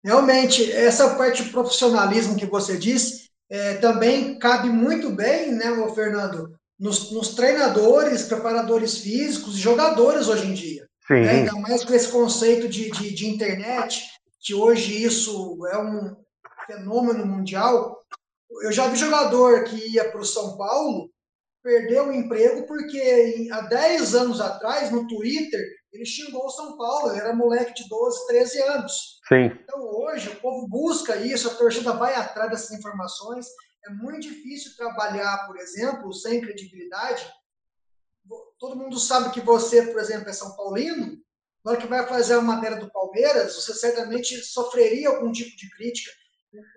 Realmente, 0.05 0.71
essa 0.71 1.17
parte 1.17 1.43
de 1.43 1.51
profissionalismo 1.51 2.37
que 2.37 2.47
você 2.47 2.79
disse 2.79 3.31
é, 3.51 3.75
também 3.79 4.39
cabe 4.39 4.69
muito 4.69 5.11
bem, 5.11 5.53
né, 5.53 5.65
Fernando, 5.93 6.57
nos, 6.79 7.13
nos, 7.13 7.35
treinadores, 7.35 8.25
preparadores 8.25 8.99
físicos 8.99 9.57
e 9.57 9.61
jogadores 9.61 10.29
hoje 10.29 10.47
em 10.47 10.55
dia. 10.55 10.89
Sim. 11.07 11.21
Né? 11.21 11.31
Ainda 11.31 11.53
mais 11.55 11.85
com 11.85 11.95
esse 11.95 12.09
conceito 12.09 12.69
de, 12.69 12.91
de, 12.91 13.15
de 13.15 13.29
internet, 13.29 14.05
que 14.41 14.55
hoje 14.55 15.03
isso 15.03 15.59
é 15.71 15.79
um 15.79 16.17
fenômeno 16.67 17.25
mundial. 17.27 17.99
Eu 18.63 18.73
já 18.73 18.89
vi 18.89 18.97
jogador 18.97 19.65
que 19.65 19.77
ia 19.89 20.11
para 20.11 20.21
o 20.21 20.25
São 20.25 20.57
Paulo 20.57 21.11
perder 21.63 22.03
o 22.03 22.13
emprego 22.13 22.67
porque 22.67 23.49
há 23.51 23.63
10 23.63 24.15
anos 24.15 24.41
atrás, 24.41 24.91
no 24.91 25.07
Twitter, 25.07 25.61
ele 25.91 26.05
xingou 26.05 26.45
o 26.45 26.51
São 26.51 26.77
Paulo, 26.77 27.11
ele 27.11 27.21
era 27.21 27.35
moleque 27.35 27.73
de 27.75 27.89
12, 27.89 28.27
13 28.27 28.63
anos. 28.63 29.21
Sim. 29.27 29.59
Então 29.63 29.81
hoje 29.81 30.29
o 30.29 30.41
povo 30.41 30.69
busca 30.69 31.17
isso, 31.17 31.49
a 31.49 31.55
torcida 31.55 31.93
vai 31.93 32.15
atrás 32.15 32.51
dessas 32.51 32.73
informações. 32.73 33.47
É 33.87 33.91
muito 33.91 34.21
difícil 34.21 34.77
trabalhar, 34.77 35.47
por 35.47 35.57
exemplo, 35.59 36.13
sem 36.13 36.41
credibilidade. 36.41 37.27
Todo 38.59 38.77
mundo 38.77 38.99
sabe 38.99 39.31
que 39.31 39.41
você, 39.41 39.83
por 39.83 40.01
exemplo, 40.01 40.29
é 40.29 40.33
São 40.33 40.57
Paulino, 40.57 41.19
na 41.65 41.73
hora 41.73 41.81
que 41.81 41.87
vai 41.87 42.07
fazer 42.07 42.35
a 42.35 42.43
matéria 42.43 42.79
do 42.79 42.91
Palmeiras, 42.91 43.55
você 43.55 43.73
certamente 43.73 44.37
sofreria 44.43 45.09
algum 45.09 45.33
tipo 45.33 45.57
de 45.57 45.71
crítica. 45.71 46.11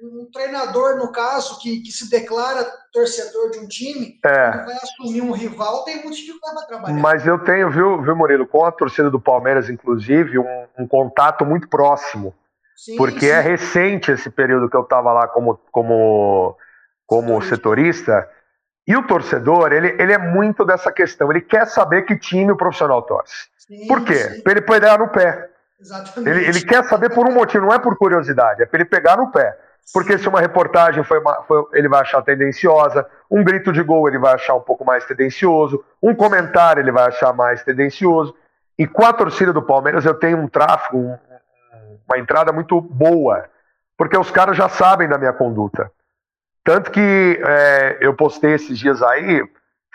Um, 0.02 0.28
treinador, 0.34 0.98
no 0.98 1.12
caso, 1.12 1.60
que, 1.60 1.82
que 1.82 1.92
se 1.92 2.10
declara 2.10 2.66
torcedor 2.92 3.52
de 3.52 3.60
um 3.60 3.68
time, 3.68 4.20
é. 4.26 4.52
vai 4.66 4.76
assumir 4.76 5.22
um 5.22 5.32
rival, 5.32 5.84
tem 5.84 6.02
muito 6.02 6.18
dificuldade 6.18 6.56
para 6.56 6.66
trabalhar. 6.66 7.00
Mas 7.00 7.28
eu 7.28 7.38
tenho, 7.44 7.70
viu, 7.70 8.02
viu, 8.02 8.16
Murilo, 8.16 8.48
com 8.48 8.66
a 8.66 8.72
torcida 8.72 9.12
do 9.12 9.20
Palmeiras, 9.20 9.70
inclusive, 9.70 10.40
um, 10.40 10.66
um 10.80 10.88
contato 10.88 11.46
muito 11.46 11.70
próximo. 11.70 12.34
Sim, 12.76 12.96
porque 12.96 13.28
sim. 13.28 13.32
é 13.32 13.40
recente 13.40 14.12
esse 14.12 14.30
período 14.30 14.70
que 14.70 14.78
eu 14.78 14.82
estava 14.82 15.12
lá 15.12 15.28
como, 15.28 15.60
como, 15.72 16.56
como 17.08 17.42
setorista. 17.42 18.30
E 18.86 18.96
o 18.96 19.08
torcedor, 19.08 19.72
ele, 19.72 19.96
ele 20.00 20.14
é 20.14 20.18
muito 20.18 20.64
dessa 20.64 20.92
questão. 20.92 21.32
Ele 21.32 21.42
quer 21.42 21.66
saber 21.66 22.04
que 22.04 22.18
time 22.18 22.52
o 22.52 22.58
profissional 22.58 23.02
torce. 23.02 23.48
Sim, 23.58 23.88
por 23.88 24.04
quê? 24.04 24.42
Para 24.44 24.52
ele 24.52 24.62
pegar 24.62 25.00
no 25.00 25.08
pé. 25.08 25.50
Exatamente. 25.80 26.30
Ele, 26.30 26.46
ele 26.48 26.62
quer 26.62 26.84
saber 26.84 27.10
por 27.14 27.28
um 27.28 27.34
motivo, 27.34 27.66
não 27.66 27.74
é 27.74 27.80
por 27.80 27.98
curiosidade, 27.98 28.64
é 28.64 28.66
para 28.66 28.80
ele 28.80 28.90
pegar 28.90 29.18
no 29.18 29.32
pé. 29.32 29.58
Porque 29.94 30.18
se 30.18 30.28
uma 30.28 30.42
reportagem 30.42 31.04
foi, 31.04 31.20
uma, 31.20 31.44
foi, 31.44 31.64
ele 31.74 31.88
vai 31.88 32.02
achar 32.02 32.22
tendenciosa, 32.22 33.06
um 33.32 33.44
grito 33.44 33.72
de 33.72 33.82
gol 33.82 34.08
ele 34.08 34.18
vai 34.18 34.34
achar 34.34 34.56
um 34.56 34.62
pouco 34.62 34.84
mais 34.84 35.06
tendencioso, 35.06 35.84
um 36.04 36.14
comentário 36.14 36.82
ele 36.82 36.92
vai 36.92 37.08
achar 37.08 37.32
mais 37.34 37.64
tendencioso. 37.64 38.36
E 38.78 38.86
com 38.86 39.06
a 39.06 39.14
torcida 39.14 39.54
do 39.54 39.62
Palmeiras 39.62 40.06
eu 40.06 40.14
tenho 40.14 40.38
um 40.38 40.48
tráfego, 40.48 40.98
um, 40.98 41.18
uma 42.08 42.18
entrada 42.18 42.52
muito 42.52 42.82
boa, 42.82 43.46
porque 43.98 44.18
os 44.18 44.30
caras 44.30 44.58
já 44.58 44.68
sabem 44.68 45.08
da 45.08 45.18
minha 45.18 45.34
conduta. 45.34 45.90
Tanto 46.68 46.92
que 46.92 47.00
é, 47.48 47.98
eu 48.02 48.14
postei 48.14 48.52
esses 48.52 48.78
dias 48.78 49.02
aí 49.02 49.42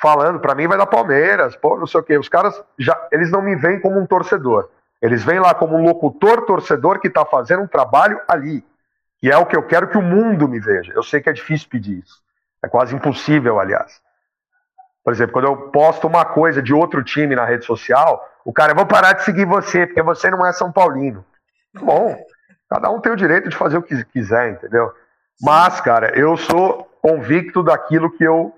falando, 0.00 0.40
para 0.40 0.54
mim 0.54 0.66
vai 0.66 0.78
dar 0.78 0.87
Palmeiras, 0.87 1.54
pô, 1.54 1.76
não 1.76 1.87
sei 1.87 2.00
o 2.00 2.02
quê. 2.02 2.16
Os 2.16 2.30
caras 2.30 2.58
já, 2.78 2.98
eles 3.12 3.30
não 3.30 3.42
me 3.42 3.54
veem 3.54 3.78
como 3.78 4.00
um 4.00 4.06
torcedor. 4.06 4.70
Eles 5.02 5.22
vêm 5.22 5.38
lá 5.38 5.52
como 5.52 5.76
um 5.76 5.82
locutor 5.82 6.46
torcedor 6.46 6.98
que 6.98 7.08
está 7.08 7.26
fazendo 7.26 7.62
um 7.62 7.66
trabalho 7.66 8.18
ali. 8.26 8.64
E 9.22 9.30
é 9.30 9.37
o 9.37 9.44
que 9.44 9.54
eu 9.54 9.62
quero 9.66 9.88
que 9.88 9.98
o 9.98 10.02
mundo 10.02 10.48
me 10.48 10.58
veja. 10.58 10.94
Eu 10.94 11.02
sei 11.02 11.20
que 11.20 11.28
é 11.28 11.32
difícil 11.35 11.68
pedir 11.68 11.98
isso. 11.98 12.22
É 12.64 12.68
quase 12.68 12.96
impossível, 12.96 13.61
aliás. 13.61 14.00
Por 15.04 15.12
exemplo, 15.12 15.35
quando 15.35 15.48
eu 15.48 15.56
posto 15.72 16.06
uma 16.06 16.24
coisa 16.24 16.62
de 16.62 16.72
outro 16.72 17.04
time 17.04 17.37
na 17.37 17.44
rede 17.44 17.66
social, 17.66 18.26
o 18.46 18.52
cara, 18.52 18.72
eu 18.72 18.76
vou 18.76 18.87
parar 18.87 19.12
de 19.12 19.24
seguir 19.24 19.44
você, 19.44 19.87
porque 19.87 20.00
você 20.00 20.30
não 20.30 20.46
é 20.46 20.54
São 20.54 20.72
Paulino. 20.72 21.22
Bom, 21.74 22.16
cada 22.70 22.88
um 22.88 22.98
tem 22.98 23.12
o 23.12 23.16
direito 23.16 23.50
de 23.50 23.56
fazer 23.56 23.76
o 23.76 23.82
que 23.82 24.02
quiser, 24.06 24.52
entendeu? 24.52 24.90
Mas, 25.40 25.80
cara, 25.80 26.18
eu 26.18 26.36
sou 26.36 26.84
convicto 27.00 27.62
daquilo 27.62 28.10
que 28.16 28.24
eu 28.24 28.54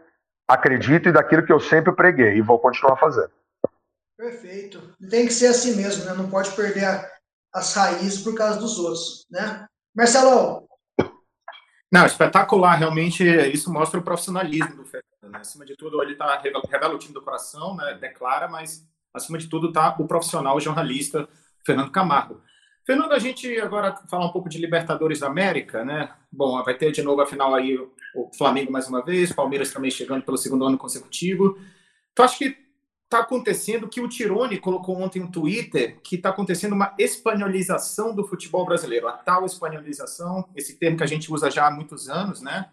acredito 0.49 1.09
e 1.09 1.13
daquilo 1.13 1.45
que 1.45 1.53
eu 1.53 1.61
sempre 1.61 1.95
preguei 1.95 2.37
e 2.37 2.43
vou 2.43 2.59
continuar 2.59 2.97
fazendo. 2.97 3.31
Perfeito. 4.17 4.95
Tem 5.11 5.27
que 5.27 5.33
ser 5.33 5.49
assim 5.49 5.77
mesmo, 5.77 6.05
né? 6.05 6.13
Não 6.13 6.29
pode 6.29 6.51
perder 6.53 6.85
a, 6.85 7.11
as 7.53 7.75
raízes 7.75 8.23
por 8.23 8.35
causa 8.35 8.59
dos 8.59 8.79
outros, 8.79 9.27
né? 9.31 9.67
Marcelo. 9.95 10.69
Não, 11.93 12.07
espetacular. 12.07 12.77
Realmente, 12.77 13.25
isso 13.25 13.73
mostra 13.73 14.01
o 14.01 14.03
profissionalismo 14.03 14.77
do 14.77 14.85
Fernando. 14.85 15.05
Né? 15.23 15.39
Acima 15.41 15.65
de 15.65 15.77
tudo, 15.77 16.03
ele 16.03 16.17
tá, 16.17 16.41
revela 16.69 16.95
o 16.95 16.99
time 16.99 17.15
do 17.15 17.23
coração, 17.23 17.77
né? 17.77 17.97
declara, 18.01 18.49
mas 18.49 18.87
acima 19.13 19.39
de 19.39 19.49
tudo 19.49 19.69
está 19.69 19.95
o 19.99 20.07
profissional, 20.07 20.57
o 20.57 20.61
jornalista 20.61 21.29
Fernando 21.65 21.91
Camargo. 21.91 22.43
Fernando, 22.87 23.13
a 23.13 23.19
gente 23.19 23.59
agora 23.61 23.97
falar 24.11 24.27
um 24.27 24.33
pouco 24.33 24.49
de 24.49 24.59
Libertadores 24.59 25.21
da 25.21 25.27
América, 25.27 25.83
né? 25.85 26.13
Bom, 26.31 26.63
vai 26.63 26.77
ter 26.77 26.93
de 26.93 27.03
novo 27.03 27.23
a 27.23 27.27
final 27.27 27.55
aí 27.55 27.79
o 28.15 28.31
Flamengo 28.37 28.71
mais 28.71 28.87
uma 28.89 29.03
vez, 29.03 29.33
Palmeiras 29.33 29.73
também 29.73 29.91
chegando 29.91 30.23
pelo 30.23 30.37
segundo 30.37 30.67
ano 30.67 30.77
consecutivo. 30.77 31.59
Tu 32.15 32.23
acha 32.23 32.37
que 32.37 32.57
está 33.05 33.21
acontecendo 33.21 33.89
que 33.89 34.03
o 34.03 34.09
Tirone 34.09 34.59
colocou 34.59 35.01
ontem 35.01 35.23
um 35.23 35.31
Twitter 35.31 35.99
que 36.03 36.17
está 36.17 36.29
acontecendo 36.29 36.75
uma 36.75 36.95
espanholização 36.99 38.15
do 38.15 38.27
futebol 38.27 38.67
brasileiro, 38.67 39.09
a 39.09 39.13
tal 39.13 39.47
espanholização, 39.47 40.47
esse 40.55 40.79
termo 40.79 40.99
que 40.99 41.05
a 41.05 41.07
gente 41.07 41.33
usa 41.33 41.51
já 41.51 41.67
há 41.67 41.71
muitos 41.71 42.11
anos, 42.11 42.43
né? 42.43 42.69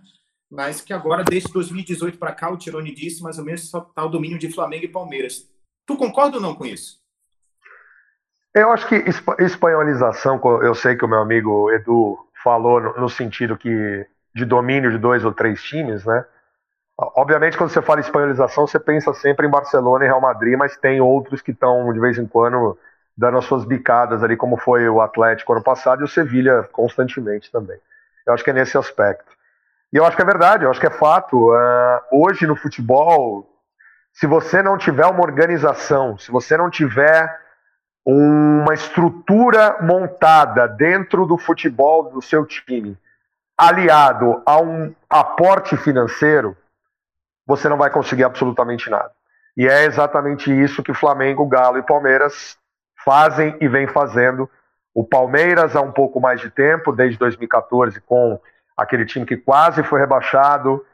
Mas 0.50 0.82
que 0.82 0.92
agora, 0.92 1.24
desde 1.24 1.54
2018 1.54 2.18
para 2.18 2.34
cá, 2.34 2.52
o 2.52 2.58
Tirone 2.58 2.94
disse 2.94 3.24
mais 3.24 3.38
ou 3.38 3.46
menos 3.46 3.70
só 3.70 3.80
está 3.80 4.04
o 4.04 4.10
domínio 4.10 4.38
de 4.38 4.52
Flamengo 4.52 4.84
e 4.84 4.90
Palmeiras. 4.90 5.50
Tu 5.86 5.96
concorda 5.96 6.36
ou 6.36 6.42
não 6.42 6.54
com 6.54 6.66
isso? 6.66 7.01
Eu 8.54 8.72
acho 8.72 8.86
que 8.88 9.06
espanholização, 9.40 10.42
eu 10.62 10.76
sei 10.76 10.96
que 10.96 11.06
o 11.06 11.08
meu 11.08 11.20
amigo 11.20 11.72
Edu 11.72 12.18
falou 12.44 12.82
no, 12.82 13.10
sentido 13.10 13.56
que 13.56 14.06
de 14.36 14.44
domínio 14.44 14.92
de 14.92 14.98
dois 14.98 15.24
ou 15.24 15.32
três 15.32 15.64
times, 15.64 16.06
né? 16.06 16.26
Obviamente, 16.98 17.58
quando 17.58 17.70
você 17.70 17.82
fala 17.82 18.02
espanholização, 18.02 18.68
você 18.68 18.80
pensa 18.80 19.14
sempre 19.14 19.48
em 19.48 19.50
Barcelona 19.50 20.04
e 20.04 20.08
Real 20.08 20.22
Madrid, 20.22 20.58
mas 20.58 20.76
tem 20.78 21.00
outros 21.00 21.42
que 21.42 21.52
estão, 21.52 21.92
de 21.94 22.00
vez 22.00 22.18
em 22.18 22.28
quando, 22.28 22.78
dando 23.18 23.38
as 23.38 23.46
suas 23.46 23.64
bicadas 23.64 24.24
ali, 24.24 24.36
como 24.36 24.58
foi 24.58 24.88
o 24.88 25.02
Atlético 25.02 25.54
ano 25.54 25.64
passado 25.64 26.02
e 26.02 26.04
o 26.04 26.08
Sevilha 26.08 26.64
constantemente 26.72 27.52
também. 27.52 27.78
Eu 28.28 28.34
acho 28.34 28.44
que 28.44 28.50
é 28.50 28.54
nesse 28.54 28.78
aspecto. 28.78 29.32
E 29.94 29.98
eu 29.98 30.06
acho 30.06 30.16
que 30.16 30.22
é 30.22 30.26
verdade, 30.26 30.66
eu 30.66 30.70
acho 30.70 30.80
que 30.80 30.88
é 30.88 30.92
fato. 30.92 31.52
Uh, 31.52 32.00
hoje 32.12 32.46
no 32.46 32.56
futebol, 32.56 33.50
se 34.14 34.28
você 34.28 34.62
não 34.62 34.78
tiver 34.78 35.06
uma 35.06 35.22
organização, 35.22 36.18
se 36.18 36.32
você 36.32 36.56
não 36.56 36.70
tiver 36.70 37.40
uma 38.06 38.74
estrutura 38.74 39.78
montada 39.82 40.68
dentro 40.68 41.26
do 41.26 41.38
futebol 41.38 42.10
do 42.12 42.22
seu 42.22 42.46
time, 42.46 42.98
aliado 43.58 44.42
a 44.46 44.60
um 44.60 44.94
aporte 45.10 45.78
financeiro, 45.78 46.58
você 47.46 47.70
não 47.70 47.78
vai 47.78 47.90
conseguir 47.90 48.24
absolutamente 48.24 48.90
nada. 48.90 49.12
E 49.56 49.68
é 49.68 49.86
exatamente 49.86 50.52
isso 50.52 50.82
que 50.82 50.94
Flamengo, 50.94 51.46
Galo 51.46 51.78
e 51.78 51.84
Palmeiras 51.84 52.58
fazem 53.04 53.56
e 53.60 53.68
vem 53.68 53.88
fazendo. 53.88 54.50
O 54.94 55.04
Palmeiras 55.04 55.76
há 55.76 55.82
um 55.82 55.92
pouco 55.92 56.20
mais 56.20 56.42
de 56.42 56.50
tempo, 56.50 56.92
desde 56.92 57.18
2014, 57.18 58.00
com 58.02 58.40
aquele 58.76 59.06
time 59.06 59.26
que 59.26 59.38
quase 59.38 59.84
foi 59.84 60.00
rebaixado, 60.00 60.86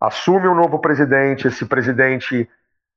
assume 0.00 0.48
um 0.48 0.54
novo 0.54 0.78
presidente, 0.78 1.46
esse 1.46 1.64
presidente 1.64 2.48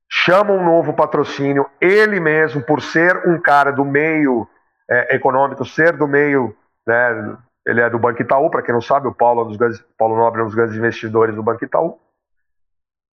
chama 0.09 0.51
um 0.53 0.63
novo 0.63 0.93
patrocínio, 0.93 1.69
ele 1.79 2.19
mesmo, 2.19 2.61
por 2.61 2.81
ser 2.81 3.27
um 3.27 3.39
cara 3.39 3.71
do 3.71 3.85
meio 3.85 4.47
é, 4.89 5.15
econômico, 5.15 5.63
ser 5.63 5.95
do 5.95 6.07
meio, 6.07 6.55
né, 6.87 7.37
ele 7.65 7.81
é 7.81 7.89
do 7.89 7.99
Banco 7.99 8.21
Itaú, 8.21 8.49
para 8.49 8.63
quem 8.63 8.73
não 8.73 8.81
sabe, 8.81 9.07
o 9.07 9.13
Paulo, 9.13 9.43
é 9.43 9.45
dos 9.45 9.57
grandes, 9.57 9.83
Paulo 9.97 10.17
Nobre 10.17 10.41
é 10.41 10.43
um 10.43 10.47
dos 10.47 10.55
grandes 10.55 10.75
investidores 10.75 11.35
do 11.35 11.43
Banco 11.43 11.63
Itaú, 11.63 11.99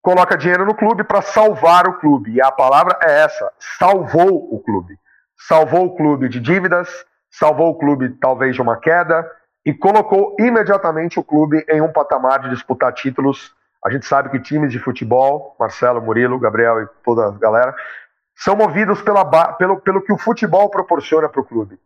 coloca 0.07 0.39
dinheiro 0.39 0.65
no 0.65 0.73
clube 0.73 1.03
para 1.03 1.21
salvar 1.21 1.89
o 1.89 1.99
clube. 1.99 2.35
E 2.35 2.41
a 2.41 2.53
palavra 2.53 2.97
é 3.03 3.23
essa: 3.23 3.53
salvou 3.59 4.55
o 4.55 4.61
clube. 4.61 4.97
Salvou 5.37 5.87
o 5.87 5.97
clube 5.97 6.29
de 6.29 6.39
dívidas, 6.39 7.05
salvou 7.29 7.71
o 7.71 7.75
clube 7.75 8.17
talvez 8.21 8.55
de 8.55 8.63
uma 8.63 8.77
queda 8.77 9.29
e 9.67 9.75
colocou 9.75 10.37
imediatamente 10.39 11.19
o 11.19 11.25
clube 11.25 11.65
em 11.69 11.81
um 11.81 11.93
patamar 11.93 12.39
de 12.39 12.51
disputar 12.51 12.93
títulos. 12.93 13.53
A 13.87 13.91
gente 13.91 14.07
sabe 14.07 14.31
que 14.31 14.41
times 14.41 14.73
de 14.73 14.79
futebol, 14.79 15.55
Marcelo, 15.61 16.03
Murilo, 16.03 16.41
Gabriel 16.41 16.83
e 16.83 16.87
toda 17.05 17.29
a 17.29 17.31
galera, 17.31 17.75
são 18.35 18.57
movidos 18.57 19.01
pela, 19.01 19.25
pelo, 19.53 19.81
pelo 19.81 20.03
que 20.03 20.13
o 20.13 20.19
futebol 20.19 20.69
proporciona 20.69 21.29
para 21.29 21.41
o 21.41 21.45
clube. 21.45 21.79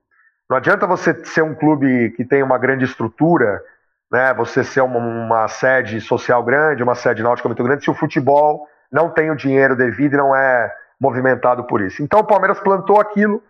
Não 0.48 0.56
adianta 0.56 0.86
você 0.86 1.24
ser 1.24 1.42
um 1.42 1.54
clube 1.54 2.10
que 2.16 2.24
tem 2.24 2.42
uma 2.42 2.58
grande 2.58 2.84
estrutura 2.84 3.62
né, 4.10 4.34
você 4.34 4.64
ser 4.64 4.80
uma, 4.80 4.98
uma, 4.98 5.48
sede 5.48 6.00
social 6.00 6.42
grande, 6.42 6.82
uma 6.82 6.94
sede 6.94 7.22
náutica 7.22 7.48
muito 7.48 7.62
grande, 7.62 7.84
se 7.84 7.90
o 7.90 7.94
futebol 7.94 8.66
não 8.90 9.08
tem 9.08 9.30
o 9.30 9.36
dinheiro 9.36 9.76
devido 9.76 10.14
e 10.14 10.16
não 10.16 10.34
é 10.34 10.74
movimentado 11.00 11.64
por 11.64 11.80
isso. 11.80 12.02
Então 12.02 12.20
o 12.20 12.26
Palmeiras 12.26 12.58
plantou 12.58 13.00
aquilo, 13.00 13.42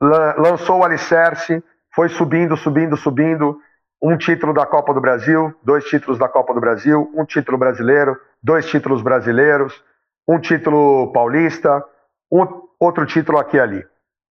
lançou 0.00 0.80
o 0.80 0.84
alicerce, 0.84 1.64
foi 1.94 2.08
subindo, 2.08 2.56
subindo, 2.56 2.96
subindo. 2.96 3.58
Um 4.06 4.18
título 4.18 4.52
da 4.52 4.66
Copa 4.66 4.92
do 4.92 5.00
Brasil, 5.00 5.54
dois 5.62 5.82
títulos 5.84 6.18
da 6.18 6.28
Copa 6.28 6.52
do 6.52 6.60
Brasil, 6.60 7.10
um 7.14 7.24
título 7.24 7.56
brasileiro, 7.56 8.20
dois 8.42 8.66
títulos 8.66 9.00
brasileiros, 9.00 9.82
um 10.28 10.38
título 10.38 11.10
paulista, 11.10 11.82
um, 12.30 12.46
outro 12.78 13.06
título 13.06 13.38
aqui 13.38 13.56
e 13.56 13.60
ali. 13.60 13.86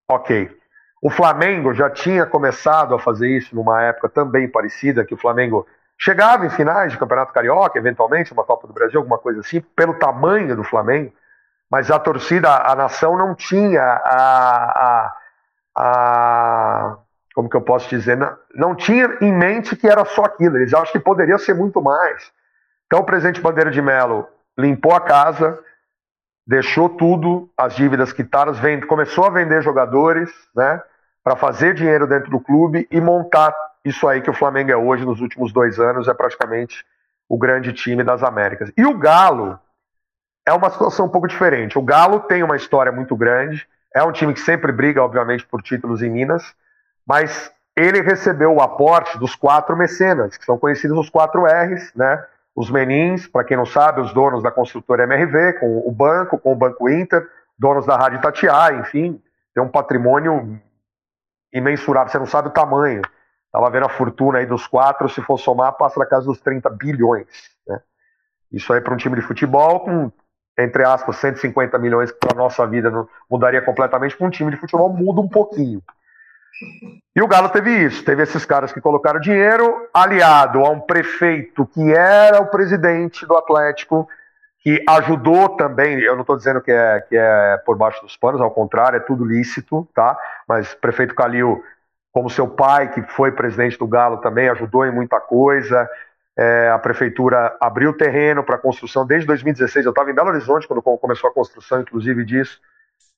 Ok. 0.08 0.48
O 1.02 1.10
Flamengo 1.10 1.74
já 1.74 1.90
tinha 1.90 2.24
começado 2.24 2.94
a 2.94 3.00
fazer 3.00 3.28
isso 3.36 3.52
numa 3.52 3.82
época 3.82 4.08
também 4.08 4.48
parecida, 4.48 5.04
que 5.04 5.14
o 5.14 5.18
Flamengo 5.18 5.66
chegava 5.98 6.46
em 6.46 6.50
finais 6.50 6.92
de 6.92 6.98
Campeonato 6.98 7.32
Carioca, 7.32 7.76
eventualmente, 7.76 8.32
uma 8.32 8.44
Copa 8.44 8.68
do 8.68 8.72
Brasil, 8.72 9.00
alguma 9.00 9.18
coisa 9.18 9.40
assim, 9.40 9.60
pelo 9.60 9.94
tamanho 9.94 10.54
do 10.54 10.62
Flamengo, 10.62 11.12
mas 11.68 11.90
a 11.90 11.98
torcida, 11.98 12.48
a 12.48 12.76
nação 12.76 13.18
não 13.18 13.34
tinha 13.34 13.82
a, 13.82 15.10
a, 15.74 15.76
a 15.76 16.98
como 17.34 17.50
que 17.50 17.56
eu 17.56 17.62
posso 17.62 17.88
dizer, 17.88 18.16
não, 18.16 18.36
não 18.54 18.74
tinha 18.74 19.18
em 19.20 19.32
mente 19.32 19.74
que 19.74 19.88
era 19.88 20.04
só 20.04 20.24
aquilo, 20.24 20.56
eles 20.56 20.72
acham 20.72 20.92
que 20.92 21.00
poderia 21.00 21.36
ser 21.36 21.54
muito 21.54 21.82
mais. 21.82 22.32
Então 22.86 23.00
o 23.00 23.04
presidente 23.04 23.40
Bandeira 23.40 23.70
de 23.70 23.82
Melo 23.82 24.26
limpou 24.56 24.94
a 24.94 25.00
casa, 25.00 25.58
deixou 26.46 26.88
tudo, 26.88 27.50
as 27.56 27.74
dívidas 27.74 28.12
quitadas, 28.12 28.58
vende, 28.58 28.86
começou 28.86 29.24
a 29.24 29.30
vender 29.30 29.62
jogadores, 29.62 30.30
né? 30.54 30.80
para 31.24 31.36
fazer 31.36 31.74
dinheiro 31.74 32.06
dentro 32.06 32.30
do 32.30 32.38
clube 32.38 32.86
e 32.90 33.00
montar 33.00 33.54
isso 33.82 34.06
aí 34.06 34.20
que 34.20 34.30
o 34.30 34.34
Flamengo 34.34 34.70
é 34.70 34.76
hoje, 34.76 35.04
nos 35.04 35.20
últimos 35.20 35.52
dois 35.52 35.80
anos, 35.80 36.06
é 36.06 36.14
praticamente 36.14 36.84
o 37.28 37.38
grande 37.38 37.72
time 37.72 38.04
das 38.04 38.22
Américas. 38.22 38.70
E 38.76 38.84
o 38.84 38.96
Galo 38.96 39.58
é 40.46 40.52
uma 40.52 40.70
situação 40.70 41.06
um 41.06 41.08
pouco 41.08 41.26
diferente. 41.26 41.78
O 41.78 41.82
Galo 41.82 42.20
tem 42.20 42.42
uma 42.42 42.56
história 42.56 42.92
muito 42.92 43.16
grande, 43.16 43.66
é 43.94 44.02
um 44.02 44.12
time 44.12 44.34
que 44.34 44.40
sempre 44.40 44.70
briga, 44.70 45.02
obviamente, 45.02 45.46
por 45.46 45.62
títulos 45.62 46.02
em 46.02 46.10
Minas, 46.10 46.54
mas 47.06 47.52
ele 47.76 48.00
recebeu 48.00 48.54
o 48.54 48.62
aporte 48.62 49.18
dos 49.18 49.34
quatro 49.34 49.76
mecenas, 49.76 50.36
que 50.36 50.44
são 50.44 50.58
conhecidos 50.58 50.96
os 50.96 51.10
quatro 51.10 51.44
R's, 51.44 51.92
né? 51.94 52.24
Os 52.54 52.70
menins, 52.70 53.26
para 53.26 53.44
quem 53.44 53.56
não 53.56 53.66
sabe, 53.66 54.00
os 54.00 54.12
donos 54.14 54.42
da 54.42 54.50
construtora 54.50 55.04
MRV, 55.04 55.54
com 55.58 55.82
o 55.84 55.90
banco, 55.90 56.38
com 56.38 56.52
o 56.52 56.56
Banco 56.56 56.88
Inter, 56.88 57.28
donos 57.58 57.84
da 57.84 57.96
Rádio 57.96 58.20
Tatiá, 58.20 58.72
enfim, 58.74 59.20
tem 59.52 59.62
um 59.62 59.68
patrimônio 59.68 60.60
imensurável, 61.52 62.10
você 62.10 62.18
não 62.18 62.26
sabe 62.26 62.48
o 62.48 62.52
tamanho. 62.52 63.02
Estava 63.46 63.70
vendo 63.70 63.86
a 63.86 63.88
fortuna 63.88 64.38
aí 64.38 64.46
dos 64.46 64.66
quatro, 64.66 65.08
se 65.08 65.20
for 65.22 65.38
somar, 65.38 65.72
passa 65.72 65.98
da 65.98 66.06
casa 66.06 66.26
dos 66.26 66.40
30 66.40 66.70
bilhões. 66.70 67.26
Né? 67.66 67.80
Isso 68.50 68.72
aí 68.72 68.80
para 68.80 68.94
um 68.94 68.96
time 68.96 69.14
de 69.14 69.22
futebol, 69.22 69.80
com, 69.80 70.10
entre 70.58 70.84
aspas, 70.84 71.16
150 71.16 71.78
milhões 71.78 72.10
que 72.10 72.18
para 72.18 72.34
a 72.34 72.38
nossa 72.38 72.66
vida 72.66 72.90
não 72.90 73.08
mudaria 73.30 73.62
completamente, 73.62 74.16
para 74.16 74.26
um 74.26 74.30
time 74.30 74.50
de 74.50 74.56
futebol 74.56 74.92
muda 74.92 75.20
um 75.20 75.28
pouquinho. 75.28 75.80
E 77.14 77.22
o 77.22 77.28
Galo 77.28 77.48
teve 77.48 77.70
isso, 77.84 78.04
teve 78.04 78.22
esses 78.22 78.44
caras 78.44 78.72
que 78.72 78.80
colocaram 78.80 79.20
dinheiro, 79.20 79.88
aliado 79.92 80.60
a 80.60 80.70
um 80.70 80.80
prefeito 80.80 81.66
que 81.66 81.92
era 81.92 82.40
o 82.40 82.46
presidente 82.46 83.24
do 83.26 83.36
Atlético, 83.36 84.08
que 84.64 84.82
ajudou 84.88 85.50
também, 85.50 86.00
eu 86.00 86.14
não 86.14 86.22
estou 86.22 86.36
dizendo 86.36 86.60
que 86.60 86.72
é, 86.72 87.00
que 87.02 87.16
é 87.16 87.58
por 87.66 87.76
baixo 87.76 88.00
dos 88.02 88.16
panos, 88.16 88.40
ao 88.40 88.50
contrário, 88.50 88.96
é 88.96 89.00
tudo 89.00 89.24
lícito, 89.24 89.86
tá? 89.94 90.18
Mas 90.48 90.74
prefeito 90.74 91.14
Calil, 91.14 91.62
como 92.10 92.30
seu 92.30 92.48
pai, 92.48 92.90
que 92.90 93.02
foi 93.02 93.30
presidente 93.30 93.78
do 93.78 93.86
Galo 93.86 94.16
também, 94.18 94.48
ajudou 94.48 94.86
em 94.86 94.90
muita 94.90 95.20
coisa. 95.20 95.88
É, 96.36 96.70
a 96.70 96.78
prefeitura 96.78 97.54
abriu 97.60 97.92
terreno 97.92 98.42
para 98.42 98.56
construção 98.56 99.06
desde 99.06 99.26
2016. 99.26 99.84
Eu 99.84 99.90
estava 99.90 100.10
em 100.10 100.14
Belo 100.14 100.30
Horizonte 100.30 100.66
quando 100.66 100.82
começou 100.82 101.28
a 101.28 101.34
construção, 101.34 101.82
inclusive, 101.82 102.24
disso. 102.24 102.58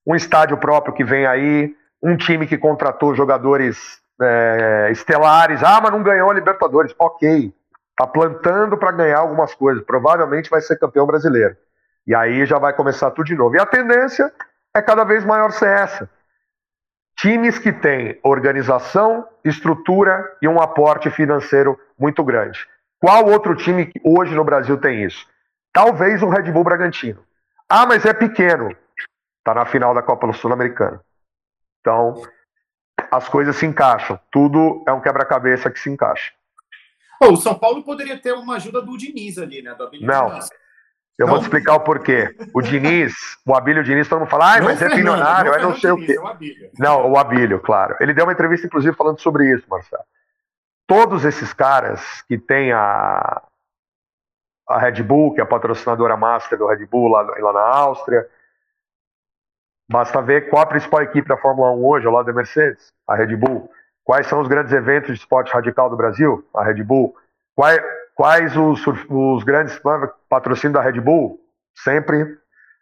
Um 0.07 0.16
estádio 0.16 0.57
próprio 0.57 0.94
que 0.94 1.05
vem 1.05 1.27
aí, 1.27 1.75
um 2.07 2.16
time 2.16 2.47
que 2.47 2.57
contratou 2.57 3.14
jogadores 3.14 4.01
é, 4.21 4.88
estelares. 4.90 5.62
Ah, 5.62 5.81
mas 5.83 5.92
não 5.92 6.03
ganhou 6.03 6.31
a 6.31 6.35
Libertadores. 6.35 6.95
Ok, 6.99 7.53
Está 7.99 8.07
plantando 8.07 8.77
para 8.77 8.92
ganhar 8.92 9.19
algumas 9.19 9.55
coisas. 9.55 9.83
Provavelmente 9.83 10.51
vai 10.51 10.61
ser 10.61 10.79
campeão 10.79 11.07
brasileiro. 11.07 11.57
E 12.07 12.14
aí 12.14 12.45
já 12.45 12.59
vai 12.59 12.75
começar 12.75 13.11
tudo 13.11 13.25
de 13.25 13.35
novo. 13.35 13.57
E 13.57 13.59
a 13.59 13.64
tendência 13.64 14.31
é 14.75 14.83
cada 14.83 15.03
vez 15.03 15.25
maior 15.25 15.51
ser 15.51 15.71
essa. 15.71 16.11
Times 17.19 17.59
que 17.59 17.73
têm 17.73 18.21
organização, 18.23 19.27
estrutura 19.42 20.31
e 20.42 20.47
um 20.47 20.61
aporte 20.61 21.09
financeiro 21.09 21.81
muito 21.99 22.23
grande. 22.23 22.69
Qual 23.01 23.25
outro 23.31 23.57
time 23.57 23.87
que 23.87 23.99
hoje 24.05 24.35
no 24.35 24.45
Brasil 24.45 24.77
tem 24.77 25.03
isso? 25.03 25.27
Talvez 25.73 26.23
o 26.23 26.29
Red 26.29 26.53
Bull 26.53 26.64
Bragantino. 26.64 27.25
Ah, 27.66 27.87
mas 27.87 28.05
é 28.05 28.12
pequeno. 28.12 28.77
Está 29.38 29.55
na 29.55 29.64
final 29.64 29.95
da 29.95 30.03
Copa 30.03 30.31
Sul-Americana. 30.35 31.01
Então, 31.87 32.20
as 33.12 33.29
coisas 33.29 33.55
se 33.55 33.64
encaixam. 33.64 34.18
Tudo 34.33 34.83
é 34.88 34.92
um 34.92 35.01
quebra-cabeça 35.01 35.70
que 35.70 35.79
se 35.79 35.88
encaixa. 35.88 36.33
Oh, 37.22 37.29
o 37.29 37.37
São 37.37 37.55
Paulo 37.55 37.85
poderia 37.85 38.18
ter 38.18 38.33
uma 38.33 38.57
ajuda 38.57 38.83
do 38.83 38.99
Diniz 38.99 39.38
ali, 39.38 39.62
né? 39.62 39.72
Do 39.75 39.85
Abílio 39.85 40.05
Não. 40.05 40.31
Diniz. 40.31 40.51
Eu 41.16 41.27
não. 41.27 41.35
vou 41.35 41.38
te 41.38 41.44
explicar 41.44 41.77
o 41.77 41.81
porquê. 41.81 42.37
O 42.53 42.61
Diniz, 42.61 43.14
o 43.46 43.55
Abílio 43.55 43.85
Diniz, 43.85 44.09
todo 44.09 44.18
mundo 44.18 44.29
fala, 44.29 44.57
ah, 44.57 44.62
mas 44.62 44.83
é 44.83 44.88
bilionário, 44.88 45.55
é 45.55 45.62
não 45.62 45.77
sei 45.77 45.92
o 45.92 45.96
quê. 45.96 46.16
É 46.18 46.20
o 46.20 46.27
Abílio. 46.27 46.70
Não, 46.77 47.12
o 47.12 47.16
Abílio, 47.16 47.61
claro. 47.61 47.96
Ele 48.01 48.12
deu 48.12 48.25
uma 48.25 48.33
entrevista, 48.33 48.66
inclusive, 48.66 48.96
falando 48.96 49.20
sobre 49.20 49.49
isso, 49.55 49.64
Marcelo. 49.70 50.03
Todos 50.88 51.25
esses 51.25 51.53
caras 51.53 52.20
que 52.22 52.37
tem 52.37 52.72
a, 52.72 53.42
a 54.68 54.79
Red 54.79 55.05
Bull, 55.05 55.33
que 55.35 55.40
é 55.40 55.44
a 55.44 55.46
patrocinadora 55.46 56.16
master 56.16 56.59
do 56.59 56.66
Red 56.66 56.85
Bull 56.87 57.09
lá, 57.09 57.22
lá 57.22 57.53
na 57.53 57.61
Áustria, 57.61 58.29
basta 59.88 60.20
ver 60.20 60.49
qual 60.49 60.62
a 60.62 60.66
principal 60.66 61.03
equipe 61.03 61.29
da 61.29 61.37
Fórmula 61.37 61.70
1 61.72 61.85
hoje, 61.85 62.07
ao 62.07 62.12
lado 62.12 62.27
da 62.27 62.33
Mercedes, 62.33 62.92
a 63.07 63.14
Red 63.14 63.37
Bull. 63.37 63.70
Quais 64.05 64.27
são 64.27 64.40
os 64.40 64.49
grandes 64.49 64.72
eventos 64.72 65.09
de 65.09 65.18
esporte 65.18 65.53
radical 65.53 65.90
do 65.90 65.96
Brasil? 65.96 66.46
A 66.55 66.64
Red 66.64 66.83
Bull. 66.83 67.16
Quais, 67.55 67.81
quais 68.14 68.57
os, 68.57 68.85
os 68.87 69.44
grandes 69.44 69.81
patrocínios 70.29 70.75
da 70.75 70.83
Red 70.83 71.01
Bull? 71.01 71.40
Sempre 71.75 72.38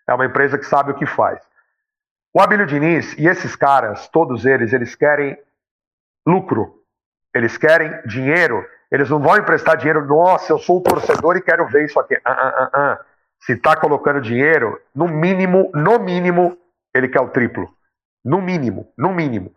é 0.07 0.15
uma 0.15 0.27
empresa 0.27 0.59
que 0.59 0.67
sabe 0.67 0.93
o 0.93 0.95
que 0.95 1.07
faz. 1.07 1.41
O 2.33 2.41
Abílio 2.41 2.67
Diniz 2.67 3.17
e 3.17 3.27
esses 3.27 3.55
caras, 3.55 4.09
todos 4.09 4.45
eles, 4.45 4.73
eles 4.73 4.95
querem 4.95 5.39
lucro. 6.27 6.83
Eles 7.35 7.57
querem 7.57 7.93
dinheiro. 8.07 8.65
Eles 8.91 9.09
não 9.09 9.21
vão 9.21 9.37
emprestar 9.37 9.77
dinheiro. 9.77 10.05
Nossa, 10.05 10.53
eu 10.53 10.59
sou 10.59 10.79
um 10.79 10.83
torcedor 10.83 11.37
e 11.37 11.43
quero 11.43 11.67
ver 11.67 11.85
isso 11.85 11.99
aqui. 11.99 12.17
Ah, 12.25 12.33
ah, 12.33 12.71
ah. 12.73 13.01
Se 13.41 13.53
está 13.53 13.77
colocando 13.77 14.21
dinheiro, 14.21 14.81
no 14.95 15.07
mínimo, 15.07 15.71
no 15.75 15.99
mínimo, 15.99 16.57
ele 16.95 17.09
quer 17.09 17.21
o 17.21 17.29
triplo. 17.29 17.69
No 18.25 18.41
mínimo, 18.41 18.93
no 18.97 19.13
mínimo. 19.13 19.55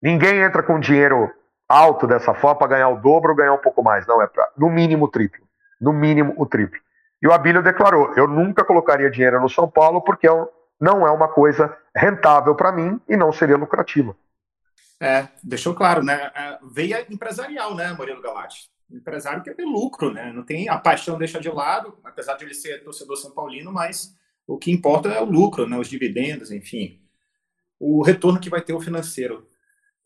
Ninguém 0.00 0.40
entra 0.40 0.62
com 0.62 0.78
dinheiro 0.78 1.30
alto 1.68 2.06
dessa 2.06 2.34
forma 2.34 2.58
para 2.58 2.68
ganhar 2.68 2.88
o 2.88 3.00
dobro 3.00 3.30
ou 3.30 3.36
ganhar 3.36 3.52
um 3.52 3.58
pouco 3.58 3.82
mais. 3.82 4.06
Não, 4.06 4.22
é 4.22 4.26
para 4.26 4.50
no 4.56 4.70
mínimo 4.70 5.06
o 5.06 5.08
triplo. 5.08 5.46
No 5.80 5.92
mínimo 5.92 6.34
o 6.36 6.46
triplo. 6.46 6.78
E 7.20 7.26
o 7.26 7.32
Abílio 7.32 7.62
declarou: 7.62 8.14
eu 8.14 8.28
nunca 8.28 8.64
colocaria 8.64 9.10
dinheiro 9.10 9.40
no 9.40 9.48
São 9.48 9.68
Paulo 9.68 10.02
porque 10.02 10.28
não 10.80 11.06
é 11.06 11.10
uma 11.10 11.28
coisa 11.28 11.76
rentável 11.94 12.54
para 12.54 12.70
mim 12.70 13.00
e 13.08 13.16
não 13.16 13.32
seria 13.32 13.56
lucrativa. 13.56 14.16
É, 15.00 15.28
deixou 15.42 15.74
claro, 15.74 16.02
né? 16.02 16.30
É, 16.34 16.58
veia 16.72 17.06
empresarial, 17.08 17.74
né, 17.74 17.92
Murilo 17.92 18.22
Galati? 18.22 18.68
empresário 18.90 19.42
quer 19.42 19.54
ter 19.54 19.64
lucro, 19.64 20.12
né? 20.12 20.32
Não 20.32 20.42
tem 20.42 20.68
a 20.68 20.78
paixão 20.78 21.18
deixa 21.18 21.40
de 21.40 21.50
lado, 21.50 21.98
apesar 22.02 22.34
de 22.34 22.44
ele 22.44 22.54
ser 22.54 22.82
torcedor 22.82 23.16
são 23.16 23.30
paulino, 23.30 23.70
mas 23.70 24.14
o 24.48 24.56
que 24.56 24.72
importa 24.72 25.10
é 25.10 25.20
o 25.20 25.26
lucro, 25.26 25.68
né? 25.68 25.78
Os 25.78 25.88
dividendos, 25.88 26.50
enfim, 26.50 26.98
o 27.78 28.02
retorno 28.02 28.40
que 28.40 28.48
vai 28.48 28.62
ter 28.62 28.72
o 28.72 28.80
financeiro. 28.80 29.46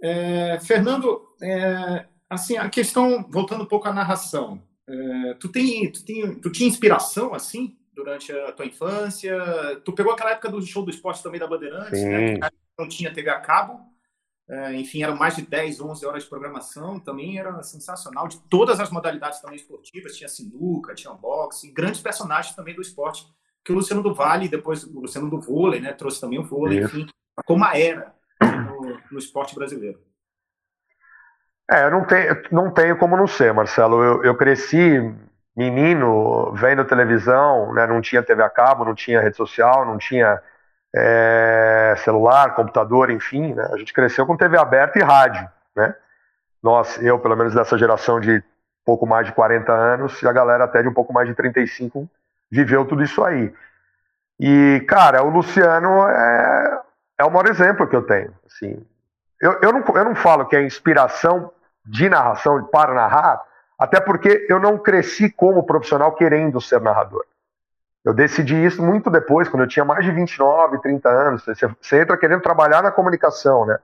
É, 0.02 0.58
Fernando, 0.60 1.28
é, 1.40 2.06
assim, 2.28 2.56
a 2.56 2.68
questão, 2.68 3.24
voltando 3.30 3.62
um 3.62 3.68
pouco 3.68 3.86
à 3.86 3.92
narração, 3.92 4.60
é, 4.88 5.34
tu, 5.34 5.48
tem, 5.48 5.90
tu, 5.92 6.04
tem, 6.04 6.34
tu 6.40 6.50
tinha 6.50 6.68
inspiração, 6.68 7.32
assim, 7.32 7.78
durante 7.94 8.32
a 8.32 8.50
tua 8.50 8.66
infância? 8.66 9.38
Tu 9.84 9.92
pegou 9.92 10.12
aquela 10.12 10.32
época 10.32 10.50
do 10.50 10.60
show 10.60 10.84
do 10.84 10.90
esporte 10.90 11.22
também 11.22 11.38
da 11.38 11.46
Bandeirantes, 11.46 12.02
né? 12.02 12.40
não 12.76 12.88
tinha 12.88 13.14
TV 13.14 13.30
a 13.30 13.38
cabo, 13.38 13.80
é, 14.48 14.74
enfim, 14.74 15.04
eram 15.04 15.14
mais 15.14 15.36
de 15.36 15.42
10, 15.42 15.80
11 15.80 16.04
horas 16.04 16.24
de 16.24 16.28
programação, 16.28 16.98
também 16.98 17.38
era 17.38 17.62
sensacional, 17.62 18.26
de 18.26 18.40
todas 18.50 18.80
as 18.80 18.90
modalidades 18.90 19.40
também 19.40 19.56
esportivas, 19.56 20.16
tinha 20.16 20.28
sinuca, 20.28 20.96
tinha 20.96 21.14
boxe, 21.14 21.70
grandes 21.70 22.00
personagens 22.00 22.56
também 22.56 22.74
do 22.74 22.82
esporte, 22.82 23.24
que 23.64 23.72
o 23.72 23.74
Luciano 23.76 24.02
do 24.02 24.14
Vale, 24.14 24.48
depois 24.48 24.84
o 24.84 25.00
Luciano 25.00 25.30
do 25.30 25.40
vôlei, 25.40 25.80
né, 25.80 25.92
trouxe 25.92 26.20
também 26.20 26.38
o 26.38 26.44
vôlei, 26.44 26.80
Isso. 26.80 26.96
enfim, 26.96 27.08
como 27.44 27.64
a 27.64 27.78
era 27.78 28.12
no, 28.40 28.98
no 29.10 29.18
esporte 29.18 29.54
brasileiro. 29.54 30.00
É, 31.70 31.84
eu 31.84 31.90
não 31.90 32.04
tenho, 32.04 32.42
não 32.50 32.70
tenho 32.70 32.98
como 32.98 33.16
não 33.16 33.26
ser, 33.26 33.54
Marcelo. 33.54 34.02
Eu, 34.02 34.24
eu 34.24 34.36
cresci 34.36 35.14
menino 35.56 36.52
vendo 36.52 36.84
televisão, 36.84 37.72
né? 37.72 37.86
não 37.86 38.00
tinha 38.00 38.22
TV 38.22 38.42
a 38.42 38.50
cabo, 38.50 38.84
não 38.84 38.94
tinha 38.94 39.20
rede 39.20 39.36
social, 39.36 39.86
não 39.86 39.96
tinha 39.96 40.42
é, 40.94 41.94
celular, 41.98 42.54
computador, 42.54 43.10
enfim. 43.10 43.54
Né? 43.54 43.68
A 43.72 43.78
gente 43.78 43.92
cresceu 43.92 44.26
com 44.26 44.36
TV 44.36 44.58
aberta 44.58 44.98
e 44.98 45.02
rádio. 45.02 45.48
Né? 45.74 45.94
Nós, 46.62 47.00
eu, 47.02 47.18
pelo 47.18 47.36
menos 47.36 47.54
dessa 47.54 47.78
geração 47.78 48.20
de 48.20 48.42
pouco 48.84 49.06
mais 49.06 49.26
de 49.26 49.32
40 49.32 49.72
anos, 49.72 50.20
e 50.20 50.28
a 50.28 50.32
galera 50.32 50.64
até 50.64 50.82
de 50.82 50.88
um 50.88 50.94
pouco 50.94 51.12
mais 51.12 51.28
de 51.28 51.34
35 51.34 52.08
viveu 52.52 52.84
tudo 52.84 53.02
isso 53.02 53.24
aí. 53.24 53.52
E, 54.38 54.84
cara, 54.86 55.22
o 55.22 55.30
Luciano 55.30 56.06
é, 56.06 56.82
é 57.18 57.24
o 57.24 57.30
maior 57.30 57.48
exemplo 57.48 57.86
que 57.88 57.96
eu 57.96 58.02
tenho. 58.02 58.34
Assim, 58.46 58.84
eu, 59.40 59.58
eu, 59.62 59.72
não, 59.72 59.82
eu 59.96 60.04
não 60.04 60.14
falo 60.14 60.44
que 60.44 60.54
é 60.54 60.62
inspiração 60.62 61.50
de 61.84 62.08
narração 62.10 62.62
para 62.64 62.92
narrar, 62.92 63.42
até 63.78 63.98
porque 64.00 64.46
eu 64.50 64.60
não 64.60 64.76
cresci 64.76 65.30
como 65.30 65.64
profissional 65.64 66.12
querendo 66.12 66.60
ser 66.60 66.80
narrador. 66.80 67.24
Eu 68.04 68.12
decidi 68.12 68.54
isso 68.64 68.82
muito 68.82 69.08
depois, 69.08 69.48
quando 69.48 69.62
eu 69.62 69.68
tinha 69.68 69.84
mais 69.84 70.04
de 70.04 70.10
29, 70.10 70.80
30 70.80 71.08
anos. 71.08 71.44
Você, 71.44 71.66
você 71.80 72.02
entra 72.02 72.16
querendo 72.18 72.42
trabalhar 72.42 72.82
na 72.82 72.90
comunicação, 72.90 73.64
né? 73.64 73.78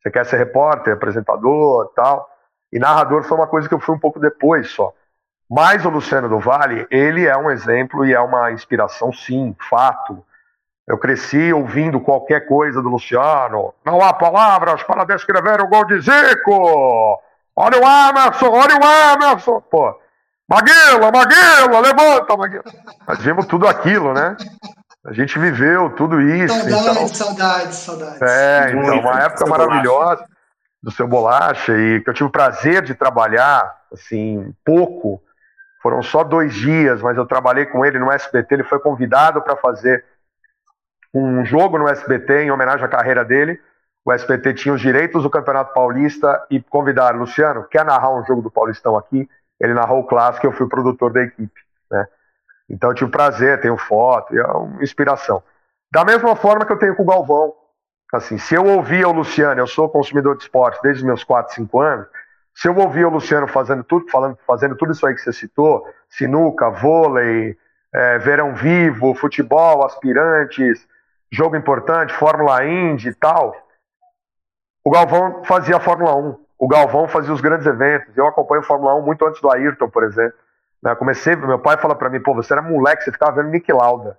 Você 0.00 0.10
quer 0.10 0.24
ser 0.26 0.36
repórter, 0.36 0.92
apresentador 0.92 1.90
tal. 1.96 2.30
E 2.72 2.78
narrador 2.78 3.24
foi 3.24 3.36
uma 3.36 3.46
coisa 3.46 3.66
que 3.66 3.74
eu 3.74 3.80
fui 3.80 3.94
um 3.94 3.98
pouco 3.98 4.20
depois 4.20 4.68
só. 4.70 4.94
Mas 5.48 5.84
o 5.84 5.90
Luciano 5.90 6.28
do 6.28 6.40
Vale, 6.40 6.86
ele 6.90 7.26
é 7.26 7.36
um 7.36 7.50
exemplo 7.50 8.04
e 8.04 8.12
é 8.12 8.20
uma 8.20 8.50
inspiração, 8.50 9.12
sim, 9.12 9.54
fato. 9.68 10.24
Eu 10.86 10.98
cresci 10.98 11.52
ouvindo 11.52 12.00
qualquer 12.00 12.46
coisa 12.46 12.80
do 12.82 12.88
Luciano. 12.88 13.74
Não 13.84 14.00
há 14.00 14.12
palavras 14.12 14.82
para 14.82 15.04
descrever 15.04 15.60
o 15.60 15.68
gol 15.68 15.84
de 15.84 16.00
Zico. 16.00 17.20
Olha 17.54 17.80
o 17.80 18.10
Emerson, 18.10 18.50
olha 18.50 18.76
o 18.76 19.14
Emerson. 19.14 19.60
Pô, 19.70 19.98
Maguila, 20.48 21.10
Maguila, 21.10 21.80
levanta, 21.80 22.36
Maguila. 22.36 22.64
Nós 23.06 23.18
vimos 23.18 23.46
tudo 23.46 23.66
aquilo, 23.66 24.12
né? 24.12 24.36
A 25.04 25.12
gente 25.12 25.38
viveu 25.38 25.90
tudo 25.90 26.20
isso. 26.20 26.54
Saudades, 26.54 26.88
então... 26.88 27.08
saudades, 27.08 27.74
saudades. 27.76 28.22
É, 28.22 28.70
então, 28.70 29.00
uma 29.00 29.20
época 29.22 29.46
maravilhosa 29.46 30.24
do 30.82 30.90
seu 30.90 31.06
Bolacha 31.06 31.76
e 31.76 32.00
que 32.00 32.10
eu 32.10 32.14
tive 32.14 32.28
o 32.28 32.32
prazer 32.32 32.82
de 32.82 32.94
trabalhar, 32.94 33.76
assim, 33.92 34.52
pouco. 34.64 35.20
Foram 35.86 36.02
só 36.02 36.24
dois 36.24 36.52
dias, 36.52 37.00
mas 37.00 37.16
eu 37.16 37.24
trabalhei 37.24 37.64
com 37.64 37.86
ele 37.86 37.96
no 37.96 38.10
SBT. 38.10 38.56
Ele 38.56 38.64
foi 38.64 38.80
convidado 38.80 39.40
para 39.40 39.54
fazer 39.54 40.04
um 41.14 41.44
jogo 41.44 41.78
no 41.78 41.86
SBT 41.86 42.42
em 42.42 42.50
homenagem 42.50 42.84
à 42.84 42.88
carreira 42.88 43.24
dele. 43.24 43.56
O 44.04 44.12
SBT 44.12 44.54
tinha 44.54 44.74
os 44.74 44.80
direitos 44.80 45.22
do 45.22 45.30
Campeonato 45.30 45.72
Paulista 45.72 46.44
e 46.50 46.60
convidaram 46.60 47.20
Luciano, 47.20 47.68
quer 47.70 47.84
narrar 47.84 48.12
um 48.12 48.24
jogo 48.24 48.42
do 48.42 48.50
Paulistão 48.50 48.96
aqui? 48.96 49.30
Ele 49.60 49.74
narrou 49.74 50.00
o 50.00 50.04
clássico, 50.04 50.44
eu 50.44 50.50
fui 50.50 50.68
produtor 50.68 51.12
da 51.12 51.22
equipe, 51.22 51.60
né? 51.88 52.04
Então 52.68 52.90
eu 52.90 52.94
tive 52.94 53.12
prazer, 53.12 53.60
tenho 53.60 53.76
foto, 53.76 54.36
é 54.36 54.44
uma 54.44 54.82
inspiração. 54.82 55.40
Da 55.92 56.04
mesma 56.04 56.34
forma 56.34 56.66
que 56.66 56.72
eu 56.72 56.80
tenho 56.80 56.96
com 56.96 57.04
o 57.04 57.06
Galvão. 57.06 57.54
Assim, 58.12 58.38
se 58.38 58.56
eu 58.56 58.66
ouvia 58.66 59.08
o 59.08 59.12
Luciano, 59.12 59.60
eu 59.60 59.68
sou 59.68 59.88
consumidor 59.88 60.36
de 60.36 60.42
esporte 60.42 60.82
desde 60.82 61.02
os 61.02 61.06
meus 61.06 61.22
4, 61.22 61.54
5 61.54 61.80
anos, 61.80 62.08
se 62.56 62.68
eu 62.68 62.74
ouvia 62.74 63.06
o 63.06 63.10
Luciano 63.10 63.46
fazendo 63.46 63.84
tudo, 63.84 64.10
falando, 64.10 64.38
fazendo 64.46 64.74
tudo 64.74 64.92
isso 64.92 65.06
aí 65.06 65.14
que 65.14 65.20
você 65.20 65.30
citou, 65.30 65.86
sinuca, 66.08 66.70
vôlei, 66.70 67.54
é, 67.94 68.18
verão 68.18 68.54
vivo, 68.54 69.14
futebol, 69.14 69.84
aspirantes, 69.84 70.88
jogo 71.30 71.54
importante, 71.54 72.14
Fórmula 72.14 72.64
Indy 72.64 73.10
e 73.10 73.14
tal. 73.14 73.54
o 74.82 74.90
Galvão 74.90 75.44
fazia 75.44 75.76
a 75.76 75.80
Fórmula 75.80 76.16
1. 76.16 76.46
O 76.58 76.66
Galvão 76.66 77.06
fazia 77.06 77.34
os 77.34 77.42
grandes 77.42 77.66
eventos. 77.66 78.16
Eu 78.16 78.26
acompanho 78.26 78.62
a 78.62 78.64
Fórmula 78.64 78.94
1 78.94 79.02
muito 79.02 79.26
antes 79.26 79.42
do 79.42 79.52
Ayrton, 79.52 79.90
por 79.90 80.04
exemplo. 80.04 80.38
Né? 80.82 80.94
Comecei, 80.94 81.36
meu 81.36 81.58
pai 81.58 81.76
fala 81.76 81.94
para 81.94 82.08
mim, 82.08 82.22
pô, 82.22 82.34
você 82.34 82.54
era 82.54 82.62
moleque, 82.62 83.04
você 83.04 83.12
ficava 83.12 83.32
vendo 83.32 83.50
Nick 83.50 83.70
Lauda. 83.70 84.18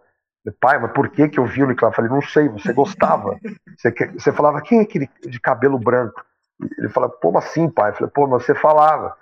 Pai, 0.61 0.77
mas 0.77 0.91
por 0.91 1.09
que 1.09 1.27
que 1.27 1.39
eu 1.39 1.45
vi 1.45 1.63
o 1.63 1.67
Nick 1.67 1.81
Lauda? 1.81 1.93
Eu 1.93 1.95
falei, 1.95 2.11
não 2.11 2.21
sei, 2.21 2.47
você 2.49 2.71
gostava. 2.71 3.35
Você, 3.75 3.91
você 4.11 4.31
falava, 4.31 4.61
quem 4.61 4.77
é 4.77 4.83
aquele 4.83 5.09
de 5.21 5.39
cabelo 5.39 5.79
branco? 5.79 6.23
Ele 6.77 6.89
fala, 6.89 7.09
como 7.09 7.37
assim, 7.37 7.69
pai? 7.69 7.91
Eu 7.91 7.95
falei, 7.95 8.11
pô, 8.13 8.27
mas 8.27 8.45
você 8.45 8.55
falava. 8.55 9.15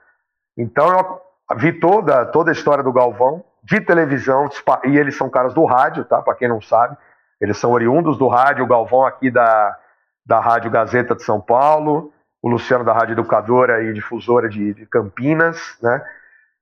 Então 0.58 0.88
eu 0.88 1.58
vi 1.58 1.74
toda, 1.74 2.26
toda 2.26 2.52
a 2.52 2.54
história 2.54 2.84
do 2.84 2.94
Galvão, 2.94 3.44
de 3.64 3.82
televisão, 3.82 4.50
e 4.86 4.98
eles 4.98 5.18
são 5.18 5.30
caras 5.30 5.54
do 5.54 5.66
rádio, 5.66 6.06
tá? 6.06 6.22
Para 6.22 6.36
quem 6.36 6.48
não 6.48 6.62
sabe. 6.62 6.96
Eles 7.42 7.58
são 7.58 7.72
oriundos 7.72 8.18
do 8.18 8.28
rádio, 8.28 8.64
o 8.64 8.68
Galvão 8.68 9.06
aqui 9.06 9.30
da, 9.30 9.78
da 10.26 10.40
Rádio 10.40 10.72
Gazeta 10.72 11.16
de 11.16 11.24
São 11.24 11.42
Paulo, 11.42 12.14
o 12.42 12.50
Luciano 12.50 12.86
da 12.86 12.94
Rádio 12.94 13.14
Educadora 13.14 13.84
e 13.84 13.92
Difusora 13.92 14.48
de, 14.48 14.74
de 14.74 14.86
Campinas, 14.86 15.78
né? 15.82 16.04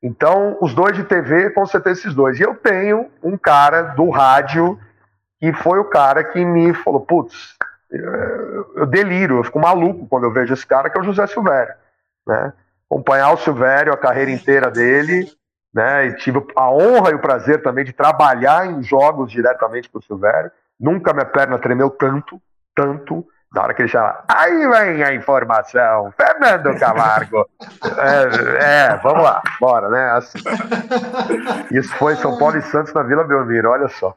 Então, 0.02 0.58
os 0.60 0.74
dois 0.74 0.96
de 0.98 1.04
TV, 1.04 1.50
com 1.52 1.66
certeza 1.66 2.02
esses 2.02 2.14
dois. 2.14 2.38
E 2.38 2.44
eu 2.44 2.56
tenho 2.56 3.10
um 3.24 3.38
cara 3.38 3.84
do 3.84 4.10
rádio 4.10 4.78
que 5.40 5.54
foi 5.54 5.80
o 5.80 5.86
cara 5.86 6.24
que 6.24 6.44
me 6.44 6.74
falou, 6.74 7.02
putz, 7.02 7.56
eu 7.96 8.86
deliro, 8.86 9.38
eu 9.38 9.44
fico 9.44 9.60
maluco 9.60 10.08
quando 10.08 10.24
eu 10.24 10.32
vejo 10.32 10.54
esse 10.54 10.66
cara, 10.66 10.90
que 10.90 10.98
é 10.98 11.02
o 11.02 11.04
José 11.04 11.28
Silvério, 11.28 11.74
né? 12.28 12.54
Acompanhar 12.90 13.32
o 13.32 13.38
Silvério, 13.38 13.94
a 13.94 13.98
carreira 13.98 14.32
inteira 14.32 14.72
dele, 14.72 15.32
né? 15.74 16.08
E 16.08 16.16
tive 16.16 16.46
a 16.56 16.70
honra 16.72 17.12
e 17.12 17.16
o 17.16 17.20
prazer 17.20 17.62
também 17.62 17.86
de 17.86 17.94
trabalhar 17.94 18.66
em 18.66 18.82
jogos 18.82 19.32
diretamente 19.32 19.90
com 19.90 20.00
o 20.00 20.04
Silvério. 20.04 20.52
Nunca 20.80 21.14
minha 21.14 21.26
perna 21.26 21.60
tremeu 21.60 21.90
tanto, 21.90 22.42
tanto, 22.76 23.26
na 23.54 23.62
hora 23.62 23.74
que 23.76 23.84
ele 23.84 23.90
chama, 23.90 24.24
aí 24.28 24.68
vem 24.68 25.04
a 25.04 25.14
informação, 25.14 26.12
Fernando 26.18 26.78
Camargo. 26.80 27.48
é, 28.00 28.90
é, 28.90 28.98
vamos 28.98 29.24
lá, 29.24 29.42
bora, 29.60 29.90
né? 29.90 30.12
Assim. 30.12 30.40
Isso 31.72 31.96
foi 31.98 32.16
São 32.16 32.38
Paulo 32.40 32.58
e 32.58 32.62
Santos 32.64 32.94
na 32.94 33.04
Vila 33.04 33.24
Belmiro, 33.24 33.70
olha 33.70 33.88
só. 33.88 34.16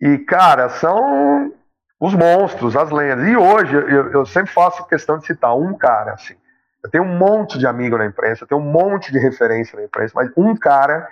E, 0.00 0.16
cara, 0.18 0.70
são 0.70 1.52
os 2.00 2.14
monstros, 2.14 2.76
as 2.76 2.90
lendas. 2.90 3.26
E 3.26 3.36
hoje, 3.36 3.74
eu, 3.74 4.12
eu 4.12 4.26
sempre 4.26 4.52
faço 4.52 4.86
questão 4.86 5.18
de 5.18 5.26
citar 5.26 5.56
um 5.56 5.74
cara, 5.74 6.12
assim. 6.12 6.34
Eu 6.82 6.90
tenho 6.90 7.04
um 7.04 7.18
monte 7.18 7.58
de 7.58 7.66
amigo 7.66 7.98
na 7.98 8.06
imprensa, 8.06 8.44
eu 8.44 8.48
tenho 8.48 8.60
um 8.60 8.70
monte 8.70 9.10
de 9.10 9.18
referência 9.18 9.76
na 9.76 9.84
imprensa, 9.84 10.12
mas 10.14 10.30
um 10.36 10.54
cara 10.54 11.08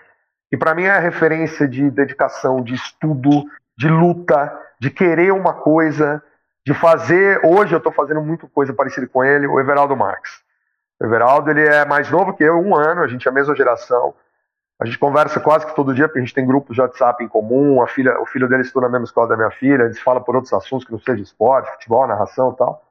que 0.49 0.57
para 0.57 0.75
mim 0.75 0.85
é 0.85 0.91
a 0.91 1.01
referência 1.01 1.67
de 1.67 1.91
dedicação, 1.91 2.63
de 2.63 2.75
estudo, 2.75 3.45
de 3.77 3.89
luta, 3.89 4.57
de 4.81 4.91
querer 4.91 5.33
uma 5.33 5.53
coisa, 5.53 6.23
de 6.65 6.73
fazer. 6.73 7.41
Hoje 7.45 7.75
eu 7.75 7.79
estou 7.79 7.93
fazendo 7.93 8.23
muita 8.23 8.47
coisa 8.47 8.73
parecida 8.73 9.09
com 9.09 9.25
ele, 9.25 9.47
o 9.47 9.59
Everaldo 9.59 9.97
Marques. 9.97 10.41
O 11.01 11.05
Everaldo 11.05 11.51
ele 11.51 11.67
é 11.67 11.85
mais 11.85 12.09
novo 12.11 12.33
que 12.33 12.45
eu, 12.45 12.59
um 12.59 12.77
ano, 12.77 13.03
a 13.03 13.09
gente 13.09 13.27
é 13.27 13.31
a 13.31 13.35
mesma 13.35 13.57
geração. 13.57 14.15
A 14.79 14.85
gente 14.85 14.99
conversa 14.99 15.41
quase 15.41 15.67
que 15.67 15.75
todo 15.75 15.95
dia, 15.95 16.07
porque 16.07 16.19
a 16.19 16.23
gente 16.23 16.35
tem 16.35 16.47
grupos 16.47 16.75
de 16.75 16.83
WhatsApp 16.83 17.25
em 17.25 17.29
comum. 17.29 17.83
A 17.83 17.89
filha, 17.89 18.21
o 18.21 18.27
filho 18.27 18.49
dele 18.49 18.63
estuda 18.63 18.87
na 18.87 18.93
mesma 18.93 19.07
escola 19.07 19.29
da 19.29 19.37
minha 19.37 19.51
filha, 19.51 19.85
a 19.85 19.89
gente 19.89 20.03
fala 20.03 20.21
por 20.21 20.35
outros 20.35 20.53
assuntos 20.53 20.85
que 20.85 20.93
não 20.93 20.99
seja 20.99 21.23
esporte, 21.23 21.71
futebol, 21.73 22.07
narração 22.07 22.53
e 22.53 22.57
tal. 22.57 22.85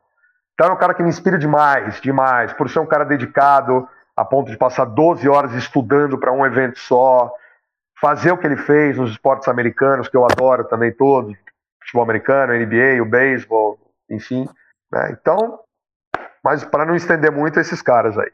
Então 0.53 0.67
é 0.67 0.71
um 0.71 0.77
cara 0.77 0.93
que 0.93 1.03
me 1.03 1.09
inspira 1.09 1.37
demais, 1.37 2.01
demais, 2.01 2.53
por 2.53 2.69
ser 2.69 2.79
um 2.79 2.85
cara 2.85 3.03
dedicado 3.03 3.87
a 4.15 4.23
ponto 4.23 4.49
de 4.49 4.57
passar 4.57 4.85
12 4.85 5.27
horas 5.27 5.53
estudando 5.53 6.17
para 6.17 6.31
um 6.31 6.45
evento 6.45 6.79
só, 6.79 7.31
fazer 7.99 8.31
o 8.31 8.37
que 8.37 8.47
ele 8.47 8.57
fez 8.57 8.97
nos 8.97 9.11
esportes 9.11 9.47
americanos, 9.47 10.07
que 10.07 10.15
eu 10.15 10.23
adoro 10.23 10.63
também 10.63 10.91
todos, 10.91 11.35
futebol 11.81 12.03
americano, 12.03 12.53
NBA, 12.53 13.01
o 13.01 13.05
beisebol, 13.05 13.77
enfim. 14.09 14.47
Né? 14.91 15.17
Então, 15.19 15.59
mas 16.43 16.63
para 16.63 16.85
não 16.85 16.95
estender 16.95 17.31
muito 17.31 17.59
esses 17.59 17.81
caras 17.81 18.17
aí. 18.17 18.31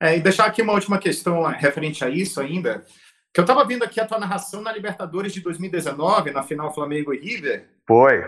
É, 0.00 0.16
e 0.16 0.20
deixar 0.20 0.46
aqui 0.46 0.62
uma 0.62 0.72
última 0.72 0.98
questão 0.98 1.42
referente 1.44 2.04
a 2.04 2.08
isso 2.08 2.40
ainda, 2.40 2.84
que 3.32 3.40
eu 3.40 3.42
estava 3.42 3.64
vendo 3.64 3.84
aqui 3.84 4.00
a 4.00 4.06
tua 4.06 4.18
narração 4.18 4.62
na 4.62 4.72
Libertadores 4.72 5.32
de 5.32 5.40
2019, 5.40 6.30
na 6.30 6.42
final 6.42 6.74
Flamengo 6.74 7.12
e 7.12 7.18
River. 7.18 7.68
Foi. 7.86 8.22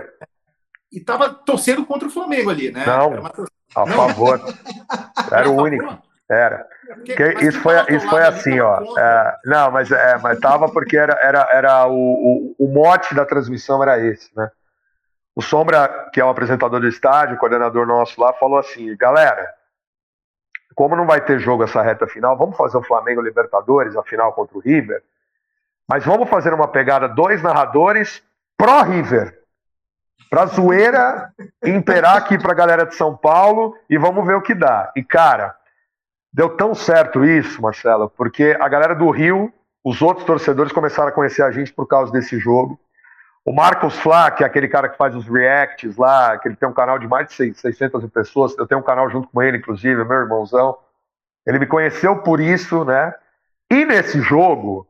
E 0.92 0.98
estava 0.98 1.28
torcendo 1.28 1.84
contra 1.84 2.08
o 2.08 2.10
Flamengo 2.10 2.50
ali, 2.50 2.70
né? 2.70 2.84
Não, 2.86 3.26
a 3.74 3.86
não. 3.86 3.96
favor. 3.96 4.40
Era 5.30 5.48
o 5.48 5.62
único. 5.62 6.02
Era. 6.28 6.66
Porque, 6.86 7.36
isso 7.40 7.60
foi, 7.60 7.74
isso 7.94 8.08
foi 8.08 8.22
assim, 8.22 8.58
ó. 8.58 8.80
É, 8.98 9.36
não, 9.44 9.70
mas, 9.70 9.90
é, 9.92 10.18
mas 10.18 10.40
tava 10.40 10.68
porque 10.68 10.96
era, 10.96 11.16
era, 11.22 11.48
era 11.52 11.86
o, 11.86 11.94
o, 11.94 12.56
o, 12.58 12.68
mote 12.68 13.14
da 13.14 13.24
transmissão 13.24 13.80
era 13.80 14.04
esse, 14.04 14.28
né? 14.36 14.50
O 15.36 15.42
Sombra, 15.42 16.10
que 16.12 16.20
é 16.20 16.24
o 16.24 16.28
apresentador 16.28 16.80
do 16.80 16.88
estádio, 16.88 17.36
coordenador 17.36 17.86
nosso 17.86 18.20
lá, 18.20 18.32
falou 18.32 18.58
assim: 18.58 18.96
galera, 18.96 19.48
como 20.76 20.94
não 20.94 21.06
vai 21.06 21.20
ter 21.20 21.40
jogo 21.40 21.64
essa 21.64 21.82
reta 21.82 22.06
final, 22.06 22.38
vamos 22.38 22.56
fazer 22.56 22.76
o 22.76 22.82
Flamengo 22.82 23.20
Libertadores, 23.20 23.96
a 23.96 24.04
final 24.04 24.32
contra 24.32 24.56
o 24.56 24.60
River, 24.60 25.02
mas 25.88 26.04
vamos 26.04 26.28
fazer 26.28 26.54
uma 26.54 26.68
pegada 26.68 27.08
dois 27.08 27.42
narradores 27.42 28.22
pró-River, 28.56 29.36
pra 30.30 30.46
zoeira 30.46 31.32
imperar 31.64 32.16
aqui 32.16 32.38
pra 32.38 32.54
galera 32.54 32.86
de 32.86 32.94
São 32.94 33.16
Paulo 33.16 33.76
e 33.90 33.98
vamos 33.98 34.24
ver 34.24 34.34
o 34.34 34.42
que 34.42 34.54
dá. 34.54 34.92
E 34.94 35.02
cara 35.02 35.56
Deu 36.36 36.50
tão 36.50 36.74
certo 36.74 37.24
isso, 37.24 37.62
Marcelo, 37.62 38.10
porque 38.10 38.54
a 38.60 38.68
galera 38.68 38.94
do 38.94 39.08
Rio, 39.08 39.50
os 39.82 40.02
outros 40.02 40.26
torcedores 40.26 40.70
começaram 40.70 41.08
a 41.08 41.12
conhecer 41.12 41.40
a 41.40 41.50
gente 41.50 41.72
por 41.72 41.86
causa 41.86 42.12
desse 42.12 42.38
jogo. 42.38 42.78
O 43.46 43.52
Marcos 43.52 43.96
Flá, 44.00 44.28
que 44.28 44.42
é 44.42 44.46
aquele 44.46 44.66
cara 44.66 44.88
que 44.88 44.96
faz 44.96 45.14
os 45.14 45.28
reacts 45.28 45.96
lá, 45.96 46.36
que 46.36 46.48
ele 46.48 46.56
tem 46.56 46.68
um 46.68 46.72
canal 46.72 46.98
de 46.98 47.06
mais 47.06 47.28
de 47.28 47.54
600 47.54 48.04
pessoas, 48.10 48.58
eu 48.58 48.66
tenho 48.66 48.80
um 48.80 48.84
canal 48.84 49.08
junto 49.08 49.28
com 49.28 49.40
ele, 49.40 49.58
inclusive, 49.58 50.04
meu 50.04 50.16
irmãozão. 50.16 50.76
Ele 51.46 51.60
me 51.60 51.66
conheceu 51.66 52.22
por 52.22 52.40
isso, 52.40 52.84
né? 52.84 53.14
E 53.70 53.84
nesse 53.84 54.20
jogo, 54.20 54.84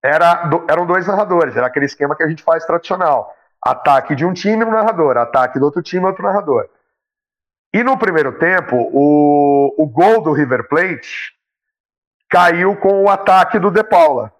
era, 0.00 0.48
eram 0.68 0.86
dois 0.86 1.08
narradores, 1.08 1.56
era 1.56 1.66
aquele 1.66 1.86
esquema 1.86 2.14
que 2.14 2.22
a 2.22 2.28
gente 2.28 2.40
faz 2.40 2.64
tradicional. 2.64 3.34
Ataque 3.60 4.14
de 4.14 4.24
um 4.24 4.32
time, 4.32 4.64
um 4.64 4.70
narrador. 4.70 5.16
Ataque 5.16 5.58
do 5.58 5.64
outro 5.64 5.82
time, 5.82 6.06
outro 6.06 6.22
narrador. 6.22 6.68
E 7.74 7.82
no 7.82 7.98
primeiro 7.98 8.38
tempo, 8.38 8.76
o, 8.92 9.74
o 9.76 9.86
gol 9.88 10.22
do 10.22 10.32
River 10.32 10.68
Plate 10.68 11.34
caiu 12.30 12.76
com 12.76 13.02
o 13.02 13.10
ataque 13.10 13.58
do 13.58 13.72
De 13.72 13.82
Paula. 13.82 14.32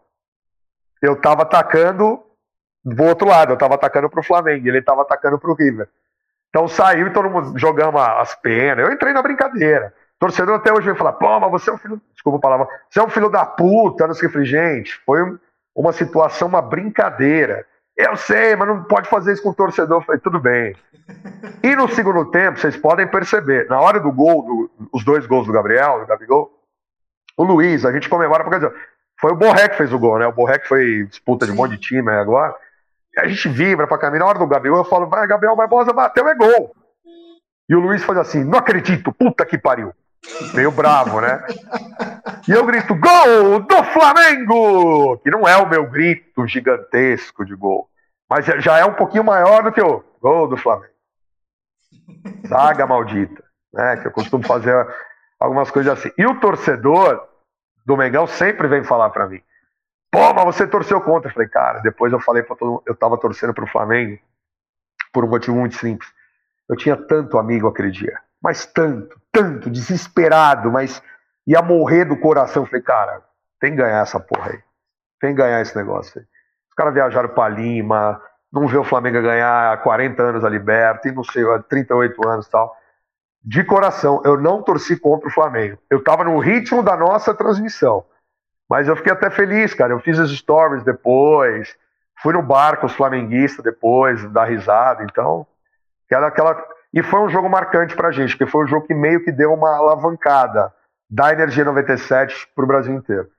Eu 1.02 1.14
estava 1.14 1.42
atacando 1.42 2.22
do 2.84 3.04
outro 3.04 3.28
lado, 3.28 3.50
eu 3.50 3.54
estava 3.54 3.74
atacando 3.74 4.08
para 4.08 4.20
o 4.20 4.24
Flamengo, 4.24 4.66
ele 4.66 4.78
estava 4.78 5.02
atacando 5.02 5.38
para 5.38 5.50
o 5.50 5.54
River. 5.54 5.88
Então 6.48 6.66
saiu 6.66 7.08
e 7.08 7.12
todo 7.12 7.28
mundo 7.28 7.58
jogando 7.58 7.98
as 7.98 8.34
penas. 8.34 8.86
Eu 8.86 8.92
entrei 8.92 9.12
na 9.12 9.22
brincadeira. 9.22 9.92
Torcedor 10.18 10.56
até 10.56 10.72
hoje 10.72 10.86
vem 10.86 10.96
falar, 10.96 11.12
pô, 11.12 11.38
mas 11.38 11.50
você 11.50 11.70
é 11.70 11.72
um 11.72 11.78
filho. 11.78 12.00
Desculpa 12.12 12.38
a 12.38 12.40
palavra. 12.40 12.68
Você 12.88 12.98
é 12.98 13.02
um 13.02 13.08
filho 13.08 13.28
da 13.28 13.44
puta, 13.44 14.06
não 14.06 14.14
sei 14.14 14.28
o 14.28 14.32
que. 14.32 14.44
Gente, 14.44 14.96
foi 15.04 15.20
uma 15.74 15.92
situação, 15.92 16.48
uma 16.48 16.62
brincadeira. 16.62 17.64
Eu 17.96 18.16
sei, 18.16 18.56
mas 18.56 18.68
não 18.68 18.84
pode 18.84 19.08
fazer 19.08 19.32
isso 19.32 19.42
com 19.42 19.50
o 19.50 19.54
torcedor. 19.54 19.98
Eu 19.98 20.04
falei, 20.04 20.20
tudo 20.20 20.40
bem. 20.40 20.74
E 21.62 21.76
no 21.76 21.88
segundo 21.88 22.30
tempo, 22.30 22.58
vocês 22.58 22.76
podem 22.76 23.06
perceber, 23.06 23.68
na 23.68 23.80
hora 23.80 24.00
do 24.00 24.12
gol, 24.12 24.42
do, 24.42 24.88
os 24.92 25.04
dois 25.04 25.26
gols 25.26 25.46
do 25.46 25.52
Gabriel, 25.52 26.00
do 26.00 26.06
Gabigol, 26.06 26.50
o 27.36 27.44
Luiz, 27.44 27.84
a 27.84 27.92
gente 27.92 28.08
comemora 28.08 28.42
porque 28.42 28.58
dizer, 28.58 28.74
foi 29.20 29.32
o 29.32 29.36
Borré 29.36 29.68
que 29.68 29.76
fez 29.76 29.92
o 29.92 29.98
gol, 29.98 30.18
né? 30.18 30.26
O 30.26 30.32
Borré 30.32 30.58
que 30.58 30.68
foi 30.68 31.06
disputa 31.06 31.46
de 31.46 31.52
um 31.52 31.54
monte 31.54 31.72
de 31.72 31.78
time 31.78 32.10
agora. 32.10 32.54
A 33.18 33.28
gente 33.28 33.48
vibra 33.48 33.86
pra 33.86 33.98
caminhar. 33.98 34.20
Na 34.20 34.26
hora 34.26 34.38
do 34.38 34.46
Gabigol, 34.46 34.78
eu 34.78 34.84
falo, 34.84 35.08
vai, 35.08 35.26
Gabriel 35.26 35.56
Barbosa 35.56 35.92
bateu, 35.92 36.28
é 36.28 36.34
gol. 36.34 36.74
E 37.68 37.74
o 37.74 37.80
Luiz 37.80 38.02
faz 38.02 38.18
assim, 38.18 38.44
não 38.44 38.58
acredito, 38.58 39.12
puta 39.12 39.44
que 39.44 39.58
pariu. 39.58 39.92
Meio 40.54 40.70
bravo, 40.70 41.20
né? 41.20 41.44
E 42.46 42.52
eu 42.52 42.64
grito, 42.64 42.94
gol 42.94 43.60
do 43.60 43.84
Flamengo! 43.84 45.18
Que 45.18 45.30
não 45.30 45.46
é 45.46 45.56
o 45.56 45.68
meu 45.68 45.88
grito 45.88 46.46
gigantesco 46.46 47.44
de 47.44 47.54
gol. 47.54 47.88
Mas 48.28 48.44
já 48.46 48.78
é 48.78 48.84
um 48.84 48.94
pouquinho 48.94 49.24
maior 49.24 49.62
do 49.62 49.72
que 49.72 49.80
o 49.80 50.02
gol 50.20 50.48
do 50.48 50.56
Flamengo. 50.56 50.92
Saga 52.48 52.86
maldita. 52.86 53.42
Né? 53.72 53.96
Que 53.98 54.08
eu 54.08 54.12
costumo 54.12 54.44
fazer 54.46 54.74
algumas 55.38 55.70
coisas 55.70 55.92
assim. 55.92 56.10
E 56.16 56.26
o 56.26 56.40
torcedor 56.40 57.22
do 57.86 57.96
Mengão 57.96 58.26
sempre 58.26 58.66
vem 58.68 58.84
falar 58.84 59.10
para 59.10 59.28
mim. 59.28 59.40
Pô, 60.10 60.34
mas 60.34 60.44
você 60.44 60.66
torceu 60.66 61.00
contra. 61.00 61.30
Eu 61.30 61.34
falei, 61.34 61.48
cara, 61.48 61.80
depois 61.80 62.12
eu 62.12 62.20
falei 62.20 62.42
para 62.42 62.56
todo 62.56 62.70
mundo, 62.72 62.82
eu 62.86 62.94
tava 62.94 63.18
torcendo 63.18 63.54
pro 63.54 63.66
Flamengo 63.66 64.18
por 65.12 65.24
um 65.24 65.28
motivo 65.28 65.56
muito 65.56 65.76
simples. 65.76 66.10
Eu 66.68 66.76
tinha 66.76 66.96
tanto 66.96 67.38
amigo 67.38 67.68
aquele 67.68 67.90
dia 67.90 68.20
mas 68.42 68.66
tanto, 68.66 69.20
tanto, 69.32 69.70
desesperado, 69.70 70.70
mas 70.70 71.02
ia 71.46 71.60
morrer 71.60 72.04
do 72.04 72.16
coração. 72.16 72.66
falei, 72.66 72.82
cara, 72.82 73.22
tem 73.60 73.72
que 73.72 73.78
ganhar 73.78 74.02
essa 74.02 74.20
porra 74.20 74.52
aí. 74.52 74.62
Tem 75.20 75.30
que 75.30 75.42
ganhar 75.42 75.60
esse 75.60 75.76
negócio 75.76 76.20
aí. 76.20 76.26
Os 76.68 76.74
caras 76.74 76.94
viajaram 76.94 77.30
para 77.30 77.48
Lima, 77.48 78.20
não 78.52 78.66
vê 78.66 78.76
o 78.76 78.84
Flamengo 78.84 79.20
ganhar 79.20 79.72
há 79.72 79.76
40 79.76 80.22
anos 80.22 80.44
a 80.44 80.48
Liberta, 80.48 81.08
e 81.08 81.12
não 81.12 81.24
sei, 81.24 81.44
há 81.44 81.58
38 81.60 82.28
anos 82.28 82.46
e 82.46 82.50
tal. 82.50 82.74
De 83.42 83.64
coração, 83.64 84.22
eu 84.24 84.36
não 84.40 84.62
torci 84.62 84.96
contra 84.98 85.28
o 85.28 85.32
Flamengo. 85.32 85.78
Eu 85.90 86.02
tava 86.02 86.24
no 86.24 86.38
ritmo 86.38 86.82
da 86.82 86.96
nossa 86.96 87.34
transmissão. 87.34 88.04
Mas 88.68 88.86
eu 88.86 88.96
fiquei 88.96 89.12
até 89.12 89.30
feliz, 89.30 89.72
cara. 89.72 89.92
Eu 89.92 90.00
fiz 90.00 90.18
as 90.18 90.30
stories 90.30 90.84
depois, 90.84 91.74
fui 92.22 92.32
no 92.32 92.42
bar 92.42 92.78
com 92.78 92.86
os 92.86 92.92
flamenguistas 92.92 93.64
depois, 93.64 94.30
dar 94.30 94.44
risada. 94.44 95.04
Então, 95.04 95.46
aquela, 96.06 96.28
aquela 96.28 96.68
E 96.92 97.02
foi 97.02 97.20
um 97.20 97.30
jogo 97.30 97.48
marcante 97.48 97.96
pra 97.96 98.10
gente, 98.10 98.36
porque 98.36 98.50
foi 98.50 98.64
um 98.64 98.68
jogo 98.68 98.86
que 98.86 98.94
meio 98.94 99.24
que 99.24 99.32
deu 99.32 99.52
uma 99.52 99.76
alavancada 99.76 100.72
da 101.08 101.32
Energia 101.32 101.64
97 101.64 102.48
pro 102.54 102.66
Brasil 102.66 102.94
inteiro. 102.94 103.30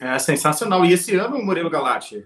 É 0.00 0.18
sensacional. 0.18 0.84
E 0.84 0.92
esse 0.92 1.16
ano, 1.16 1.42
Murilo 1.42 1.70
Galati, 1.70 2.24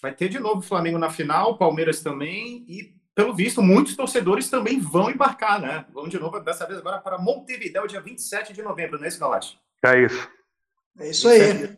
vai 0.00 0.12
ter 0.12 0.28
de 0.28 0.38
novo 0.38 0.58
o 0.58 0.62
Flamengo 0.62 0.98
na 0.98 1.10
final, 1.10 1.58
Palmeiras 1.58 2.00
também, 2.00 2.64
e 2.68 2.96
pelo 3.18 3.34
visto, 3.34 3.60
muitos 3.60 3.96
torcedores 3.96 4.48
também 4.48 4.78
vão 4.78 5.10
embarcar, 5.10 5.60
né? 5.60 5.84
Vão 5.92 6.06
de 6.06 6.20
novo, 6.20 6.38
dessa 6.38 6.64
vez 6.64 6.78
agora 6.78 6.98
para 6.98 7.18
Montevideo, 7.18 7.88
dia 7.88 8.00
27 8.00 8.52
de 8.52 8.62
novembro, 8.62 8.96
não 8.96 9.04
é 9.04 9.08
isso, 9.08 9.18
Galati? 9.18 9.58
É 9.84 10.00
isso. 10.00 10.30
É 11.00 11.10
isso 11.10 11.28
aí. 11.28 11.76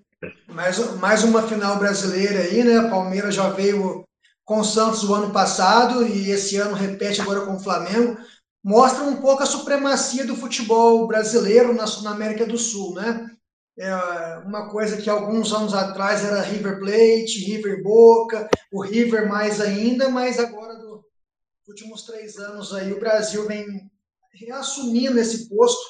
Mais, 0.48 0.78
mais 0.96 1.24
uma 1.24 1.46
final 1.48 1.78
brasileira 1.78 2.40
aí, 2.40 2.62
né? 2.62 2.90
Palmeiras 2.90 3.34
já 3.34 3.48
veio 3.50 4.04
com 4.44 4.60
o 4.60 4.64
Santos 4.64 5.04
o 5.04 5.14
ano 5.14 5.32
passado 5.32 6.06
e 6.06 6.30
esse 6.30 6.56
ano 6.56 6.74
repete 6.74 7.20
agora 7.20 7.46
com 7.46 7.54
o 7.54 7.60
Flamengo. 7.60 8.18
Mostra 8.62 9.04
um 9.04 9.16
pouco 9.16 9.42
a 9.42 9.46
supremacia 9.46 10.26
do 10.26 10.36
futebol 10.36 11.06
brasileiro 11.06 11.72
na, 11.72 11.84
na 12.02 12.10
América 12.10 12.44
do 12.44 12.58
Sul, 12.58 12.94
né? 12.94 13.30
É 13.78 14.42
uma 14.44 14.68
coisa 14.68 14.98
que 14.98 15.08
alguns 15.08 15.54
anos 15.54 15.72
atrás 15.72 16.22
era 16.22 16.42
River 16.42 16.78
Plate, 16.78 17.44
River 17.46 17.82
Boca, 17.82 18.50
o 18.70 18.82
River 18.82 19.26
mais 19.26 19.58
ainda, 19.58 20.10
mas 20.10 20.38
agora 20.38 20.74
dos 20.74 21.00
últimos 21.66 22.02
três 22.02 22.36
anos 22.36 22.74
aí 22.74 22.92
o 22.92 23.00
Brasil 23.00 23.46
vem 23.46 23.90
reassumindo 24.34 25.18
esse 25.18 25.48
posto 25.48 25.80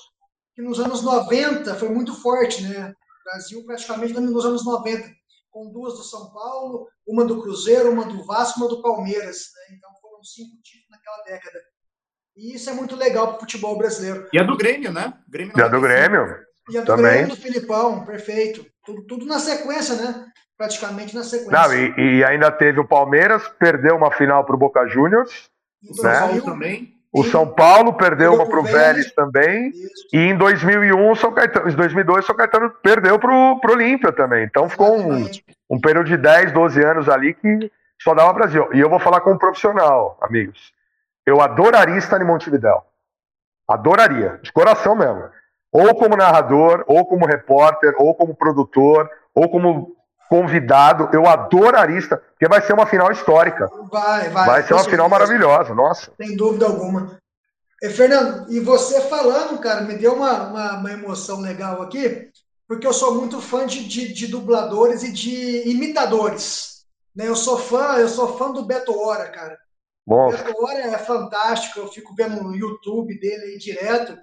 que 0.54 0.62
nos 0.62 0.78
anos 0.78 1.02
90 1.02 1.74
foi 1.74 1.88
muito 1.88 2.14
forte, 2.14 2.62
né? 2.62 2.94
Brasil 3.24 3.64
praticamente 3.64 4.14
nos 4.14 4.44
anos 4.44 4.64
90, 4.64 5.08
com 5.50 5.70
duas 5.70 5.94
do 5.94 6.02
São 6.02 6.32
Paulo, 6.32 6.88
uma 7.06 7.24
do 7.24 7.40
Cruzeiro, 7.42 7.90
uma 7.90 8.04
do 8.04 8.24
Vasco, 8.24 8.60
uma 8.60 8.68
do 8.68 8.82
Palmeiras, 8.82 9.50
né? 9.56 9.76
Então 9.76 9.90
foram 10.00 10.22
cinco 10.22 10.56
títulos 10.62 10.90
naquela 10.90 11.22
década. 11.24 11.58
E 12.36 12.54
isso 12.54 12.70
é 12.70 12.72
muito 12.72 12.96
legal 12.96 13.28
para 13.28 13.36
o 13.36 13.40
futebol 13.40 13.76
brasileiro. 13.76 14.28
E 14.32 14.38
a 14.38 14.42
do 14.42 14.56
Grêmio, 14.56 14.92
né? 14.92 15.12
Grêmio 15.28 15.52
e 15.56 15.62
a 15.62 15.68
do 15.68 15.80
Grêmio. 15.80 16.36
E 16.70 16.78
a 16.78 16.80
do 16.80 16.86
Também. 16.86 17.04
Grêmio 17.04 17.28
do 17.28 17.36
Filipão, 17.36 18.04
perfeito. 18.04 18.64
Tudo, 18.84 19.06
tudo 19.06 19.26
na 19.26 19.38
sequência, 19.38 19.96
né? 19.96 20.26
Praticamente 20.56 21.14
na 21.14 21.24
sequência. 21.24 21.52
Não, 21.52 21.74
e, 21.74 22.18
e 22.18 22.24
ainda 22.24 22.50
teve 22.50 22.78
o 22.78 22.86
Palmeiras, 22.86 23.42
perdeu 23.58 23.96
uma 23.96 24.12
final 24.12 24.44
para 24.44 24.54
o 24.54 24.58
Boca 24.58 24.86
Juniors. 24.86 25.50
O 25.82 26.02
né? 26.02 26.40
Também. 26.40 26.99
O 27.12 27.24
São 27.24 27.46
Paulo 27.46 27.94
perdeu 27.94 28.34
uma 28.34 28.46
para 28.46 28.61
o 28.61 28.62
Vélez 28.62 29.11
também. 29.12 29.70
Isso. 29.70 30.08
E 30.12 30.18
em 30.18 30.36
2001, 30.36 31.14
São 31.16 31.32
Caetano, 31.32 31.68
em 31.68 31.74
2002, 31.74 32.24
São 32.24 32.36
Caetano 32.36 32.70
perdeu 32.82 33.18
para 33.18 33.32
o 33.32 33.61
Olímpia 33.70 34.12
também. 34.12 34.44
Então 34.44 34.68
ficou 34.68 34.96
um, 34.96 35.28
um 35.68 35.80
período 35.80 36.06
de 36.06 36.16
10, 36.16 36.52
12 36.52 36.84
anos 36.84 37.08
ali 37.08 37.34
que 37.34 37.70
só 38.00 38.14
dava 38.14 38.32
Brasil. 38.32 38.68
E 38.72 38.80
eu 38.80 38.88
vou 38.88 39.00
falar 39.00 39.20
como 39.22 39.38
profissional, 39.38 40.16
amigos. 40.20 40.72
Eu 41.26 41.40
adoraria 41.40 41.98
estar 41.98 42.20
em 42.20 42.24
Montevidéu. 42.24 42.82
Adoraria, 43.68 44.38
de 44.42 44.52
coração 44.52 44.94
mesmo 44.94 45.30
ou 45.72 45.94
como 45.94 46.16
narrador, 46.16 46.84
ou 46.86 47.06
como 47.06 47.26
repórter, 47.26 47.94
ou 47.96 48.14
como 48.14 48.34
produtor, 48.34 49.08
ou 49.34 49.48
como 49.48 49.94
convidado. 50.30 51.10
Eu 51.12 51.26
adoraria 51.26 51.98
estar, 51.98 52.16
porque 52.16 52.46
vai 52.46 52.62
ser 52.62 52.72
uma 52.72 52.86
final 52.86 53.10
histórica. 53.10 53.68
Vai, 53.90 54.30
vai. 54.30 54.46
Vai 54.46 54.62
ser 54.62 54.74
uma 54.74 54.84
final 54.84 55.08
maravilhosa, 55.08 55.74
nossa. 55.74 56.12
Sem 56.16 56.36
dúvida 56.36 56.66
alguma. 56.66 57.18
E, 57.82 57.90
Fernando, 57.90 58.46
e 58.48 58.60
você 58.60 59.00
falando, 59.00 59.58
cara, 59.58 59.80
me 59.80 59.94
deu 59.94 60.14
uma, 60.14 60.44
uma, 60.44 60.78
uma, 60.78 60.92
emoção 60.92 61.40
legal 61.40 61.82
aqui, 61.82 62.30
porque 62.68 62.86
eu 62.86 62.92
sou 62.92 63.16
muito 63.16 63.40
fã 63.40 63.66
de, 63.66 63.84
de, 63.88 64.12
de 64.12 64.28
dubladores 64.28 65.02
e 65.02 65.10
de 65.12 65.68
imitadores. 65.68 66.84
Né? 67.16 67.26
Eu 67.26 67.34
sou 67.34 67.58
fã, 67.58 67.96
eu 67.96 68.08
sou 68.08 68.38
fã 68.38 68.52
do 68.52 68.64
Beto 68.64 68.96
Hora, 68.96 69.28
cara. 69.30 69.58
Bom. 70.06 70.28
O 70.28 70.30
Beto 70.30 70.64
Hora 70.64 70.78
é 70.78 70.98
fantástico, 70.98 71.80
eu 71.80 71.88
fico 71.88 72.14
vendo 72.14 72.40
no 72.40 72.54
YouTube 72.54 73.18
dele 73.18 73.46
aí 73.46 73.58
direto. 73.58 74.16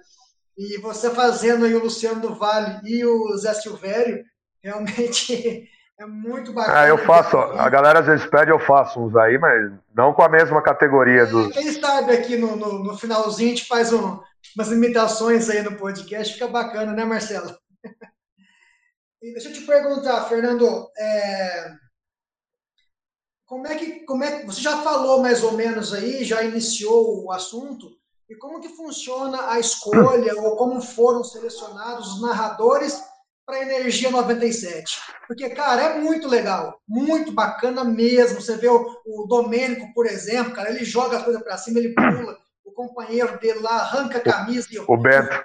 E 0.56 0.78
você 0.78 1.10
fazendo 1.10 1.66
aí 1.66 1.74
o 1.74 1.82
Luciano 1.82 2.20
do 2.20 2.34
Vale 2.34 2.80
e 2.84 3.04
o 3.04 3.36
Zé 3.36 3.52
Silvério, 3.54 4.24
realmente 4.62 5.68
é 5.98 6.06
muito 6.06 6.52
bacana. 6.52 6.80
Ah, 6.80 6.88
eu 6.88 6.96
faço. 6.96 7.36
A 7.36 7.68
galera 7.68 7.98
às 7.98 8.06
vezes 8.06 8.24
pede, 8.26 8.52
eu 8.52 8.58
faço 8.58 9.00
uns 9.00 9.16
aí, 9.16 9.36
mas 9.36 9.72
não 9.92 10.14
com 10.14 10.22
a 10.22 10.28
mesma 10.28 10.62
categoria 10.62 11.26
do. 11.26 11.50
Quem 11.50 11.72
sabe 11.72 12.12
aqui 12.12 12.36
no, 12.36 12.54
no, 12.54 12.84
no, 12.84 12.96
finalzinho 12.96 13.52
a 13.52 13.56
gente 13.56 13.66
faz 13.66 13.92
um, 13.92 14.20
umas 14.56 14.70
imitações 14.70 15.50
aí 15.50 15.60
no 15.60 15.76
podcast, 15.76 16.34
fica 16.34 16.46
bacana, 16.46 16.92
né, 16.92 17.04
Marcelo? 17.04 17.52
e 19.20 19.32
deixa 19.32 19.48
eu 19.48 19.52
te 19.52 19.62
perguntar, 19.62 20.28
Fernando, 20.28 20.88
é... 20.96 21.72
como 23.44 23.66
é 23.66 23.74
que 23.74 24.04
como 24.04 24.22
é 24.22 24.44
você 24.44 24.60
já 24.60 24.80
falou 24.82 25.20
mais 25.20 25.42
ou 25.42 25.52
menos 25.54 25.92
aí, 25.92 26.24
já 26.24 26.44
iniciou 26.44 27.24
o 27.24 27.32
assunto? 27.32 27.98
E 28.30 28.36
como 28.36 28.60
que 28.60 28.68
funciona 28.68 29.50
a 29.50 29.58
escolha 29.58 30.36
ou 30.36 30.54
como 30.54 30.80
foram 30.80 31.24
selecionados 31.24 32.14
os 32.14 32.22
narradores 32.22 33.02
para 33.48 33.56
a 33.56 33.62
Energia 33.62 34.10
97? 34.10 35.00
Porque, 35.26 35.48
cara, 35.48 35.80
é 35.80 35.98
muito 35.98 36.28
legal, 36.28 36.78
muito 36.86 37.32
bacana 37.32 37.82
mesmo. 37.82 38.42
Você 38.42 38.58
vê 38.58 38.68
o, 38.68 38.86
o 39.06 39.26
Domênico, 39.26 39.90
por 39.94 40.04
exemplo, 40.04 40.52
cara, 40.52 40.68
ele 40.68 40.84
joga 40.84 41.16
as 41.16 41.24
coisas 41.24 41.42
para 41.42 41.56
cima, 41.56 41.78
ele 41.78 41.94
pula, 41.94 42.36
o 42.62 42.72
companheiro 42.72 43.40
dele 43.40 43.60
lá 43.60 43.80
arranca 43.80 44.18
a 44.18 44.20
camisa. 44.20 44.68
O 44.86 44.98
Beto. 44.98 45.42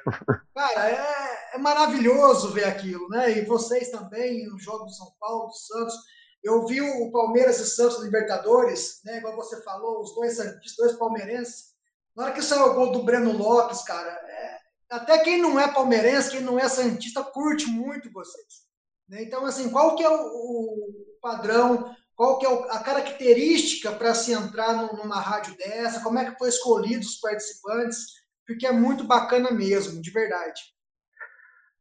Cara, 0.53 0.89
é, 0.89 1.55
é 1.55 1.57
maravilhoso 1.57 2.51
ver 2.51 2.65
aquilo, 2.65 3.07
né? 3.07 3.37
E 3.37 3.45
vocês 3.45 3.89
também, 3.89 4.47
no 4.47 4.59
jogo 4.59 4.83
do 4.83 4.91
São 4.91 5.07
Paulo, 5.17 5.47
do 5.47 5.55
Santos. 5.55 5.95
Eu 6.43 6.67
vi 6.67 6.81
o 6.81 7.09
Palmeiras 7.09 7.57
e 7.61 7.65
Santos 7.65 8.03
Libertadores, 8.03 8.99
né? 9.05 9.19
Igual 9.19 9.37
você 9.37 9.63
falou, 9.63 10.01
os 10.01 10.13
dois, 10.13 10.37
os 10.37 10.75
dois 10.77 10.91
palmeirenses 10.97 11.71
na 12.15 12.25
hora 12.25 12.33
que 12.33 12.41
saiu 12.43 12.65
o 12.65 12.73
gol 12.75 12.91
do 12.91 13.03
Breno 13.03 13.35
Lopes, 13.35 13.81
cara, 13.83 14.11
é, 14.11 14.57
até 14.95 15.19
quem 15.19 15.41
não 15.41 15.59
é 15.59 15.67
palmeirense, 15.71 16.31
quem 16.31 16.41
não 16.41 16.59
é 16.59 16.67
santista, 16.69 17.23
curte 17.23 17.67
muito 17.67 18.11
vocês. 18.11 18.63
Né? 19.09 19.23
Então, 19.23 19.45
assim, 19.45 19.69
qual 19.69 19.95
que 19.95 20.03
é 20.03 20.09
o, 20.09 20.13
o 20.13 21.19
padrão, 21.21 21.93
qual 22.15 22.37
que 22.37 22.45
é 22.45 22.49
a 22.69 22.79
característica 22.79 23.91
para 23.91 24.13
se 24.13 24.31
entrar 24.31 24.73
numa 24.93 25.19
rádio 25.19 25.57
dessa? 25.57 26.03
Como 26.03 26.19
é 26.19 26.29
que 26.29 26.37
foi 26.37 26.49
escolhido 26.49 27.01
os 27.01 27.19
participantes? 27.19 27.97
Porque 28.45 28.67
é 28.67 28.71
muito 28.71 29.03
bacana 29.03 29.51
mesmo, 29.51 30.01
de 30.01 30.11
verdade. 30.11 30.61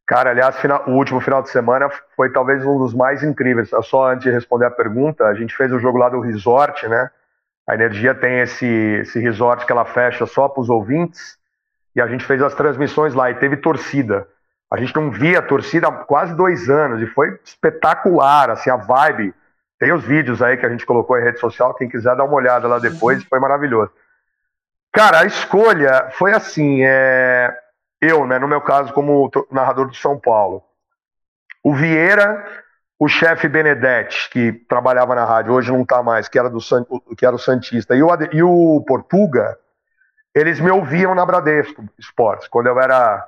Cara, 0.07 0.31
aliás, 0.31 0.57
final, 0.57 0.85
o 0.89 0.93
último 0.93 1.21
final 1.21 1.43
de 1.43 1.51
semana 1.51 1.89
foi 2.17 2.33
talvez 2.33 2.65
um 2.65 2.79
dos 2.79 2.95
mais 2.95 3.23
incríveis. 3.23 3.71
Só 3.85 4.11
antes 4.11 4.25
de 4.25 4.31
responder 4.31 4.67
a 4.67 4.71
pergunta, 4.71 5.25
a 5.25 5.35
gente 5.35 5.55
fez 5.55 5.73
o 5.73 5.79
jogo 5.79 5.99
lá 5.99 6.09
do 6.09 6.21
Resort, 6.21 6.89
né? 6.89 7.11
A 7.69 7.75
Energia 7.75 8.15
tem 8.15 8.41
esse, 8.41 8.67
esse 8.67 9.21
resort 9.21 9.65
que 9.65 9.73
ela 9.73 9.85
fecha 9.85 10.27
só 10.27 10.49
para 10.49 10.61
os 10.61 10.69
ouvintes, 10.69 11.39
e 11.95 12.01
a 12.01 12.07
gente 12.07 12.25
fez 12.25 12.43
as 12.43 12.55
transmissões 12.55 13.15
lá 13.15 13.31
e 13.31 13.35
teve 13.35 13.57
torcida. 13.57 14.27
A 14.71 14.79
gente 14.79 14.95
não 14.95 15.11
via 15.11 15.41
a 15.41 15.43
torcida 15.43 15.89
há 15.89 15.93
quase 15.93 16.35
dois 16.35 16.69
anos 16.71 17.03
e 17.03 17.07
foi 17.07 17.39
espetacular, 17.45 18.51
assim, 18.51 18.71
a 18.71 18.77
vibe. 18.77 19.35
Tem 19.79 19.93
os 19.93 20.03
vídeos 20.03 20.41
aí 20.41 20.57
que 20.57 20.65
a 20.65 20.69
gente 20.69 20.87
colocou 20.87 21.19
em 21.19 21.23
rede 21.23 21.39
social, 21.39 21.75
quem 21.75 21.89
quiser 21.89 22.17
dar 22.17 22.25
uma 22.25 22.35
olhada 22.35 22.67
lá 22.69 22.79
depois, 22.79 23.23
foi 23.25 23.39
maravilhoso. 23.39 23.91
Cara, 24.93 25.21
a 25.21 25.27
escolha 25.27 26.09
foi 26.13 26.33
assim, 26.33 26.83
é... 26.85 27.55
eu, 28.01 28.27
né, 28.27 28.39
no 28.39 28.49
meu 28.49 28.61
caso, 28.61 28.93
como 28.93 29.31
narrador 29.51 29.89
do 29.89 29.97
São 29.97 30.19
Paulo. 30.19 30.63
O 31.63 31.75
Vieira 31.75 32.45
o 33.03 33.09
chefe 33.09 33.49
Benedetti, 33.49 34.31
que 34.31 34.53
trabalhava 34.53 35.13
na 35.13 35.25
rádio, 35.25 35.53
hoje 35.53 35.73
não 35.73 35.83
está 35.83 36.01
mais, 36.05 36.29
que 36.29 36.39
era, 36.39 36.49
do, 36.49 36.61
que 37.19 37.27
era 37.27 37.35
o 37.35 37.39
Santista, 37.39 37.97
e 37.97 38.01
o, 38.01 38.09
e 38.33 38.41
o 38.45 38.81
Portuga, 38.87 39.59
eles 40.35 40.61
me 40.61 40.71
ouviam 40.71 41.15
na 41.15 41.27
Bradesco 41.27 41.85
Esportes. 41.99 42.49
Quando 42.49 42.67
eu 42.67 42.81
era 42.81 43.27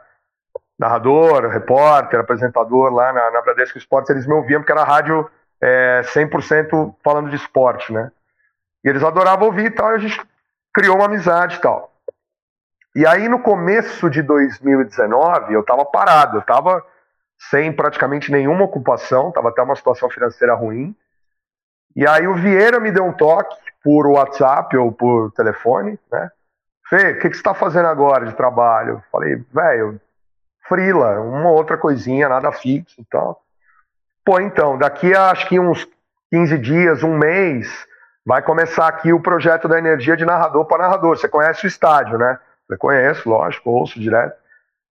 narrador, 0.78 1.48
repórter, 1.48 2.20
apresentador 2.20 2.92
lá 2.92 3.12
na, 3.12 3.30
na 3.30 3.42
Bradesco 3.42 3.78
Esportes, 3.78 4.11
eles 4.11 4.26
me 4.26 4.34
ouviam 4.34 4.61
porque 4.61 4.72
era 4.72 4.84
rádio 4.84 5.30
é, 5.61 6.02
100% 6.02 6.94
falando 7.02 7.30
de 7.30 7.36
esporte, 7.36 7.92
né? 7.92 8.11
E 8.84 8.88
eles 8.88 9.02
adoravam 9.02 9.46
ouvir 9.46 9.66
e 9.66 9.70
tal, 9.70 9.92
e 9.92 9.94
a 9.94 9.98
gente 9.98 10.20
criou 10.72 10.96
uma 10.96 11.07
amizade 11.07 11.57
e 11.57 11.61
tal. 11.61 11.92
E 12.94 13.07
aí, 13.07 13.28
no 13.28 13.40
começo 13.40 14.09
de 14.09 14.22
2019, 14.22 15.52
eu 15.52 15.61
estava 15.61 15.84
parado, 15.84 16.36
eu 16.36 16.40
estava 16.40 16.84
sem 17.50 17.72
praticamente 17.72 18.30
nenhuma 18.30 18.64
ocupação, 18.64 19.28
estava 19.28 19.48
até 19.48 19.62
uma 19.62 19.74
situação 19.74 20.09
financeira 20.09 20.55
ruim. 20.55 20.94
E 21.96 22.07
aí 22.07 22.26
o 22.26 22.34
Vieira 22.34 22.80
me 22.80 22.90
deu 22.90 23.05
um 23.05 23.12
toque 23.12 23.57
por 23.82 24.07
WhatsApp 24.07 24.76
ou 24.76 24.92
por 24.92 25.32
telefone, 25.32 25.98
né? 26.11 26.30
Fê, 26.89 27.12
o 27.12 27.18
que, 27.18 27.30
que 27.30 27.35
você 27.35 27.41
está 27.41 27.55
fazendo 27.55 27.89
agora 27.89 28.26
de 28.26 28.35
trabalho? 28.35 29.03
Falei, 29.11 29.43
velho, 29.53 30.01
frila, 30.68 31.20
uma 31.20 31.51
outra 31.51 31.76
coisinha, 31.76 32.28
nada 32.28 32.53
fixo 32.53 33.01
e 33.01 33.05
tal. 33.05 33.43
Pô, 34.24 34.41
então, 34.41 34.78
daqui 34.78 35.14
a 35.14 35.30
acho 35.30 35.49
que 35.49 35.59
uns 35.59 35.87
15 36.30 36.59
dias, 36.59 37.03
um 37.03 37.16
mês, 37.16 37.87
vai 38.24 38.43
começar 38.43 38.89
aqui 38.89 39.12
o 39.12 39.20
projeto 39.20 39.68
da 39.68 39.78
energia 39.78 40.16
de 40.16 40.24
narrador 40.24 40.64
para 40.66 40.85
narrador. 40.85 41.16
Você 41.16 41.28
conhece 41.28 41.64
o 41.64 41.68
estádio, 41.68 42.18
né? 42.18 42.39
Eu 42.68 42.78
conheço, 42.78 43.28
lógico, 43.28 43.70
ouço 43.70 44.01
direto. 44.01 44.37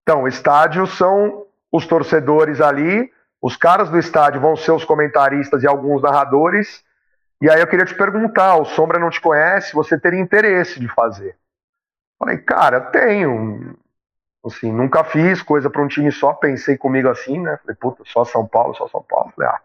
Então, 0.03 0.27
estádios 0.27 0.95
são 0.97 1.45
os 1.71 1.87
torcedores 1.87 2.61
ali, 2.61 3.11
os 3.41 3.57
caras 3.57 3.89
do 3.89 3.97
estádio 3.97 4.39
vão 4.39 4.55
ser 4.55 4.71
os 4.71 4.85
comentaristas 4.85 5.63
e 5.63 5.67
alguns 5.67 6.01
narradores. 6.01 6.83
E 7.41 7.49
aí 7.49 7.59
eu 7.59 7.67
queria 7.67 7.85
te 7.85 7.95
perguntar, 7.95 8.55
o 8.55 8.65
Sombra 8.65 8.99
não 8.99 9.09
te 9.09 9.19
conhece, 9.19 9.73
você 9.73 9.99
teria 9.99 10.19
interesse 10.19 10.79
de 10.79 10.87
fazer? 10.87 11.35
Falei, 12.19 12.37
cara, 12.37 12.79
tenho. 12.81 13.77
Assim, 14.45 14.71
nunca 14.71 15.03
fiz 15.05 15.41
coisa 15.41 15.69
para 15.69 15.81
um 15.81 15.87
time 15.87 16.11
só, 16.11 16.33
pensei 16.33 16.77
comigo 16.77 17.07
assim, 17.07 17.39
né? 17.39 17.57
Falei, 17.57 17.75
puta, 17.75 18.03
só 18.05 18.25
São 18.25 18.45
Paulo, 18.45 18.75
só 18.75 18.87
São 18.89 19.01
Paulo. 19.01 19.31
Falei, 19.35 19.49
ah. 19.49 19.61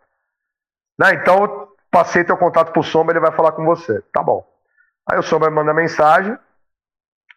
Não, 0.96 1.10
então 1.10 1.68
passei 1.90 2.24
teu 2.24 2.36
contato 2.36 2.72
pro 2.72 2.82
Sombra, 2.82 3.12
ele 3.12 3.24
vai 3.24 3.32
falar 3.32 3.52
com 3.52 3.64
você. 3.64 4.00
Tá 4.12 4.22
bom. 4.22 4.46
Aí 5.10 5.18
o 5.18 5.22
Sombra 5.22 5.50
me 5.50 5.56
manda 5.56 5.72
mensagem, 5.72 6.38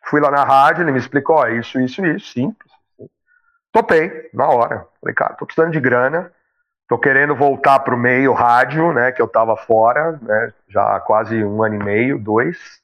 fui 0.03 0.19
lá 0.19 0.29
na 0.29 0.43
rádio, 0.43 0.83
ele 0.83 0.91
me 0.91 0.99
explicou, 0.99 1.37
ó, 1.37 1.47
isso, 1.47 1.79
isso, 1.79 2.05
isso, 2.05 2.33
simples. 2.33 2.71
Topei, 3.71 4.29
na 4.33 4.47
hora. 4.47 4.85
Falei, 4.99 5.15
cara, 5.15 5.33
tô 5.35 5.45
precisando 5.45 5.71
de 5.71 5.79
grana, 5.79 6.31
tô 6.87 6.99
querendo 6.99 7.33
voltar 7.33 7.79
pro 7.79 7.97
meio 7.97 8.33
rádio, 8.33 8.91
né, 8.91 9.11
que 9.11 9.21
eu 9.21 9.27
tava 9.27 9.55
fora, 9.55 10.19
né, 10.21 10.53
já 10.67 10.97
há 10.97 10.99
quase 10.99 11.43
um 11.43 11.63
ano 11.63 11.75
e 11.75 11.83
meio, 11.83 12.19
dois. 12.19 12.81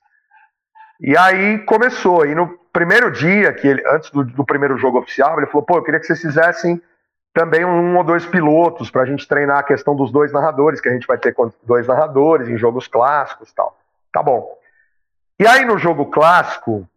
E 0.99 1.15
aí 1.15 1.59
começou, 1.59 2.25
e 2.25 2.33
no 2.33 2.57
primeiro 2.73 3.11
dia, 3.11 3.53
que 3.53 3.67
ele, 3.67 3.83
antes 3.87 4.09
do, 4.09 4.23
do, 4.23 4.45
primeiro 4.45 4.77
jogo 4.77 4.99
oficial, 4.99 5.37
ele 5.37 5.47
falou: 5.47 5.63
pô, 5.63 5.77
eu 5.77 5.83
queria 5.83 5.99
que 5.99 6.05
vocês 6.05 6.21
fizessem 6.21 6.81
também 7.33 7.63
um 7.63 7.97
ou 7.97 8.03
dois 8.03 8.25
pilotos 8.25 8.89
para 8.89 9.03
a 9.03 9.05
gente 9.05 9.27
treinar 9.27 9.59
a 9.59 9.63
questão 9.63 9.95
dos 9.95 10.11
dois 10.11 10.31
narradores, 10.31 10.81
que 10.81 10.89
a 10.89 10.91
gente 10.91 11.05
vai 11.05 11.17
ter 11.17 11.35
dois 11.63 11.87
narradores 11.87 12.49
em 12.49 12.57
jogos 12.57 12.87
clássicos 12.87 13.53
tal. 13.53 13.77
Tá 14.11 14.23
bom. 14.23 14.57
E 15.39 15.45
aí 15.45 15.63
no 15.63 15.77
jogo 15.77 16.07
clássico, 16.07 16.87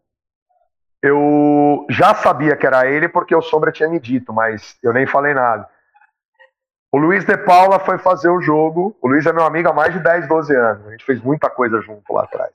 eu 1.02 1.86
já 1.90 2.14
sabia 2.14 2.56
que 2.56 2.66
era 2.66 2.86
ele 2.86 3.06
porque 3.06 3.34
o 3.34 3.42
Sombra 3.42 3.70
tinha 3.70 3.88
me 3.88 4.00
dito, 4.00 4.32
mas 4.32 4.78
eu 4.82 4.94
nem 4.94 5.06
falei 5.06 5.34
nada. 5.34 5.68
O 6.92 6.98
Luiz 6.98 7.24
de 7.24 7.36
Paula 7.36 7.78
foi 7.78 7.98
fazer 7.98 8.30
o 8.30 8.40
jogo. 8.40 8.96
O 9.00 9.08
Luiz 9.08 9.24
é 9.24 9.32
meu 9.32 9.44
amigo 9.44 9.68
há 9.68 9.72
mais 9.72 9.92
de 9.92 10.00
10, 10.00 10.26
12 10.26 10.56
anos. 10.56 10.86
A 10.86 10.90
gente 10.90 11.04
fez 11.04 11.20
muita 11.22 11.48
coisa 11.48 11.80
junto 11.80 12.12
lá 12.12 12.24
atrás. 12.24 12.50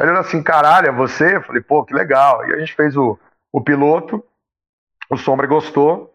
Ele 0.00 0.08
falou 0.08 0.20
assim, 0.20 0.42
caralho, 0.42 0.88
é 0.88 0.92
você? 0.92 1.36
Eu 1.36 1.42
falei, 1.42 1.60
pô, 1.60 1.84
que 1.84 1.92
legal. 1.92 2.46
E 2.48 2.54
a 2.54 2.58
gente 2.58 2.74
fez 2.74 2.96
o, 2.96 3.18
o 3.52 3.60
piloto, 3.60 4.24
o 5.10 5.16
Sombra 5.16 5.46
gostou. 5.46 6.10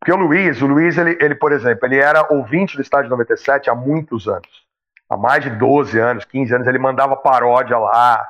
Porque 0.00 0.12
o 0.12 0.16
Luiz, 0.16 0.62
o 0.62 0.66
Luiz, 0.66 0.96
ele, 0.96 1.18
ele, 1.20 1.34
por 1.34 1.52
exemplo, 1.52 1.86
ele 1.86 1.98
era 1.98 2.32
ouvinte 2.32 2.74
do 2.74 2.82
Estádio 2.82 3.10
97 3.10 3.68
há 3.68 3.74
muitos 3.74 4.26
anos. 4.28 4.48
Há 5.10 5.16
mais 5.16 5.42
de 5.42 5.50
12 5.50 5.98
anos, 5.98 6.24
15 6.24 6.54
anos, 6.54 6.66
ele 6.66 6.78
mandava 6.78 7.16
paródia 7.16 7.78
lá. 7.78 8.26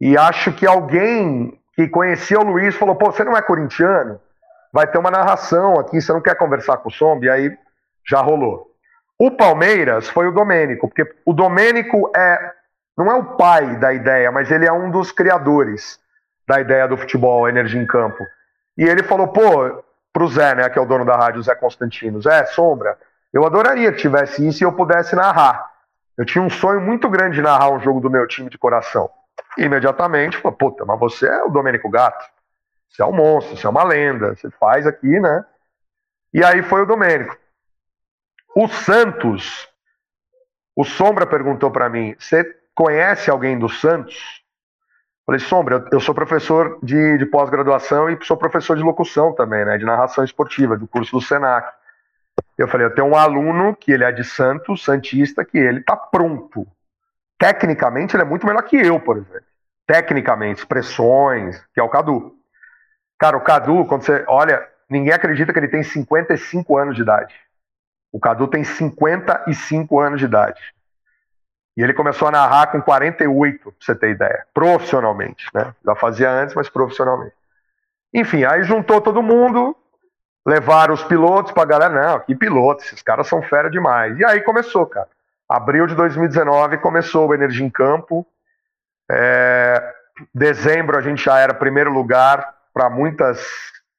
E 0.00 0.16
acho 0.18 0.52
que 0.52 0.66
alguém 0.66 1.58
que 1.74 1.88
conhecia 1.88 2.38
o 2.38 2.44
Luiz 2.44 2.74
falou, 2.76 2.94
pô, 2.94 3.10
você 3.10 3.24
não 3.24 3.36
é 3.36 3.42
corintiano? 3.42 4.20
Vai 4.72 4.86
ter 4.86 4.98
uma 4.98 5.10
narração 5.10 5.78
aqui, 5.78 6.00
você 6.00 6.12
não 6.12 6.20
quer 6.20 6.36
conversar 6.36 6.76
com 6.78 6.88
o 6.88 6.92
Sombra? 6.92 7.26
E 7.26 7.30
aí 7.30 7.58
já 8.06 8.20
rolou. 8.20 8.70
O 9.18 9.30
Palmeiras 9.30 10.08
foi 10.08 10.26
o 10.26 10.32
Domênico, 10.32 10.88
porque 10.88 11.10
o 11.24 11.32
Domênico 11.32 12.10
é 12.14 12.52
não 12.96 13.10
é 13.10 13.14
o 13.14 13.36
pai 13.36 13.76
da 13.76 13.92
ideia, 13.92 14.30
mas 14.30 14.50
ele 14.50 14.66
é 14.66 14.72
um 14.72 14.90
dos 14.90 15.10
criadores 15.10 15.98
da 16.46 16.60
ideia 16.60 16.86
do 16.86 16.96
futebol, 16.96 17.48
energia 17.48 17.80
em 17.80 17.86
campo. 17.86 18.24
E 18.76 18.84
ele 18.84 19.02
falou, 19.02 19.28
pô, 19.28 19.82
pro 20.12 20.28
Zé, 20.28 20.54
né, 20.54 20.68
que 20.68 20.78
é 20.78 20.82
o 20.82 20.86
dono 20.86 21.04
da 21.04 21.16
rádio, 21.16 21.42
Zé 21.42 21.54
Constantino, 21.54 22.20
Zé, 22.20 22.44
Sombra, 22.46 22.98
eu 23.32 23.44
adoraria 23.44 23.92
que 23.92 23.98
tivesse 23.98 24.46
isso 24.46 24.62
e 24.62 24.64
eu 24.64 24.72
pudesse 24.72 25.16
narrar. 25.16 25.72
Eu 26.16 26.24
tinha 26.24 26.42
um 26.42 26.50
sonho 26.50 26.80
muito 26.80 27.08
grande 27.08 27.36
de 27.36 27.42
narrar 27.42 27.70
um 27.70 27.80
jogo 27.80 28.00
do 28.00 28.08
meu 28.08 28.26
time 28.28 28.48
de 28.48 28.56
coração. 28.56 29.10
E 29.58 29.64
imediatamente, 29.64 30.36
falou, 30.36 30.56
puta, 30.56 30.84
mas 30.84 30.98
você 31.00 31.26
é 31.26 31.42
o 31.42 31.50
Domênico 31.50 31.90
Gato. 31.90 32.24
Você 32.88 33.02
é 33.02 33.04
um 33.04 33.12
monstro, 33.12 33.56
você 33.56 33.66
é 33.66 33.70
uma 33.70 33.82
lenda, 33.82 34.36
você 34.36 34.48
faz 34.52 34.86
aqui, 34.86 35.18
né? 35.18 35.44
E 36.32 36.44
aí 36.44 36.62
foi 36.62 36.82
o 36.82 36.86
Domênico. 36.86 37.36
O 38.54 38.68
Santos, 38.68 39.68
o 40.76 40.84
Sombra 40.84 41.26
perguntou 41.26 41.72
para 41.72 41.88
mim, 41.88 42.14
você 42.16 42.44
conhece 42.74 43.30
alguém 43.30 43.58
do 43.58 43.68
Santos? 43.68 44.42
Falei, 45.26 45.40
Sombra, 45.40 45.86
eu 45.90 46.00
sou 46.00 46.14
professor 46.14 46.78
de, 46.82 47.16
de 47.16 47.24
pós-graduação 47.26 48.10
e 48.10 48.18
sou 48.22 48.36
professor 48.36 48.76
de 48.76 48.82
locução 48.82 49.34
também, 49.34 49.64
né, 49.64 49.78
de 49.78 49.84
narração 49.84 50.22
esportiva, 50.22 50.76
do 50.76 50.86
curso 50.86 51.12
do 51.12 51.22
Senac. 51.22 51.72
Eu 52.58 52.68
falei, 52.68 52.86
eu 52.86 52.94
tenho 52.94 53.08
um 53.08 53.16
aluno 53.16 53.74
que 53.74 53.90
ele 53.90 54.04
é 54.04 54.12
de 54.12 54.22
Santos, 54.22 54.84
Santista, 54.84 55.44
que 55.44 55.56
ele 55.56 55.80
está 55.80 55.96
pronto. 55.96 56.66
Tecnicamente, 57.38 58.14
ele 58.14 58.22
é 58.22 58.26
muito 58.26 58.46
melhor 58.46 58.62
que 58.62 58.76
eu, 58.76 59.00
por 59.00 59.16
exemplo. 59.16 59.40
Tecnicamente, 59.86 60.60
expressões, 60.60 61.64
que 61.72 61.80
é 61.80 61.82
o 61.82 61.88
Cadu. 61.88 62.34
Cara, 63.18 63.36
o 63.36 63.40
Cadu, 63.40 63.86
quando 63.86 64.02
você 64.02 64.24
olha, 64.28 64.66
ninguém 64.90 65.12
acredita 65.12 65.52
que 65.52 65.58
ele 65.58 65.68
tem 65.68 65.82
55 65.82 66.76
anos 66.76 66.96
de 66.96 67.02
idade. 67.02 67.34
O 68.12 68.20
Cadu 68.20 68.46
tem 68.46 68.62
55 68.62 70.00
anos 70.00 70.20
de 70.20 70.26
idade. 70.26 70.73
E 71.76 71.82
ele 71.82 71.92
começou 71.92 72.28
a 72.28 72.30
narrar 72.30 72.68
com 72.68 72.80
48, 72.80 73.60
pra 73.60 73.72
você 73.80 73.94
ter 73.94 74.10
ideia, 74.10 74.46
profissionalmente, 74.54 75.46
né? 75.52 75.74
Já 75.84 75.94
fazia 75.96 76.30
antes, 76.30 76.54
mas 76.54 76.68
profissionalmente. 76.68 77.34
Enfim, 78.12 78.44
aí 78.44 78.62
juntou 78.62 79.00
todo 79.00 79.22
mundo, 79.22 79.76
levaram 80.46 80.94
os 80.94 81.02
pilotos 81.02 81.50
pra 81.52 81.64
galera, 81.64 81.92
não, 81.92 82.20
que 82.20 82.34
piloto, 82.34 82.84
esses 82.84 83.02
caras 83.02 83.26
são 83.26 83.42
fera 83.42 83.68
demais. 83.68 84.16
E 84.18 84.24
aí 84.24 84.40
começou, 84.42 84.86
cara. 84.86 85.08
Abril 85.48 85.86
de 85.86 85.94
2019 85.94 86.78
começou 86.78 87.28
o 87.28 87.34
Energia 87.34 87.66
em 87.66 87.70
Campo. 87.70 88.26
É, 89.10 89.94
dezembro 90.32 90.96
a 90.96 91.02
gente 91.02 91.24
já 91.24 91.38
era 91.38 91.52
primeiro 91.52 91.92
lugar 91.92 92.54
para 92.72 92.88
muitas 92.88 93.44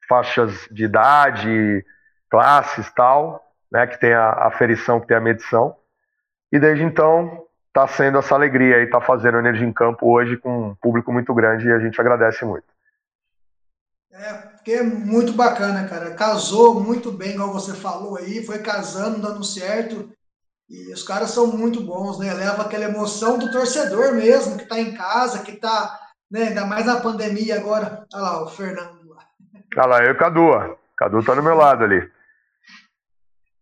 faixas 0.07 0.67
de 0.71 0.85
idade, 0.85 1.85
classes 2.29 2.89
tal, 2.91 3.43
né, 3.71 3.85
que 3.87 3.99
tem 3.99 4.13
a 4.13 4.29
aferição, 4.47 4.99
que 4.99 5.07
tem 5.07 5.17
a 5.17 5.21
medição. 5.21 5.75
E 6.51 6.59
desde 6.59 6.83
então 6.83 7.44
está 7.75 7.85
sendo 7.89 8.19
essa 8.19 8.33
alegria 8.33 8.79
e 8.79 8.85
está 8.85 9.01
fazendo 9.01 9.37
Energia 9.37 9.67
em 9.67 9.73
Campo 9.73 10.09
hoje 10.09 10.37
com 10.37 10.69
um 10.69 10.75
público 10.75 11.11
muito 11.11 11.33
grande 11.33 11.67
e 11.67 11.73
a 11.73 11.79
gente 11.79 11.99
agradece 11.99 12.45
muito. 12.45 12.63
É, 14.09 14.33
porque 14.33 14.71
é 14.71 14.83
muito 14.83 15.33
bacana, 15.33 15.85
cara. 15.85 16.15
Casou 16.15 16.79
muito 16.79 17.11
bem, 17.11 17.31
igual 17.31 17.51
você 17.51 17.73
falou 17.73 18.17
aí, 18.17 18.45
foi 18.45 18.59
casando, 18.59 19.21
dando 19.21 19.43
certo. 19.43 20.09
E 20.69 20.93
os 20.93 21.03
caras 21.03 21.31
são 21.31 21.47
muito 21.47 21.81
bons, 21.81 22.17
né? 22.17 22.33
Leva 22.33 22.63
aquela 22.63 22.85
emoção 22.85 23.37
do 23.37 23.51
torcedor 23.51 24.13
mesmo, 24.13 24.55
que 24.55 24.63
está 24.63 24.79
em 24.79 24.95
casa, 24.95 25.43
que 25.43 25.51
está, 25.51 25.99
né, 26.31 26.43
ainda 26.43 26.65
mais 26.65 26.85
na 26.85 27.01
pandemia 27.01 27.57
agora. 27.57 28.05
Olha 28.13 28.23
lá, 28.23 28.43
o 28.43 28.47
Fernando 28.47 29.09
lá. 29.09 29.23
Olha 29.77 29.85
lá, 29.85 30.03
eu 30.03 30.11
e 30.11 30.11
o 30.13 30.17
Cadu, 30.17 30.43
ó. 30.43 30.75
Cadu 30.95 31.21
tá 31.21 31.35
do 31.35 31.43
meu 31.43 31.55
lado 31.55 31.83
ali. 31.83 32.09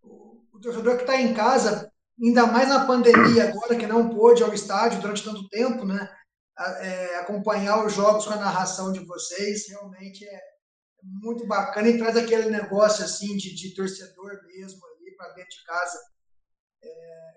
O 0.04 0.60
torcedor 0.62 0.98
que 0.98 1.02
está 1.02 1.20
em 1.20 1.34
casa 1.34 1.92
ainda 2.24 2.48
mais 2.48 2.70
na 2.70 2.86
pandemia 2.86 3.50
agora, 3.50 3.76
que 3.76 3.86
não 3.86 4.10
pôde 4.10 4.44
ao 4.44 4.54
estádio 4.54 5.02
durante 5.02 5.24
tanto 5.24 5.48
tempo, 5.50 5.86
né? 5.86 6.10
É, 6.58 7.18
acompanhar 7.18 7.86
os 7.86 7.94
jogos 7.94 8.26
com 8.26 8.34
a 8.34 8.38
narração 8.38 8.92
de 8.92 9.00
vocês, 9.06 9.68
realmente 9.68 10.24
é 10.24 10.42
muito 11.04 11.46
bacana 11.48 11.90
e 11.90 11.98
traz 11.98 12.16
aquele 12.16 12.50
negócio 12.50 13.04
assim 13.04 13.36
de, 13.36 13.54
de 13.54 13.74
torcedor 13.74 14.32
mesmo 14.46 14.80
ali 14.86 15.16
para 15.18 15.34
dentro 15.34 15.50
de 15.50 15.64
casa. 15.66 16.00
É... 16.84 17.34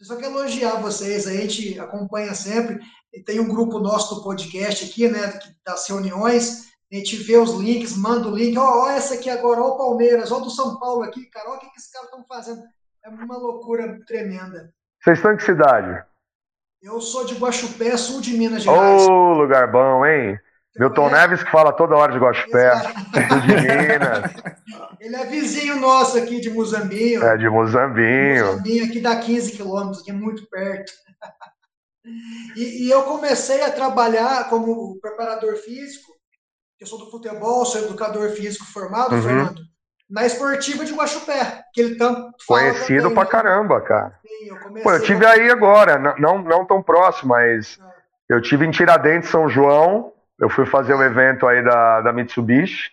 Eu 0.00 0.06
só 0.06 0.16
quero 0.16 0.38
elogiar 0.38 0.80
vocês, 0.80 1.26
a 1.26 1.32
gente 1.32 1.78
acompanha 1.78 2.34
sempre, 2.34 2.78
e 3.12 3.22
tem 3.22 3.40
um 3.40 3.48
grupo 3.48 3.78
nosso 3.78 4.16
do 4.16 4.22
podcast 4.22 4.84
aqui, 4.84 5.08
né, 5.08 5.38
das 5.64 5.88
reuniões, 5.88 6.68
a 6.92 6.96
gente 6.96 7.16
vê 7.16 7.36
os 7.36 7.52
links, 7.52 7.96
manda 7.96 8.28
o 8.28 8.34
link, 8.34 8.56
ó, 8.56 8.84
ó 8.84 8.90
essa 8.90 9.14
aqui 9.14 9.28
agora, 9.28 9.60
ó 9.60 9.74
o 9.74 9.78
Palmeiras, 9.78 10.30
ó 10.30 10.40
do 10.40 10.50
São 10.50 10.78
Paulo 10.78 11.02
aqui, 11.02 11.26
cara, 11.26 11.50
ó 11.50 11.56
o 11.56 11.58
que, 11.58 11.70
que 11.70 11.78
esses 11.78 11.90
caras 11.90 12.08
estão 12.08 12.24
fazendo. 12.26 12.62
É 13.08 13.24
uma 13.24 13.38
loucura 13.38 13.98
tremenda. 14.06 14.70
Vocês 15.00 15.16
estão 15.16 15.32
em 15.32 15.38
que 15.38 15.42
cidade? 15.42 16.04
Eu 16.82 17.00
sou 17.00 17.24
de 17.24 17.34
Guaxupé, 17.36 17.96
sul 17.96 18.20
de 18.20 18.36
Minas 18.36 18.64
Gerais. 18.64 19.02
Ô, 19.08 19.10
oh, 19.10 19.32
lugar 19.32 19.72
bom, 19.72 20.04
hein? 20.04 20.38
Você 20.70 20.80
Milton 20.80 21.08
conhece? 21.08 21.14
Neves 21.14 21.42
que 21.42 21.50
fala 21.50 21.72
toda 21.72 21.96
hora 21.96 22.12
de 22.12 22.18
Guaxupé, 22.18 22.70
sul 22.76 23.40
de 23.40 23.54
Minas. 23.54 24.32
Ele 25.00 25.16
é 25.16 25.24
vizinho 25.24 25.80
nosso 25.80 26.18
aqui 26.18 26.38
de 26.38 26.50
Muzambinho. 26.50 27.24
É, 27.24 27.38
de 27.38 27.48
Muzambinho. 27.48 28.46
Muzambinho 28.46 28.84
aqui 28.84 29.00
dá 29.00 29.16
15 29.16 29.52
quilômetros, 29.52 30.02
que 30.02 30.10
é 30.10 30.14
muito 30.14 30.46
perto. 30.48 30.92
E, 32.56 32.86
e, 32.86 32.90
eu 32.90 33.02
comecei 33.02 33.62
a 33.62 33.70
trabalhar 33.70 34.48
como 34.48 34.98
preparador 34.98 35.56
físico, 35.56 36.10
eu 36.80 36.86
sou 36.86 36.98
do 36.98 37.10
futebol, 37.10 37.66
sou 37.66 37.82
educador 37.82 38.30
físico 38.30 38.64
formado, 38.64 39.14
uhum. 39.14 39.22
Fernando 39.22 39.68
na 40.08 40.24
esportiva 40.24 40.84
de 40.84 40.94
Guaxupé, 40.94 41.64
que 41.78 41.82
ele 41.82 41.94
tanto 41.94 42.32
Conhecido 42.46 43.02
também, 43.02 43.14
pra 43.14 43.24
né? 43.24 43.30
caramba, 43.30 43.80
cara. 43.80 44.14
Sim, 44.22 44.48
eu 44.48 44.82
Pô, 44.82 44.92
eu 44.92 45.02
tive 45.02 45.24
aí 45.24 45.48
agora, 45.50 45.98
não, 46.18 46.42
não 46.42 46.64
tão 46.64 46.82
próximo, 46.82 47.30
mas 47.30 47.78
é. 48.28 48.34
eu 48.34 48.42
tive 48.42 48.66
em 48.66 48.70
Tiradentes, 48.70 49.30
São 49.30 49.48
João, 49.48 50.12
eu 50.40 50.48
fui 50.48 50.66
fazer 50.66 50.94
um 50.94 51.02
evento 51.02 51.46
aí 51.46 51.62
da, 51.62 52.00
da 52.00 52.12
Mitsubishi. 52.12 52.90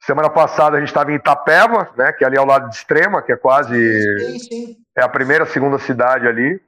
Semana 0.00 0.30
passada 0.30 0.76
a 0.76 0.80
gente 0.80 0.88
estava 0.88 1.12
em 1.12 1.16
Itapeva, 1.16 1.90
né, 1.96 2.12
que 2.12 2.24
é 2.24 2.26
ali 2.26 2.38
ao 2.38 2.46
lado 2.46 2.68
de 2.68 2.74
Extrema, 2.74 3.22
que 3.22 3.32
é 3.32 3.36
quase 3.36 3.76
sim, 4.20 4.38
sim. 4.38 4.76
é 4.96 5.02
a 5.02 5.08
primeira, 5.08 5.46
segunda 5.46 5.78
cidade 5.78 6.26
ali. 6.26 6.60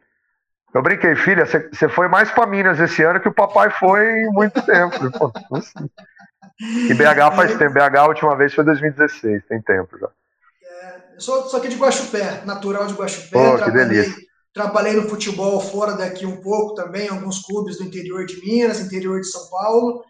Eu 0.72 0.82
brinquei, 0.82 1.16
filha, 1.16 1.46
você 1.46 1.88
foi 1.88 2.06
mais 2.06 2.30
para 2.30 2.46
Minas 2.46 2.78
esse 2.78 3.02
ano 3.02 3.20
que 3.20 3.28
o 3.28 3.34
papai 3.34 3.70
foi 3.70 4.04
em 4.04 4.30
muito 4.30 4.62
tempo. 4.62 5.32
E 6.60 6.94
BH 6.94 7.34
faz 7.34 7.56
tempo. 7.56 7.72
BH 7.72 7.96
a 7.96 8.06
última 8.06 8.36
vez 8.36 8.54
foi 8.54 8.64
2016, 8.64 9.46
tem 9.46 9.60
tempo 9.62 9.98
já. 9.98 10.08
Eu 11.20 11.24
sou, 11.24 11.44
sou 11.50 11.58
aqui 11.60 11.68
de 11.68 11.76
Guaxupé, 11.76 12.42
natural 12.46 12.86
de 12.86 12.94
Guaxupé. 12.94 13.62
Que 13.62 13.70
delícia. 13.70 14.26
trabalhei 14.54 14.94
no 14.94 15.06
futebol 15.06 15.60
fora 15.60 15.92
daqui 15.92 16.24
um 16.24 16.40
pouco 16.40 16.74
também, 16.74 17.10
alguns 17.10 17.42
clubes 17.42 17.76
do 17.76 17.84
interior 17.84 18.24
de 18.24 18.40
Minas, 18.40 18.80
interior 18.80 19.20
de 19.20 19.26
São 19.26 19.50
Paulo. 19.50 20.02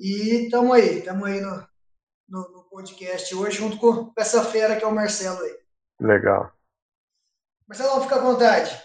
E 0.00 0.44
estamos 0.44 0.72
aí, 0.72 1.00
estamos 1.00 1.28
aí 1.28 1.42
no, 1.42 1.62
no, 2.26 2.52
no, 2.52 2.64
podcast 2.70 3.34
hoje, 3.34 3.58
junto 3.58 3.76
com 3.76 4.10
essa 4.16 4.42
fera 4.42 4.76
que 4.76 4.82
é 4.82 4.86
o 4.86 4.94
Marcelo 4.94 5.40
aí. 5.40 5.58
Legal. 6.00 6.50
Marcelo, 7.68 8.00
fica 8.00 8.16
à 8.16 8.20
vontade. 8.20 8.82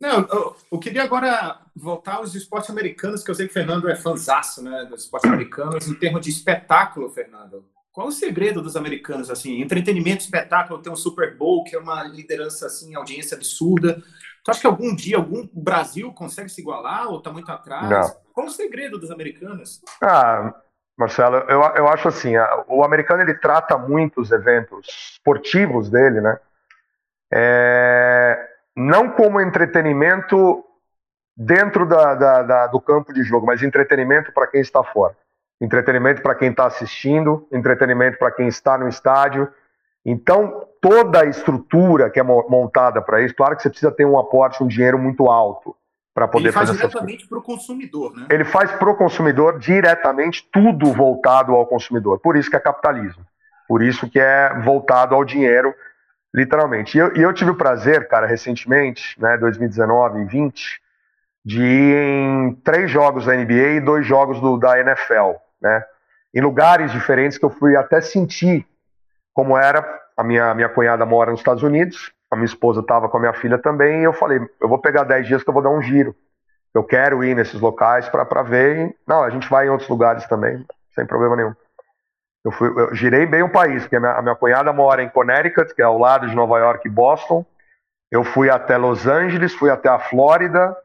Não, 0.00 0.20
eu, 0.20 0.56
eu, 0.70 0.78
queria 0.78 1.02
agora 1.02 1.62
voltar 1.74 2.18
aos 2.18 2.36
esportes 2.36 2.70
americanos, 2.70 3.24
que 3.24 3.30
eu 3.30 3.34
sei 3.34 3.46
que 3.46 3.50
o 3.50 3.54
Fernando 3.54 3.88
é 3.88 3.96
fanzaço, 3.96 4.62
né, 4.62 4.84
dos 4.84 5.02
esportes 5.02 5.28
americanos, 5.28 5.88
em 5.88 5.94
termos 5.94 6.20
de 6.20 6.30
espetáculo, 6.30 7.10
Fernando. 7.10 7.71
Qual 7.92 8.06
o 8.06 8.12
segredo 8.12 8.62
dos 8.62 8.74
americanos, 8.74 9.30
assim? 9.30 9.60
Entretenimento, 9.60 10.22
espetáculo, 10.22 10.80
tem 10.80 10.90
um 10.90 10.96
Super 10.96 11.36
Bowl, 11.36 11.62
que 11.62 11.76
é 11.76 11.78
uma 11.78 12.02
liderança, 12.02 12.66
assim, 12.66 12.94
audiência 12.94 13.36
absurda. 13.36 14.02
Tu 14.42 14.50
acha 14.50 14.60
que 14.60 14.66
algum 14.66 14.96
dia, 14.96 15.18
algum 15.18 15.46
Brasil 15.52 16.10
consegue 16.12 16.48
se 16.48 16.62
igualar 16.62 17.08
ou 17.08 17.18
está 17.18 17.30
muito 17.30 17.52
atrás? 17.52 17.90
Não. 17.90 18.16
Qual 18.32 18.46
o 18.46 18.50
segredo 18.50 18.98
dos 18.98 19.10
americanos? 19.10 19.82
Ah, 20.02 20.54
Marcelo, 20.96 21.36
eu, 21.36 21.60
eu 21.60 21.86
acho 21.88 22.08
assim, 22.08 22.32
o 22.66 22.82
americano 22.82 23.22
ele 23.22 23.34
trata 23.34 23.76
muito 23.76 24.22
os 24.22 24.32
eventos 24.32 25.12
esportivos 25.12 25.90
dele, 25.90 26.22
né? 26.22 26.40
É, 27.30 28.48
não 28.74 29.10
como 29.10 29.40
entretenimento 29.40 30.64
dentro 31.36 31.86
da, 31.86 32.14
da, 32.14 32.42
da, 32.42 32.66
do 32.68 32.80
campo 32.80 33.12
de 33.12 33.22
jogo, 33.22 33.46
mas 33.46 33.62
entretenimento 33.62 34.32
para 34.32 34.46
quem 34.46 34.62
está 34.62 34.82
fora 34.82 35.14
entretenimento 35.62 36.20
para 36.20 36.34
quem 36.34 36.50
está 36.50 36.66
assistindo, 36.66 37.46
entretenimento 37.52 38.18
para 38.18 38.32
quem 38.32 38.48
está 38.48 38.76
no 38.76 38.88
estádio. 38.88 39.48
Então, 40.04 40.66
toda 40.80 41.20
a 41.20 41.24
estrutura 41.24 42.10
que 42.10 42.18
é 42.18 42.22
montada 42.22 43.00
para 43.00 43.22
isso, 43.22 43.32
claro 43.32 43.54
que 43.54 43.62
você 43.62 43.70
precisa 43.70 43.92
ter 43.92 44.04
um 44.04 44.18
aporte, 44.18 44.62
um 44.62 44.66
dinheiro 44.66 44.98
muito 44.98 45.30
alto 45.30 45.76
para 46.12 46.26
poder 46.26 46.46
Ele 46.46 46.52
faz 46.52 46.68
fazer 46.68 46.80
diretamente 46.80 47.28
para 47.28 47.38
o 47.38 47.42
consumidor, 47.42 48.16
né? 48.16 48.26
Ele 48.28 48.44
faz 48.44 48.72
para 48.72 48.90
o 48.90 48.96
consumidor 48.96 49.58
diretamente 49.60 50.48
tudo 50.52 50.92
voltado 50.92 51.54
ao 51.54 51.64
consumidor. 51.64 52.18
Por 52.18 52.36
isso 52.36 52.50
que 52.50 52.56
é 52.56 52.60
capitalismo. 52.60 53.24
Por 53.68 53.82
isso 53.82 54.10
que 54.10 54.18
é 54.18 54.52
voltado 54.64 55.14
ao 55.14 55.24
dinheiro, 55.24 55.72
literalmente. 56.34 56.98
E 56.98 57.00
eu, 57.00 57.16
e 57.16 57.22
eu 57.22 57.32
tive 57.32 57.52
o 57.52 57.56
prazer, 57.56 58.08
cara, 58.08 58.26
recentemente, 58.26 59.18
né, 59.20 59.38
2019 59.38 60.22
e 60.22 60.24
20, 60.24 60.82
de 61.44 61.62
ir 61.62 61.96
em 61.96 62.54
três 62.64 62.90
jogos 62.90 63.26
da 63.26 63.34
NBA 63.34 63.76
e 63.76 63.80
dois 63.80 64.04
jogos 64.04 64.40
do, 64.40 64.58
da 64.58 64.80
NFL 64.80 65.36
né? 65.62 65.84
Em 66.34 66.40
lugares 66.40 66.90
diferentes 66.90 67.38
que 67.38 67.44
eu 67.44 67.50
fui 67.50 67.76
até 67.76 68.00
sentir 68.00 68.66
como 69.32 69.56
era. 69.56 70.00
A 70.14 70.22
minha, 70.22 70.52
minha 70.54 70.68
cunhada 70.68 71.06
mora 71.06 71.30
nos 71.30 71.40
Estados 71.40 71.62
Unidos, 71.62 72.12
a 72.30 72.36
minha 72.36 72.44
esposa 72.44 72.80
estava 72.80 73.08
com 73.08 73.16
a 73.16 73.20
minha 73.20 73.32
filha 73.32 73.56
também, 73.56 74.00
e 74.00 74.04
eu 74.04 74.12
falei, 74.12 74.38
eu 74.60 74.68
vou 74.68 74.78
pegar 74.78 75.04
10 75.04 75.26
dias 75.26 75.42
que 75.42 75.48
eu 75.48 75.54
vou 75.54 75.62
dar 75.62 75.70
um 75.70 75.80
giro. 75.80 76.14
Eu 76.74 76.84
quero 76.84 77.24
ir 77.24 77.34
nesses 77.34 77.60
locais 77.60 78.08
para 78.08 78.42
ver. 78.42 78.94
Não, 79.06 79.22
a 79.22 79.30
gente 79.30 79.48
vai 79.48 79.66
em 79.66 79.70
outros 79.70 79.88
lugares 79.88 80.26
também, 80.26 80.64
sem 80.94 81.06
problema 81.06 81.36
nenhum. 81.36 81.54
Eu, 82.44 82.50
fui, 82.50 82.68
eu 82.68 82.94
girei 82.94 83.24
bem 83.24 83.42
o 83.42 83.48
país, 83.48 83.82
porque 83.82 83.96
a 83.96 84.00
minha, 84.00 84.12
a 84.12 84.22
minha 84.22 84.34
cunhada 84.34 84.72
mora 84.72 85.02
em 85.02 85.08
Connecticut, 85.08 85.74
que 85.74 85.82
é 85.82 85.84
ao 85.84 85.98
lado 85.98 86.26
de 86.26 86.34
Nova 86.34 86.58
York 86.58 86.86
e 86.86 86.90
Boston. 86.90 87.44
Eu 88.10 88.24
fui 88.24 88.50
até 88.50 88.76
Los 88.76 89.06
Angeles, 89.06 89.54
fui 89.54 89.70
até 89.70 89.88
a 89.88 89.98
Flórida, 89.98 90.76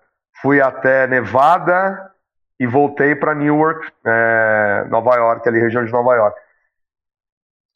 fui 0.41 0.61
até 0.61 1.07
Nevada, 1.07 2.11
e 2.59 2.65
voltei 2.65 3.15
para 3.15 3.35
Newark, 3.35 3.91
é, 4.05 4.85
Nova 4.89 5.15
York, 5.15 5.47
ali 5.47 5.59
região 5.59 5.85
de 5.85 5.91
Nova 5.91 6.15
York. 6.15 6.39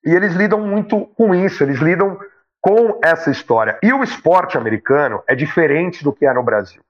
E 0.03 0.09
eles 0.09 0.33
lidam 0.33 0.61
muito 0.61 1.05
com 1.15 1.35
isso, 1.35 1.63
eles 1.63 1.79
lidam 1.79 2.19
com 2.59 2.99
essa 3.03 3.29
história. 3.29 3.77
E 3.81 3.93
o 3.93 4.03
esporte 4.03 4.57
americano 4.57 5.23
é 5.27 5.35
diferente 5.35 6.03
do 6.03 6.13
que 6.13 6.25
é 6.25 6.33
no 6.33 6.43
Brasil. 6.43 6.81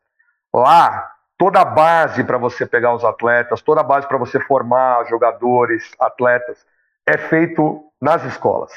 Lá, 0.54 1.12
toda 1.38 1.62
a 1.62 1.66
base 1.66 2.24
para 2.24 2.38
você 2.38 2.66
pegar 2.66 2.94
os 2.94 3.04
atletas, 3.04 3.62
toda 3.62 3.82
a 3.82 3.84
base 3.84 4.08
para 4.08 4.18
você 4.18 4.40
formar 4.40 5.06
jogadores, 5.06 5.92
atletas, 6.00 6.66
é 7.06 7.18
feito 7.18 7.84
nas 8.02 8.24
escolas. 8.26 8.72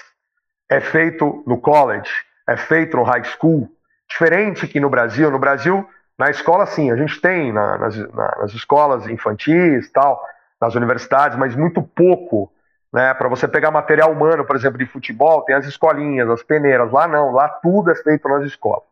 É 0.69 0.81
feito 0.81 1.43
no 1.47 1.61
college, 1.61 2.11
é 2.49 2.57
feito 2.57 2.97
no 2.97 3.03
high 3.03 3.25
school. 3.25 3.69
Diferente 4.09 4.67
que 4.67 4.81
no 4.81 4.89
Brasil. 4.89 5.31
No 5.31 5.39
Brasil, 5.39 5.87
na 6.19 6.31
escola, 6.31 6.67
sim, 6.67 6.91
a 6.91 6.97
gente 6.97 7.21
tem 7.21 7.53
na, 7.53 7.79
nas, 7.79 7.97
na, 7.97 8.37
nas 8.41 8.55
escolas 8.55 9.09
infantis, 9.09 9.91
tal, 9.91 10.23
nas 10.61 10.75
universidades, 10.75 11.37
mas 11.37 11.55
muito 11.55 11.83
pouco. 11.83 12.51
Né, 12.93 13.13
para 13.13 13.29
você 13.29 13.49
pegar 13.49 13.73
material 13.73 14.13
humano, 14.13 14.45
por 14.45 14.55
exemplo, 14.55 14.79
de 14.79 14.87
futebol, 14.87 15.43
tem 15.43 15.57
as 15.57 15.67
escolinhas, 15.67 16.31
as 16.31 16.45
peneiras. 16.45 16.93
Lá 16.93 17.09
não, 17.09 17.33
lá 17.33 17.49
tudo 17.49 17.91
é 17.91 17.95
feito 17.97 18.29
nas 18.29 18.45
escolas. 18.45 18.85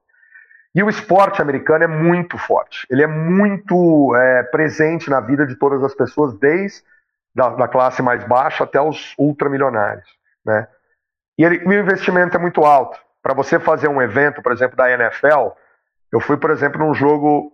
E 0.75 0.83
o 0.83 0.89
esporte 0.89 1.41
americano 1.41 1.85
é 1.85 1.87
muito 1.87 2.37
forte. 2.37 2.85
Ele 2.91 3.03
é 3.03 3.07
muito 3.07 4.13
é, 4.17 4.43
presente 4.43 5.09
na 5.09 5.21
vida 5.21 5.47
de 5.47 5.55
todas 5.55 5.85
as 5.85 5.95
pessoas, 5.95 6.35
desde 6.35 6.83
da, 7.35 7.51
da 7.51 7.69
classe 7.69 8.03
mais 8.03 8.25
baixa 8.25 8.65
até 8.65 8.81
os 8.81 9.15
ultramilionários. 9.19 10.09
Né? 10.45 10.67
E, 11.39 11.45
ele, 11.45 11.65
o 11.65 11.73
investimento 11.73 12.37
é 12.37 12.41
muito 12.41 12.65
alto. 12.65 12.99
Para 13.23 13.35
você 13.35 13.61
fazer 13.61 13.89
um 13.89 14.03
evento, 14.03 14.43
por 14.43 14.51
exemplo, 14.51 14.77
da 14.77 14.91
NFL, 14.91 15.51
eu 16.13 16.21
fui, 16.21 16.37
por 16.37 16.51
exemplo, 16.51 16.79
num 16.79 16.93
jogo, 16.93 17.51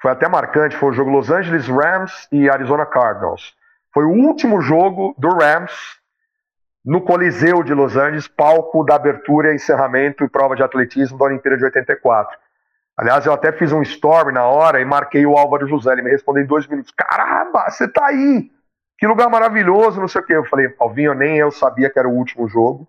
foi 0.00 0.12
até 0.12 0.28
marcante, 0.28 0.76
foi 0.76 0.90
o 0.90 0.92
jogo 0.92 1.10
Los 1.10 1.30
Angeles 1.30 1.66
Rams 1.66 2.28
e 2.30 2.48
Arizona 2.48 2.86
Cardinals. 2.86 3.54
Foi 3.92 4.04
o 4.04 4.10
último 4.10 4.60
jogo 4.60 5.14
do 5.18 5.28
Rams 5.28 5.98
no 6.84 7.00
Coliseu 7.02 7.62
de 7.64 7.74
Los 7.74 7.96
Angeles, 7.96 8.28
palco 8.28 8.84
da 8.84 8.94
abertura, 8.94 9.52
encerramento 9.52 10.24
e 10.24 10.28
prova 10.28 10.54
de 10.54 10.62
atletismo 10.62 11.18
da 11.18 11.24
Olimpíada 11.24 11.58
de 11.58 11.64
84. 11.64 12.38
Aliás, 12.96 13.26
eu 13.26 13.32
até 13.32 13.52
fiz 13.52 13.72
um 13.72 13.82
story 13.82 14.32
na 14.32 14.44
hora 14.44 14.80
e 14.80 14.84
marquei 14.84 15.26
o 15.26 15.36
Álvaro 15.36 15.66
José. 15.66 15.92
Ele 15.92 16.02
me 16.02 16.10
respondeu 16.10 16.44
em 16.44 16.46
dois 16.46 16.66
minutos: 16.66 16.92
Caramba, 16.96 17.68
você 17.68 17.88
tá 17.88 18.06
aí! 18.06 18.50
Que 18.96 19.06
lugar 19.06 19.28
maravilhoso, 19.28 20.00
não 20.00 20.08
sei 20.08 20.20
o 20.20 20.24
quê. 20.24 20.34
Eu 20.34 20.44
falei: 20.44 20.72
Alvinho, 20.78 21.14
nem 21.14 21.36
eu 21.36 21.50
sabia 21.50 21.90
que 21.90 21.98
era 21.98 22.08
o 22.08 22.14
último 22.14 22.48
jogo. 22.48 22.88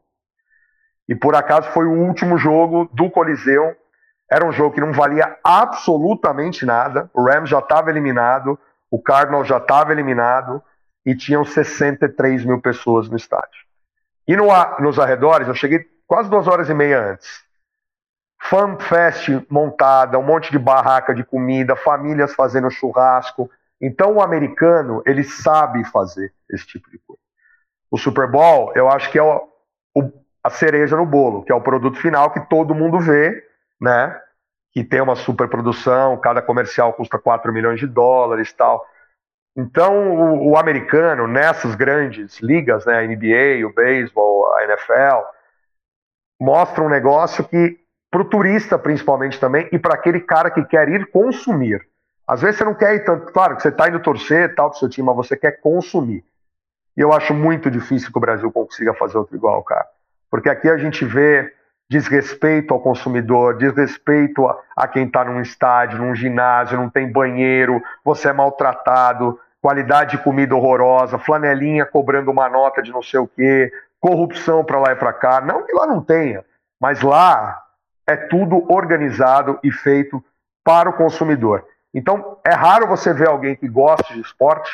E 1.07 1.15
por 1.15 1.35
acaso 1.35 1.69
foi 1.71 1.85
o 1.85 1.91
último 1.91 2.37
jogo 2.37 2.89
do 2.93 3.09
Coliseu 3.09 3.75
era 4.29 4.45
um 4.45 4.51
jogo 4.51 4.75
que 4.75 4.81
não 4.81 4.93
valia 4.93 5.37
absolutamente 5.43 6.65
nada. 6.65 7.09
O 7.13 7.23
Rams 7.23 7.49
já 7.49 7.59
estava 7.59 7.89
eliminado, 7.89 8.59
o 8.91 9.01
Cardinals 9.01 9.47
já 9.47 9.57
estava 9.57 9.91
eliminado 9.91 10.61
e 11.05 11.15
tinham 11.15 11.43
63 11.43 12.45
mil 12.45 12.61
pessoas 12.61 13.09
no 13.09 13.17
estádio. 13.17 13.65
E 14.27 14.35
no, 14.35 14.47
nos 14.79 14.99
arredores, 14.99 15.47
eu 15.47 15.55
cheguei 15.55 15.83
quase 16.05 16.29
duas 16.29 16.47
horas 16.47 16.69
e 16.69 16.73
meia 16.73 17.01
antes. 17.13 17.43
Fan 18.41 18.77
Fest 18.77 19.29
montada, 19.49 20.19
um 20.19 20.23
monte 20.23 20.51
de 20.51 20.59
barraca 20.59 21.13
de 21.13 21.23
comida, 21.23 21.75
famílias 21.75 22.33
fazendo 22.33 22.69
churrasco. 22.69 23.49
Então 23.81 24.15
o 24.15 24.21
americano, 24.21 25.01
ele 25.05 25.23
sabe 25.23 25.83
fazer 25.85 26.31
esse 26.49 26.65
tipo 26.67 26.89
de 26.91 26.99
coisa. 26.99 27.21
O 27.91 27.97
Super 27.97 28.29
Bowl, 28.29 28.71
eu 28.75 28.87
acho 28.87 29.11
que 29.11 29.17
é 29.17 29.23
o, 29.23 29.47
o, 29.95 30.11
a 30.43 30.49
cereja 30.51 30.95
no 30.95 31.05
bolo, 31.05 31.43
que 31.43 31.51
é 31.51 31.55
o 31.55 31.61
produto 31.61 31.97
final 31.97 32.31
que 32.31 32.39
todo 32.41 32.75
mundo 32.75 32.99
vê 32.99 33.48
né? 33.79 34.19
Que 34.71 34.83
tem 34.83 35.01
uma 35.01 35.15
superprodução, 35.15 36.19
cada 36.19 36.41
comercial 36.41 36.93
custa 36.93 37.17
4 37.17 37.51
milhões 37.51 37.79
de 37.79 37.87
dólares 37.87 38.51
tal. 38.53 38.85
Então, 39.55 40.15
o, 40.15 40.51
o 40.51 40.57
americano, 40.57 41.27
nessas 41.27 41.75
grandes 41.75 42.39
ligas, 42.39 42.85
né, 42.85 42.99
a 42.99 43.07
NBA, 43.07 43.67
o 43.67 43.73
beisebol, 43.73 44.53
a 44.55 44.63
NFL, 44.63 45.25
mostra 46.39 46.83
um 46.83 46.89
negócio 46.89 47.43
que, 47.43 47.77
para 48.09 48.21
o 48.21 48.25
turista 48.25 48.77
principalmente 48.79 49.39
também, 49.39 49.67
e 49.71 49.79
para 49.79 49.95
aquele 49.95 50.21
cara 50.21 50.49
que 50.49 50.63
quer 50.63 50.87
ir 50.89 51.09
consumir. 51.11 51.85
Às 52.27 52.41
vezes 52.41 52.57
você 52.57 52.63
não 52.63 52.75
quer 52.75 52.95
ir 52.95 53.03
tanto, 53.03 53.33
claro 53.33 53.55
que 53.55 53.63
você 53.63 53.69
está 53.69 53.89
indo 53.89 53.99
torcer 53.99 54.53
tal 54.55 54.69
do 54.69 54.77
seu 54.77 54.87
time, 54.87 55.07
mas 55.07 55.15
você 55.15 55.35
quer 55.35 55.59
consumir. 55.59 56.23
E 56.95 57.01
eu 57.01 57.11
acho 57.11 57.33
muito 57.33 57.71
difícil 57.71 58.11
que 58.11 58.17
o 58.17 58.21
Brasil 58.21 58.51
consiga 58.51 58.93
fazer 58.93 59.17
outro 59.17 59.35
igual, 59.35 59.63
cara. 59.63 59.87
Porque 60.29 60.49
aqui 60.49 60.69
a 60.69 60.77
gente 60.77 61.03
vê 61.05 61.51
desrespeito 61.89 62.73
ao 62.73 62.79
consumidor, 62.79 63.57
desrespeito 63.57 64.47
a, 64.47 64.61
a 64.75 64.87
quem 64.87 65.07
está 65.07 65.25
num 65.25 65.41
estádio, 65.41 65.97
num 65.97 66.13
ginásio, 66.13 66.77
não 66.77 66.89
tem 66.89 67.11
banheiro, 67.11 67.81
você 68.05 68.29
é 68.29 68.33
maltratado, 68.33 69.39
qualidade 69.59 70.11
de 70.15 70.23
comida 70.23 70.55
horrorosa, 70.55 71.17
flanelinha 71.17 71.85
cobrando 71.85 72.29
uma 72.29 72.47
nota 72.47 72.81
de 72.81 72.91
não 72.91 73.01
sei 73.01 73.19
o 73.19 73.27
quê, 73.27 73.71
corrupção 73.99 74.63
para 74.63 74.79
lá 74.79 74.91
e 74.91 74.95
para 74.95 75.11
cá. 75.11 75.41
Não 75.41 75.65
que 75.65 75.73
lá 75.73 75.87
não 75.87 76.01
tenha, 76.01 76.45
mas 76.79 77.01
lá 77.01 77.59
é 78.07 78.15
tudo 78.15 78.71
organizado 78.71 79.59
e 79.63 79.71
feito 79.71 80.23
para 80.63 80.89
o 80.89 80.93
consumidor. 80.93 81.65
Então, 81.91 82.37
é 82.45 82.53
raro 82.53 82.87
você 82.87 83.11
ver 83.11 83.27
alguém 83.27 83.55
que 83.55 83.67
gosta 83.67 84.13
de 84.13 84.21
esporte, 84.21 84.71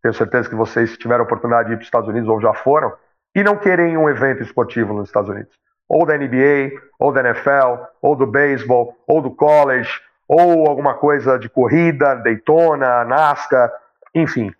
tenho 0.00 0.14
certeza 0.14 0.48
que 0.48 0.54
vocês 0.54 0.96
tiveram 0.96 1.22
a 1.22 1.26
oportunidade 1.26 1.68
de 1.68 1.74
ir 1.74 1.76
para 1.76 1.82
os 1.82 1.88
Estados 1.88 2.08
Unidos 2.08 2.28
ou 2.28 2.40
já 2.40 2.54
foram, 2.54 2.92
e 3.34 3.42
não 3.42 3.56
querem 3.56 3.96
um 3.96 4.08
evento 4.08 4.44
esportivo 4.44 4.94
nos 4.94 5.08
Estados 5.08 5.28
Unidos 5.28 5.52
ou 5.88 6.04
da 6.04 6.16
NBA, 6.16 6.72
ou 6.98 7.12
da 7.12 7.20
NFL, 7.20 7.84
ou 8.02 8.16
do 8.16 8.26
beisebol, 8.26 8.96
ou 9.06 9.20
do 9.20 9.30
college, 9.30 10.00
ou 10.28 10.68
alguma 10.68 10.94
coisa 10.94 11.38
de 11.38 11.48
corrida, 11.48 12.16
Daytona, 12.16 13.04
NASCAR, 13.04 13.72
enfim. 14.14 14.52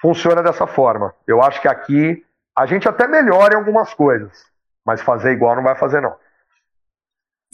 Funciona 0.00 0.42
dessa 0.42 0.66
forma. 0.66 1.14
Eu 1.26 1.42
acho 1.42 1.60
que 1.60 1.68
aqui 1.68 2.24
a 2.56 2.66
gente 2.66 2.88
até 2.88 3.08
melhora 3.08 3.54
em 3.54 3.56
algumas 3.56 3.94
coisas, 3.94 4.44
mas 4.84 5.00
fazer 5.00 5.32
igual 5.32 5.56
não 5.56 5.62
vai 5.62 5.74
fazer 5.74 6.00
não. 6.00 6.14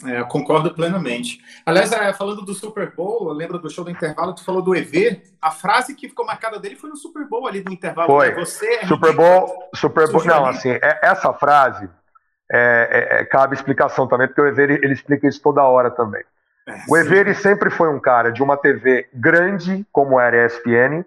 É, 0.03 0.21
concordo 0.25 0.73
plenamente. 0.73 1.39
Aliás, 1.65 1.89
é, 1.93 2.11
falando 2.11 2.41
do 2.41 2.53
Super 2.53 2.93
Bowl, 2.93 3.29
eu 3.29 3.33
lembro 3.33 3.57
do 3.57 3.69
show 3.69 3.85
do 3.85 3.89
intervalo, 3.89 4.35
tu 4.35 4.43
falou 4.43 4.61
do 4.61 4.75
EV. 4.75 5.23
A 5.41 5.51
frase 5.51 5.95
que 5.95 6.09
ficou 6.09 6.25
marcada 6.25 6.59
dele 6.59 6.75
foi 6.75 6.89
no 6.89 6.97
Super 6.97 7.25
Bowl 7.25 7.47
ali 7.47 7.61
do 7.61 7.71
intervalo. 7.71 8.11
Foi. 8.11 8.29
Né? 8.29 8.35
Você 8.35 8.67
é 8.67 8.87
Super 8.87 9.15
Bowl, 9.15 9.69
Super 9.73 10.11
Bowl. 10.11 10.25
Não, 10.25 10.47
assim, 10.47 10.71
é, 10.71 10.99
essa 11.01 11.31
frase 11.33 11.89
é, 12.51 13.19
é, 13.19 13.25
cabe 13.25 13.55
explicação 13.55 14.07
também, 14.07 14.27
porque 14.27 14.41
o 14.41 14.47
EV 14.47 14.59
ele, 14.59 14.93
explica 14.93 15.27
isso 15.27 15.41
toda 15.41 15.63
hora 15.63 15.89
também. 15.89 16.23
o 16.89 16.97
EV 16.97 17.17
ele 17.17 17.33
sempre 17.33 17.69
foi 17.69 17.89
um 17.89 17.99
cara 17.99 18.31
de 18.31 18.43
uma 18.43 18.57
TV 18.57 19.07
grande, 19.13 19.85
como 19.91 20.19
era 20.19 20.43
a 20.43 20.45
ESPN, 20.45 21.03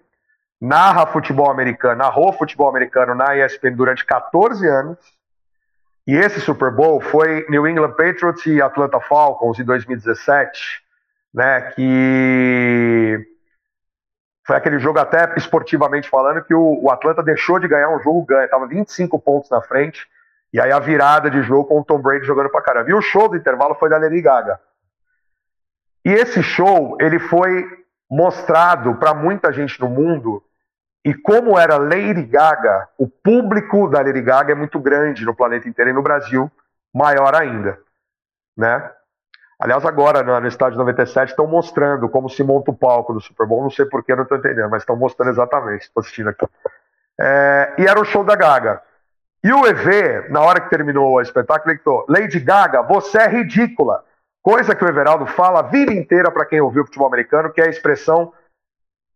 narra 0.61 1.07
futebol 1.07 1.51
americano, 1.51 1.97
narrou 1.97 2.33
futebol 2.33 2.69
americano 2.69 3.15
na 3.15 3.37
ESPN 3.37 3.75
durante 3.77 4.05
14 4.05 4.67
anos 4.67 4.99
e 6.09 6.17
esse 6.17 6.41
Super 6.41 6.71
Bowl 6.71 7.03
foi 7.03 7.45
New 7.51 7.69
England 7.69 7.91
Patriots 7.91 8.47
e 8.47 8.63
Atlanta 8.63 8.99
Falcons 8.99 9.59
em 9.59 9.65
2017, 9.65 10.83
né? 11.35 11.61
Que 11.73 13.27
foi 14.47 14.57
aquele 14.57 14.79
jogo 14.79 14.99
até 14.99 15.35
esportivamente 15.37 16.09
falando 16.09 16.43
que 16.43 16.55
o, 16.55 16.83
o 16.83 16.91
Atlanta 16.91 17.23
deixou 17.23 17.59
de 17.59 17.69
ganhar 17.69 17.91
um 17.91 18.03
jogo 18.03 18.25
ganho, 18.25 18.47
estava 18.47 18.67
25 18.67 19.19
pontos 19.19 19.51
na 19.51 19.61
frente 19.61 20.09
e 20.53 20.61
aí 20.61 20.73
a 20.73 20.79
virada 20.79 21.31
de 21.31 21.43
jogo 21.43 21.65
com 21.65 21.81
o 21.81 21.85
Tom 21.85 22.01
Brady 22.01 22.27
jogando 22.27 22.51
pra 22.51 22.63
caramba. 22.63 22.91
E 22.91 22.95
o 22.95 23.03
show 23.03 23.29
do 23.29 23.37
intervalo 23.37 23.75
foi 23.75 23.89
da 23.89 23.99
Lady 23.99 24.21
Gaga. 24.21 24.61
E 26.05 26.13
esse 26.13 26.43
show 26.43 26.97
ele 27.01 27.19
foi 27.19 27.67
mostrado 28.11 28.95
para 28.95 29.13
muita 29.13 29.53
gente 29.53 29.79
no 29.81 29.89
mundo 29.89 30.43
e 31.05 31.15
como 31.15 31.59
era 31.59 31.79
Lady 31.79 32.23
Gaga, 32.25 32.89
o 32.99 33.09
público 33.09 33.89
da 33.89 34.01
Lady 34.01 34.21
Gaga 34.21 34.53
é 34.53 34.55
muito 34.55 34.79
grande 34.79 35.25
no 35.25 35.35
planeta 35.35 35.69
inteiro 35.69 35.91
e 35.91 35.95
no 35.95 36.03
Brasil, 36.03 36.51
maior 36.93 37.35
ainda. 37.35 37.79
Né? 38.57 38.91
Aliás, 39.59 39.85
agora 39.85 40.23
no, 40.23 40.47
estádio 40.47 40.79
97 40.79 41.31
estão 41.31 41.47
mostrando 41.47 42.09
como 42.09 42.29
se 42.29 42.43
monta 42.43 42.71
o 42.71 42.77
palco 42.77 43.13
do 43.13 43.21
Super 43.21 43.47
Bowl. 43.47 43.63
Não 43.63 43.71
sei 43.71 43.87
porquê, 43.87 44.15
não 44.15 44.25
estou 44.25 44.39
entendendo, 44.39 44.69
mas 44.69 44.83
estão 44.83 44.97
mostrando 44.97 45.31
exatamente. 45.31 45.83
Estou 45.83 46.01
assistindo 46.01 46.29
aqui. 46.29 46.47
É, 47.19 47.75
e 47.79 47.87
era 47.87 47.99
o 47.99 48.05
show 48.05 48.23
da 48.23 48.37
Gaga. 48.37 48.83
E 49.43 49.53
o 49.53 49.67
EV, 49.67 50.31
na 50.31 50.41
hora 50.41 50.61
que 50.61 50.71
terminou 50.71 51.13
o 51.13 51.21
espetáculo, 51.21 51.71
ele 51.71 51.77
gritou: 51.77 52.05
Lady 52.09 52.41
Gaga, 52.41 52.83
você 52.83 53.19
é 53.19 53.29
ridícula. 53.29 54.05
Coisa 54.43 54.75
que 54.75 54.85
o 54.85 54.89
Everaldo 54.89 55.27
fala 55.27 55.61
a 55.61 55.63
vida 55.63 55.93
inteira 55.93 56.31
para 56.31 56.47
quem 56.47 56.61
ouviu 56.61 56.83
o 56.83 56.87
futebol 56.87 57.09
americano, 57.09 57.53
que 57.53 57.61
é 57.61 57.67
a 57.67 57.71
expressão 57.71 58.33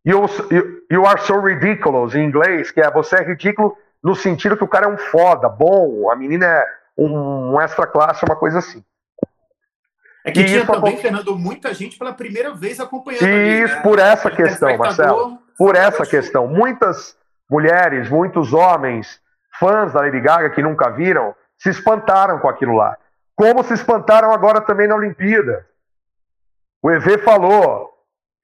You, 0.05 0.27
you, 0.51 0.83
you 0.91 1.07
are 1.07 1.21
so 1.21 1.41
ridiculous, 1.41 2.15
em 2.15 2.25
inglês, 2.25 2.73
que 2.73 2.81
é 2.81 2.91
você 2.91 3.17
é 3.17 3.23
ridículo 3.23 3.77
no 4.03 4.17
sentido 4.17 4.57
que 4.57 4.65
o 4.65 4.69
cara 4.69 4.87
é 4.87 4.89
um 4.89 4.99
foda, 4.99 5.49
bom, 5.49 6.11
a 6.11 6.17
menina 6.17 6.45
é 6.45 6.67
um, 6.99 7.53
um 7.53 7.61
extra 7.61 7.87
classe, 7.87 8.25
uma 8.25 8.35
coisa 8.35 8.59
assim. 8.59 8.85
É 10.25 10.33
que 10.33 10.41
e 10.41 10.45
tinha 10.45 10.67
também, 10.67 10.97
Fernando, 10.97 11.39
muita 11.39 11.73
gente 11.73 11.97
pela 11.97 12.13
primeira 12.13 12.53
vez 12.53 12.81
acompanhando. 12.81 13.23
Isso, 13.23 13.27
ali, 13.27 13.77
né? 13.77 13.81
por 13.83 13.99
essa 14.01 14.31
questão, 14.31 14.77
Marcelo. 14.77 15.39
Por 15.57 15.77
essa 15.77 16.05
questão. 16.05 16.49
Muitas 16.49 17.17
mulheres, 17.49 18.09
muitos 18.09 18.53
homens, 18.53 19.21
fãs 19.63 19.93
da 19.93 20.01
Lady 20.01 20.21
Gaga 20.21 20.51
que 20.51 20.61
nunca 20.61 20.91
viram, 20.91 21.33
se 21.57 21.71
espantaram 21.71 22.41
com 22.41 22.49
aquilo 22.49 22.75
lá. 22.75 22.99
Como 23.37 23.63
se 23.63 23.73
espantaram 23.75 24.33
agora 24.33 24.61
também 24.61 24.89
na 24.89 24.97
Olimpíada. 24.97 25.65
O 26.83 26.91
EV 26.91 27.19
falou: 27.19 27.89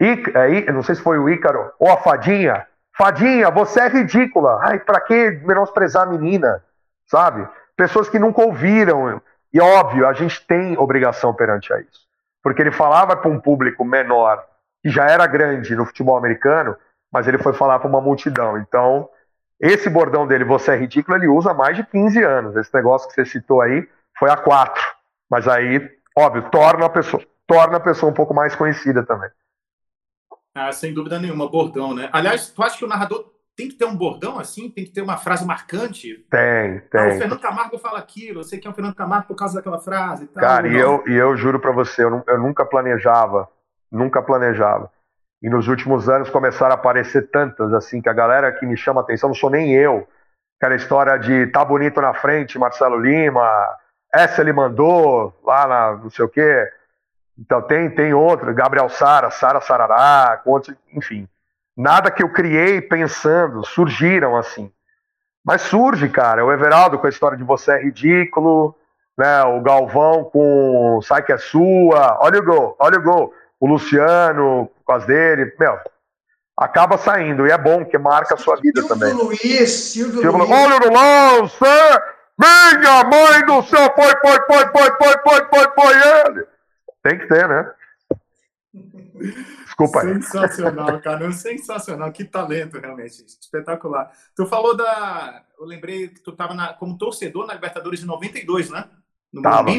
é, 0.00 0.70
não 0.70 0.82
sei 0.82 0.94
se 0.94 1.02
foi 1.02 1.18
o 1.18 1.28
Ícaro 1.28 1.72
ou 1.80 1.90
a 1.90 1.96
Fadinha. 1.96 2.64
Fadinha, 2.96 3.50
você 3.50 3.80
é 3.80 3.88
ridícula. 3.88 4.60
Ai, 4.62 4.78
pra 4.78 5.00
que 5.00 5.30
menosprezar 5.44 6.04
a 6.04 6.10
menina? 6.10 6.62
Sabe? 7.06 7.48
Pessoas 7.76 8.08
que 8.08 8.18
nunca 8.18 8.42
ouviram. 8.42 9.20
E 9.52 9.60
óbvio, 9.60 10.06
a 10.06 10.12
gente 10.12 10.46
tem 10.46 10.78
obrigação 10.78 11.34
perante 11.34 11.72
a 11.72 11.80
isso. 11.80 12.06
Porque 12.42 12.62
ele 12.62 12.70
falava 12.70 13.16
para 13.16 13.30
um 13.30 13.40
público 13.40 13.84
menor, 13.84 14.44
que 14.82 14.90
já 14.90 15.08
era 15.08 15.26
grande 15.26 15.74
no 15.74 15.84
futebol 15.84 16.16
americano, 16.16 16.76
mas 17.12 17.26
ele 17.26 17.38
foi 17.38 17.52
falar 17.52 17.78
para 17.78 17.88
uma 17.88 18.00
multidão. 18.00 18.58
Então, 18.58 19.08
esse 19.60 19.90
bordão 19.90 20.26
dele, 20.26 20.44
você 20.44 20.72
é 20.72 20.76
ridículo, 20.76 21.16
ele 21.16 21.28
usa 21.28 21.50
há 21.50 21.54
mais 21.54 21.76
de 21.76 21.84
15 21.84 22.22
anos. 22.22 22.56
Esse 22.56 22.72
negócio 22.72 23.08
que 23.08 23.14
você 23.14 23.24
citou 23.24 23.60
aí 23.60 23.88
foi 24.18 24.30
há 24.30 24.36
quatro. 24.36 24.82
Mas 25.28 25.48
aí, 25.48 25.80
óbvio, 26.16 26.48
torna 26.50 26.86
a 26.86 26.88
pessoa, 26.88 27.22
torna 27.46 27.76
a 27.76 27.80
pessoa 27.80 28.10
um 28.10 28.14
pouco 28.14 28.32
mais 28.32 28.54
conhecida 28.54 29.04
também. 29.04 29.30
Ah, 30.54 30.72
sem 30.72 30.94
dúvida 30.94 31.18
nenhuma, 31.18 31.48
bordão, 31.48 31.94
né? 31.94 32.08
Aliás, 32.12 32.50
tu 32.50 32.62
acha 32.62 32.78
que 32.78 32.84
o 32.84 32.88
narrador 32.88 33.32
tem 33.56 33.68
que 33.68 33.74
ter 33.74 33.84
um 33.84 33.96
bordão 33.96 34.38
assim? 34.38 34.70
Tem 34.70 34.84
que 34.84 34.92
ter 34.92 35.02
uma 35.02 35.16
frase 35.16 35.44
marcante? 35.44 36.24
Tem, 36.30 36.80
tem. 36.80 37.00
Ah, 37.00 37.08
o 37.08 37.18
Fernando 37.18 37.40
Camargo 37.40 37.78
fala 37.78 37.98
aquilo, 37.98 38.40
eu 38.40 38.44
sei 38.44 38.58
que 38.60 38.68
é 38.68 38.70
o 38.70 38.74
Fernando 38.74 38.94
Camargo 38.94 39.26
por 39.26 39.36
causa 39.36 39.56
daquela 39.56 39.80
frase 39.80 40.24
e 40.24 40.26
tal. 40.28 40.40
Cara, 40.40 40.68
e 40.68 40.76
eu, 40.76 41.02
e 41.08 41.14
eu 41.14 41.36
juro 41.36 41.58
para 41.58 41.72
você, 41.72 42.04
eu, 42.04 42.22
eu 42.26 42.38
nunca 42.38 42.64
planejava, 42.64 43.48
nunca 43.90 44.22
planejava. 44.22 44.90
E 45.42 45.48
nos 45.48 45.68
últimos 45.68 46.08
anos 46.08 46.30
começaram 46.30 46.72
a 46.72 46.74
aparecer 46.74 47.30
tantas, 47.30 47.72
assim, 47.72 48.00
que 48.02 48.08
a 48.08 48.12
galera 48.12 48.52
que 48.52 48.66
me 48.66 48.76
chama 48.76 49.00
atenção, 49.00 49.28
não 49.28 49.34
sou 49.34 49.50
nem 49.50 49.72
eu. 49.72 50.06
Aquela 50.58 50.74
história 50.74 51.16
de 51.16 51.46
tá 51.48 51.64
bonito 51.64 52.00
na 52.00 52.12
frente, 52.12 52.58
Marcelo 52.58 52.98
Lima, 52.98 53.48
essa 54.12 54.40
ele 54.40 54.52
mandou, 54.52 55.32
lá 55.44 55.66
na 55.66 55.96
não 55.96 56.10
sei 56.10 56.24
o 56.24 56.28
quê. 56.28 56.68
Então 57.38 57.62
tem, 57.62 57.88
tem 57.90 58.12
outro, 58.12 58.52
Gabriel 58.52 58.88
Sara, 58.88 59.30
Sara 59.30 59.60
Sarará, 59.60 60.42
enfim. 60.92 61.28
Nada 61.76 62.10
que 62.10 62.24
eu 62.24 62.32
criei 62.32 62.80
pensando, 62.80 63.64
surgiram 63.64 64.36
assim. 64.36 64.72
Mas 65.44 65.62
surge, 65.62 66.08
cara, 66.08 66.44
o 66.44 66.52
Everaldo 66.52 66.98
com 66.98 67.06
a 67.06 67.10
história 67.10 67.38
de 67.38 67.44
você 67.44 67.72
é 67.72 67.82
ridículo, 67.82 68.74
né? 69.16 69.42
O 69.44 69.60
Galvão 69.62 70.24
com 70.24 71.00
sai 71.02 71.22
que 71.22 71.32
é 71.32 71.38
sua, 71.38 72.18
olha 72.20 72.40
o 72.40 72.44
gol, 72.44 72.76
olha 72.80 72.98
o 72.98 73.02
gol. 73.02 73.32
O 73.60 73.66
Luciano 73.66 74.70
com 74.84 74.92
as 74.92 75.04
dele, 75.04 75.54
meu, 75.58 75.78
acaba 76.56 76.96
saindo 76.96 77.46
e 77.46 77.50
é 77.50 77.58
bom 77.58 77.84
que 77.84 77.98
marca 77.98 78.34
a 78.34 78.38
sua 78.38 78.56
vida 78.56 78.80
Silvio 78.80 78.88
também. 78.88 79.14
Luiz, 79.14 79.70
Silvio, 79.70 80.20
Silvio 80.20 80.38
Luiz. 80.38 80.50
Olha 80.50 80.88
o 80.88 80.92
lance! 80.92 81.64
Minha 82.38 83.04
mãe 83.04 83.46
do 83.46 83.62
céu, 83.64 83.92
foi, 83.94 84.10
foi, 84.20 84.46
foi, 84.46 84.72
foi, 84.72 84.90
foi, 84.96 85.12
foi, 85.22 85.48
foi, 85.48 85.72
foi 85.74 85.94
ele! 85.94 86.46
Tem 87.02 87.18
que 87.18 87.26
ter, 87.26 87.48
né? 87.48 87.72
Desculpa 89.64 90.02
aí. 90.02 90.14
Sensacional, 90.22 91.00
cara. 91.00 91.30
Sensacional. 91.32 92.12
Que 92.12 92.24
talento, 92.24 92.78
realmente. 92.78 93.24
Espetacular. 93.24 94.10
Tu 94.34 94.46
falou 94.46 94.76
da. 94.76 95.42
Eu 95.58 95.64
lembrei 95.64 96.08
que 96.08 96.20
tu 96.20 96.30
estava 96.30 96.74
como 96.74 96.98
torcedor 96.98 97.46
na 97.46 97.54
Libertadores 97.54 98.00
de 98.00 98.06
92, 98.06 98.70
né? 98.70 98.88
No 99.32 99.42
tava, 99.42 99.70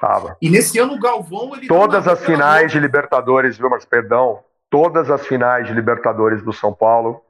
tava. 0.00 0.36
E 0.40 0.50
nesse 0.50 0.78
ano 0.78 0.94
o 0.94 0.98
Galvão. 0.98 1.54
Ele 1.56 1.66
todas 1.66 2.06
as 2.06 2.24
finais 2.24 2.70
de 2.70 2.78
Libertadores, 2.78 3.56
viu, 3.56 3.70
mas 3.70 3.84
perdão. 3.84 4.42
Todas 4.70 5.10
as 5.10 5.26
finais 5.26 5.66
de 5.66 5.72
Libertadores 5.72 6.42
do 6.42 6.52
São 6.52 6.74
Paulo, 6.74 7.24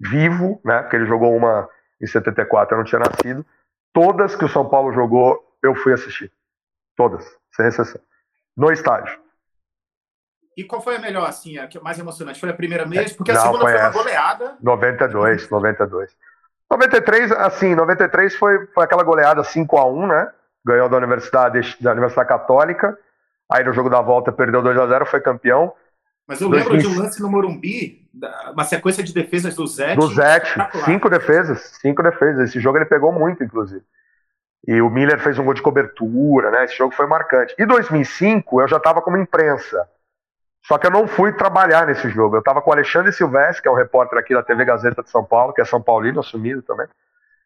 vivo, 0.00 0.60
né? 0.64 0.82
Porque 0.82 0.96
ele 0.96 1.06
jogou 1.06 1.34
uma 1.34 1.68
em 2.00 2.06
74, 2.06 2.74
eu 2.74 2.78
não 2.78 2.84
tinha 2.84 3.00
nascido. 3.00 3.44
Todas 3.92 4.36
que 4.36 4.44
o 4.44 4.48
São 4.48 4.68
Paulo 4.68 4.92
jogou, 4.92 5.42
eu 5.62 5.74
fui 5.74 5.92
assistir. 5.92 6.30
Todas, 6.96 7.24
sem 7.52 7.66
exceção 7.66 8.00
no 8.56 8.72
estádio. 8.72 9.18
E 10.56 10.62
qual 10.62 10.80
foi 10.80 10.96
a 10.96 11.00
melhor, 11.00 11.28
assim, 11.28 11.58
a 11.58 11.68
mais 11.82 11.98
emocionante? 11.98 12.38
Foi 12.38 12.48
a 12.48 12.54
primeira 12.54 12.84
vez? 12.84 13.12
Porque 13.12 13.32
a 13.32 13.34
Não, 13.34 13.42
segunda 13.42 13.62
foi, 13.62 13.72
foi 13.72 13.80
uma 13.80 13.90
goleada. 13.90 14.56
92, 14.62 15.50
92. 15.50 16.16
93, 16.70 17.32
assim, 17.32 17.74
93 17.74 18.36
foi, 18.36 18.66
foi 18.68 18.84
aquela 18.84 19.02
goleada 19.02 19.42
5 19.42 19.76
a 19.76 19.84
1 19.84 20.06
né? 20.06 20.32
Ganhou 20.64 20.88
da 20.88 20.96
Universidade, 20.96 21.76
da 21.80 21.92
Universidade 21.92 22.28
Católica. 22.28 22.98
Aí 23.50 23.62
no 23.64 23.72
jogo 23.72 23.90
da 23.90 24.00
volta 24.00 24.32
perdeu 24.32 24.62
2 24.62 24.78
a 24.78 24.86
0 24.86 25.06
foi 25.06 25.20
campeão. 25.20 25.72
Mas 26.26 26.40
eu 26.40 26.48
lembro 26.48 26.70
2000... 26.70 26.90
de 26.90 26.96
um 26.96 27.02
lance 27.02 27.20
no 27.20 27.28
Morumbi, 27.28 28.08
uma 28.52 28.64
sequência 28.64 29.04
de 29.04 29.12
defesas 29.12 29.54
do 29.54 29.66
Zete. 29.66 29.96
Do 29.96 30.06
Zete, 30.08 30.54
cinco 30.84 31.10
defesas, 31.10 31.60
cinco 31.80 32.02
defesas. 32.02 32.48
Esse 32.48 32.60
jogo 32.60 32.78
ele 32.78 32.86
pegou 32.86 33.12
muito, 33.12 33.44
inclusive. 33.44 33.84
E 34.66 34.80
o 34.80 34.88
Miller 34.88 35.20
fez 35.20 35.38
um 35.38 35.44
gol 35.44 35.52
de 35.52 35.60
cobertura, 35.60 36.50
né? 36.50 36.64
Esse 36.64 36.78
jogo 36.78 36.94
foi 36.94 37.06
marcante. 37.06 37.54
Em 37.58 37.66
2005, 37.66 38.62
eu 38.62 38.68
já 38.68 38.78
estava 38.78 39.02
como 39.02 39.18
imprensa. 39.18 39.86
Só 40.62 40.78
que 40.78 40.86
eu 40.86 40.90
não 40.90 41.06
fui 41.06 41.30
trabalhar 41.32 41.86
nesse 41.86 42.08
jogo. 42.08 42.36
Eu 42.36 42.38
estava 42.38 42.62
com 42.62 42.70
o 42.70 42.72
Alexandre 42.72 43.12
Silvestre, 43.12 43.60
que 43.60 43.68
é 43.68 43.70
o 43.70 43.74
repórter 43.74 44.18
aqui 44.18 44.32
da 44.32 44.42
TV 44.42 44.64
Gazeta 44.64 45.02
de 45.02 45.10
São 45.10 45.22
Paulo, 45.22 45.52
que 45.52 45.60
é 45.60 45.64
São 45.66 45.82
Paulino, 45.82 46.20
assumido 46.20 46.62
também. 46.62 46.86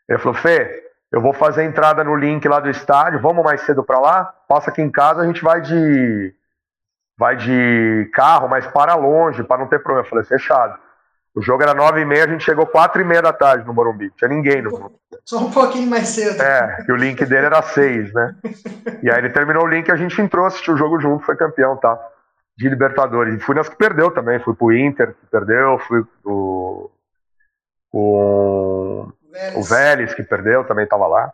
Ele 0.08 0.18
falou: 0.18 0.34
Fê, 0.34 0.87
eu 1.10 1.20
vou 1.20 1.32
fazer 1.32 1.62
a 1.62 1.64
entrada 1.64 2.04
no 2.04 2.14
link 2.14 2.46
lá 2.46 2.60
do 2.60 2.68
estádio, 2.68 3.20
vamos 3.20 3.42
mais 3.42 3.62
cedo 3.62 3.82
para 3.82 3.98
lá? 3.98 4.24
Passa 4.46 4.70
aqui 4.70 4.82
em 4.82 4.90
casa, 4.90 5.22
a 5.22 5.26
gente 5.26 5.42
vai 5.42 5.60
de 5.60 6.34
vai 7.16 7.36
de 7.36 8.10
carro, 8.12 8.48
mas 8.48 8.66
para 8.66 8.94
longe, 8.94 9.42
para 9.42 9.58
não 9.58 9.66
ter 9.66 9.78
problema. 9.78 10.06
Eu 10.06 10.10
falei: 10.10 10.24
fechado. 10.24 10.78
O 11.34 11.42
jogo 11.42 11.62
era 11.62 11.74
nove 11.74 12.00
e 12.00 12.04
meia, 12.04 12.24
a 12.24 12.28
gente 12.28 12.44
chegou 12.44 12.66
quatro 12.66 13.00
e 13.00 13.04
meia 13.04 13.22
da 13.22 13.32
tarde 13.32 13.64
no 13.64 13.72
Morumbi. 13.72 14.10
Tinha 14.16 14.28
ninguém 14.28 14.60
no 14.60 14.70
Morumbi. 14.70 14.96
Só 15.24 15.38
um 15.38 15.50
pouquinho 15.50 15.88
mais 15.88 16.08
cedo. 16.08 16.42
É, 16.42 16.84
e 16.88 16.92
o 16.92 16.96
link 16.96 17.24
dele 17.24 17.46
era 17.46 17.62
seis, 17.62 18.12
né? 18.12 18.34
E 19.02 19.10
aí 19.10 19.18
ele 19.18 19.30
terminou 19.30 19.62
o 19.62 19.66
link, 19.66 19.88
a 19.92 19.96
gente 19.96 20.20
entrou, 20.20 20.44
assistiu 20.44 20.74
o 20.74 20.76
jogo 20.76 20.98
junto, 20.98 21.24
foi 21.24 21.36
campeão, 21.36 21.76
tá? 21.76 21.96
De 22.56 22.68
Libertadores. 22.68 23.34
E 23.34 23.38
fui 23.38 23.54
nas 23.54 23.68
que 23.68 23.76
perdeu 23.76 24.10
também. 24.10 24.40
Fui 24.40 24.54
pro 24.54 24.72
Inter, 24.72 25.14
que 25.14 25.26
perdeu, 25.30 25.78
fui 25.78 26.02
pro, 26.22 26.90
com 27.92 29.12
o 29.58 29.62
Vélez, 29.62 30.14
que 30.14 30.22
perdeu, 30.22 30.64
também 30.64 30.86
tava 30.86 31.06
lá. 31.06 31.32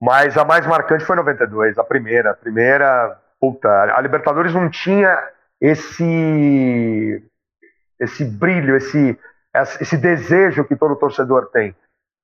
Mas 0.00 0.36
a 0.36 0.44
mais 0.44 0.66
marcante 0.66 1.04
foi 1.04 1.16
92, 1.16 1.78
a 1.78 1.84
primeira. 1.84 2.30
A 2.30 2.34
primeira, 2.34 3.20
puta, 3.40 3.68
a 3.68 4.00
Libertadores 4.00 4.54
não 4.54 4.70
tinha 4.70 5.18
esse 5.60 7.22
esse 7.98 8.24
brilho, 8.24 8.76
esse 8.76 9.18
esse 9.80 9.96
desejo 9.96 10.64
que 10.64 10.76
todo 10.76 10.96
torcedor 10.96 11.46
tem, 11.52 11.74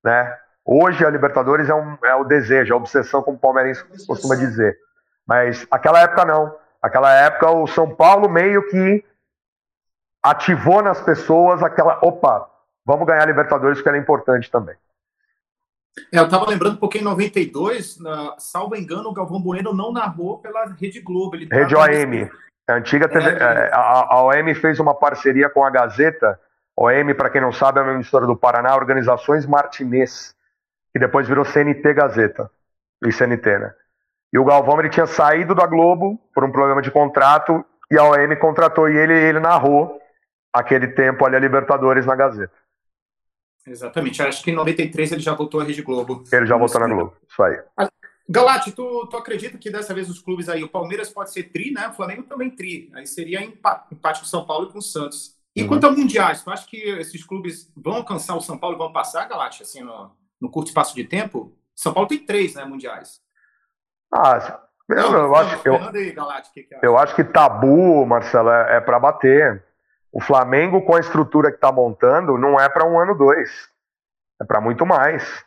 né? 0.03 0.37
Hoje 0.65 1.05
a 1.05 1.09
Libertadores 1.09 1.69
é, 1.69 1.73
um, 1.73 1.97
é 2.03 2.13
o 2.15 2.23
desejo, 2.23 2.73
a 2.73 2.77
obsessão, 2.77 3.23
como 3.23 3.37
o 3.37 3.39
palmeirense 3.39 3.83
costuma 4.05 4.35
dizer. 4.35 4.77
Mas 5.25 5.65
aquela 5.71 6.01
época 6.01 6.25
não. 6.25 6.55
Aquela 6.81 7.11
época 7.13 7.49
o 7.51 7.67
São 7.67 7.95
Paulo 7.95 8.29
meio 8.29 8.67
que 8.69 9.03
ativou 10.21 10.83
nas 10.83 11.01
pessoas 11.01 11.63
aquela, 11.63 11.99
opa, 12.01 12.47
vamos 12.85 13.07
ganhar 13.07 13.23
a 13.23 13.25
Libertadores, 13.25 13.81
que 13.81 13.87
era 13.87 13.97
importante 13.97 14.51
também. 14.51 14.75
É, 16.11 16.19
eu 16.19 16.25
estava 16.25 16.49
lembrando 16.49 16.77
porque 16.77 16.99
em 16.99 17.03
92, 17.03 17.99
na, 17.99 18.35
salvo 18.37 18.75
engano, 18.75 19.09
o 19.09 19.13
Galvão 19.13 19.41
Bueno 19.41 19.73
não 19.73 19.91
narrou 19.91 20.39
pela 20.39 20.65
Rede 20.65 21.01
Globo. 21.01 21.35
Ele 21.35 21.47
Rede 21.51 21.75
OM. 21.75 22.29
A 22.69 22.73
antiga 22.75 23.09
TV, 23.09 23.29
é, 23.29 23.33
é, 23.33 23.71
a, 23.73 24.07
a 24.09 24.23
OM 24.23 24.55
fez 24.55 24.79
uma 24.79 24.93
parceria 24.93 25.49
com 25.49 25.65
a 25.65 25.69
Gazeta. 25.69 26.39
OM, 26.77 27.13
para 27.15 27.29
quem 27.29 27.41
não 27.41 27.51
sabe, 27.51 27.79
é 27.79 27.83
uma 27.83 27.93
emissora 27.93 28.25
do 28.25 28.37
Paraná, 28.37 28.75
Organizações 28.75 29.45
Martinez, 29.45 30.33
que 30.93 30.99
depois 30.99 31.27
virou 31.27 31.43
CNT 31.43 31.93
Gazeta. 31.93 32.49
E 33.05 33.11
CNT, 33.11 33.57
né? 33.57 33.73
E 34.33 34.39
o 34.39 34.45
Galvão 34.45 34.79
ele 34.79 34.89
tinha 34.89 35.05
saído 35.05 35.53
da 35.53 35.65
Globo 35.65 36.19
por 36.33 36.43
um 36.43 36.51
problema 36.51 36.81
de 36.81 36.89
contrato 36.89 37.65
e 37.89 37.97
a 37.97 38.03
OM 38.03 38.35
contratou 38.39 38.87
e 38.87 38.95
ele, 38.95 39.13
ele 39.13 39.39
narrou 39.39 39.99
aquele 40.53 40.87
tempo 40.87 41.25
ali 41.25 41.35
a 41.35 41.39
Libertadores 41.39 42.05
na 42.05 42.15
Gazeta. 42.15 42.53
Exatamente. 43.65 44.21
Acho 44.21 44.43
que 44.43 44.51
em 44.51 44.55
93 44.55 45.11
ele 45.11 45.21
já 45.21 45.33
voltou 45.33 45.61
à 45.61 45.63
Rede 45.63 45.81
Globo. 45.81 46.23
Ele 46.31 46.45
já 46.45 46.57
voltou 46.57 46.81
na 46.81 46.87
Globo. 46.87 47.15
Isso 47.29 47.43
aí. 47.43 47.59
Galate, 48.27 48.71
tu, 48.71 49.07
tu 49.07 49.17
acredita 49.17 49.57
que 49.57 49.69
dessa 49.69 49.93
vez 49.93 50.09
os 50.09 50.19
clubes 50.19 50.47
aí, 50.47 50.63
o 50.63 50.69
Palmeiras 50.69 51.09
pode 51.09 51.31
ser 51.31 51.43
tri, 51.43 51.71
né? 51.71 51.89
O 51.89 51.93
Flamengo 51.93 52.23
também 52.23 52.49
tri. 52.49 52.89
Aí 52.93 53.05
seria 53.05 53.43
empate, 53.43 53.93
empate 53.93 54.21
com 54.21 54.25
São 54.25 54.45
Paulo 54.45 54.69
e 54.69 54.71
com 54.71 54.79
o 54.79 54.81
Santos. 54.81 55.35
E 55.55 55.61
uhum. 55.61 55.67
quanto 55.67 55.85
ao 55.85 55.91
Mundiais, 55.91 56.41
tu 56.41 56.49
acha 56.49 56.65
que 56.65 56.77
esses 56.77 57.23
clubes 57.25 57.71
vão 57.75 57.95
alcançar 57.95 58.35
o 58.35 58.41
São 58.41 58.57
Paulo 58.57 58.77
e 58.77 58.79
vão 58.79 58.93
passar, 58.93 59.27
Galate, 59.27 59.63
assim, 59.63 59.81
no, 59.81 60.11
no 60.39 60.49
curto 60.49 60.67
espaço 60.67 60.95
de 60.95 61.03
tempo? 61.03 61.53
São 61.75 61.93
Paulo 61.93 62.07
tem 62.07 62.25
três, 62.25 62.55
né, 62.55 62.63
mundiais. 62.63 63.19
Ah, 64.13 64.61
eu, 64.89 64.97
eu, 64.97 65.35
acho, 65.35 65.67
eu, 65.67 65.79
eu 66.81 66.97
acho 66.97 67.15
que 67.15 67.23
tabu, 67.23 68.05
Marcelo, 68.05 68.49
é, 68.49 68.77
é 68.77 68.79
para 68.81 68.99
bater. 68.99 69.63
O 70.11 70.19
Flamengo, 70.19 70.81
com 70.81 70.95
a 70.95 70.99
estrutura 70.99 71.49
que 71.49 71.55
está 71.55 71.71
montando, 71.71 72.37
não 72.37 72.59
é 72.59 72.67
para 72.67 72.85
um 72.85 72.99
ano, 72.99 73.15
dois. 73.15 73.69
É 74.41 74.45
para 74.45 74.59
muito 74.59 74.85
mais. 74.85 75.45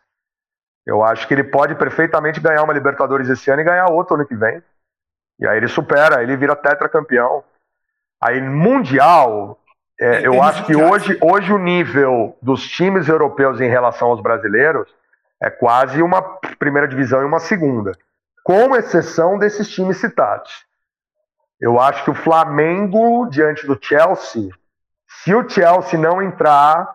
Eu 0.86 1.02
acho 1.02 1.26
que 1.26 1.34
ele 1.34 1.44
pode 1.44 1.74
perfeitamente 1.74 2.40
ganhar 2.40 2.62
uma 2.62 2.72
Libertadores 2.72 3.28
esse 3.28 3.50
ano 3.50 3.60
e 3.60 3.64
ganhar 3.64 3.90
outro 3.90 4.14
ano 4.14 4.26
que 4.26 4.34
vem. 4.34 4.62
E 5.38 5.46
aí 5.46 5.56
ele 5.56 5.68
supera, 5.68 6.22
ele 6.22 6.36
vira 6.36 6.54
tetracampeão. 6.54 7.42
Aí, 8.22 8.40
Mundial, 8.40 9.58
é, 10.00 10.26
eu 10.26 10.42
acho 10.42 10.64
que 10.64 10.74
hoje, 10.74 11.18
hoje 11.20 11.52
o 11.52 11.58
nível 11.58 12.36
dos 12.40 12.66
times 12.66 13.08
europeus 13.08 13.60
em 13.60 13.68
relação 13.68 14.08
aos 14.08 14.20
brasileiros 14.20 14.88
é 15.40 15.50
quase 15.50 16.02
uma 16.02 16.22
primeira 16.58 16.88
divisão 16.88 17.20
e 17.22 17.24
uma 17.24 17.40
segunda. 17.40 17.92
Com 18.42 18.74
exceção 18.76 19.38
desses 19.38 19.68
times 19.68 19.98
citados. 19.98 20.64
Eu 21.64 21.80
acho 21.80 22.04
que 22.04 22.10
o 22.10 22.14
Flamengo, 22.14 23.26
diante 23.30 23.66
do 23.66 23.78
Chelsea, 23.80 24.50
se 25.08 25.34
o 25.34 25.48
Chelsea 25.48 25.98
não 25.98 26.20
entrar 26.20 26.94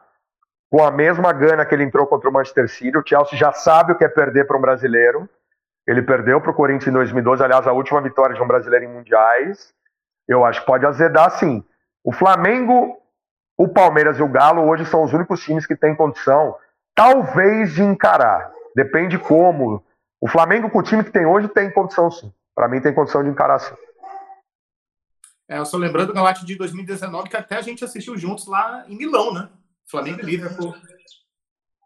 com 0.69 0.83
a 0.83 0.91
mesma 0.91 1.33
gana 1.33 1.65
que 1.65 1.73
ele 1.73 1.85
entrou 1.85 2.05
contra 2.05 2.29
o 2.29 2.31
Manchester 2.31 2.69
City, 2.69 2.95
o 2.95 3.03
Chelsea 3.03 3.35
já 3.35 3.51
sabe 3.51 3.93
o 3.93 3.95
que 3.95 4.05
é 4.05 4.07
perder 4.07 4.45
para 4.45 4.55
um 4.55 4.61
brasileiro. 4.61 5.27
Ele 5.87 6.03
perdeu 6.03 6.39
para 6.39 6.51
o 6.51 6.53
Corinthians 6.53 6.89
em 6.89 6.91
2012, 6.91 7.43
aliás, 7.43 7.65
a 7.65 7.71
última 7.71 7.99
vitória 7.99 8.35
de 8.35 8.43
um 8.43 8.47
brasileiro 8.47 8.85
em 8.85 8.93
mundiais. 8.93 9.73
Eu 10.27 10.45
acho 10.45 10.59
que 10.59 10.67
pode 10.67 10.85
azedar 10.85 11.31
sim. 11.31 11.65
O 12.03 12.11
Flamengo, 12.11 12.95
o 13.57 13.67
Palmeiras 13.67 14.19
e 14.19 14.21
o 14.21 14.29
Galo 14.29 14.69
hoje 14.69 14.85
são 14.85 15.03
os 15.03 15.11
únicos 15.11 15.43
times 15.43 15.65
que 15.65 15.75
têm 15.75 15.95
condição, 15.95 16.55
talvez, 16.93 17.73
de 17.73 17.81
encarar. 17.81 18.51
Depende 18.75 19.17
como. 19.17 19.83
O 20.21 20.27
Flamengo, 20.27 20.69
com 20.69 20.77
o 20.77 20.83
time 20.83 21.03
que 21.03 21.11
tem 21.11 21.25
hoje, 21.25 21.47
tem 21.47 21.71
condição 21.71 22.11
sim. 22.11 22.31
Para 22.53 22.67
mim, 22.67 22.79
tem 22.79 22.93
condição 22.93 23.23
de 23.23 23.31
encarar 23.31 23.57
sim. 23.57 23.73
É, 25.49 25.57
eu 25.57 25.65
só 25.65 25.77
lembrando 25.77 26.07
do 26.07 26.13
Galate 26.13 26.45
de 26.45 26.55
2019, 26.55 27.27
que 27.27 27.35
até 27.35 27.57
a 27.57 27.61
gente 27.61 27.83
assistiu 27.83 28.15
juntos 28.15 28.45
lá 28.45 28.85
em 28.87 28.95
Milão, 28.95 29.33
né? 29.33 29.49
Flamengo 29.89 30.19
e 30.21 30.25
Liverpool, 30.25 30.75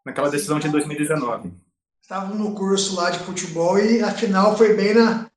naquela 0.05 0.29
decisão 0.29 0.59
de 0.59 0.67
2019. 0.67 1.53
Estavam 2.01 2.35
no 2.35 2.53
curso 2.53 2.97
lá 2.97 3.09
de 3.09 3.19
futebol 3.19 3.79
e 3.79 4.03
a 4.03 4.11
final 4.11 4.57
foi 4.57 4.75
bem 4.75 4.93
na, 4.93 5.27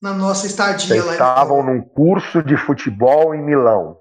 na 0.00 0.14
nossa 0.14 0.46
estadia 0.46 0.86
Vocês 0.86 1.04
lá. 1.04 1.12
Estavam 1.12 1.64
num 1.64 1.82
curso 1.82 2.40
de 2.40 2.56
futebol 2.56 3.34
em 3.34 3.42
Milão. 3.42 3.98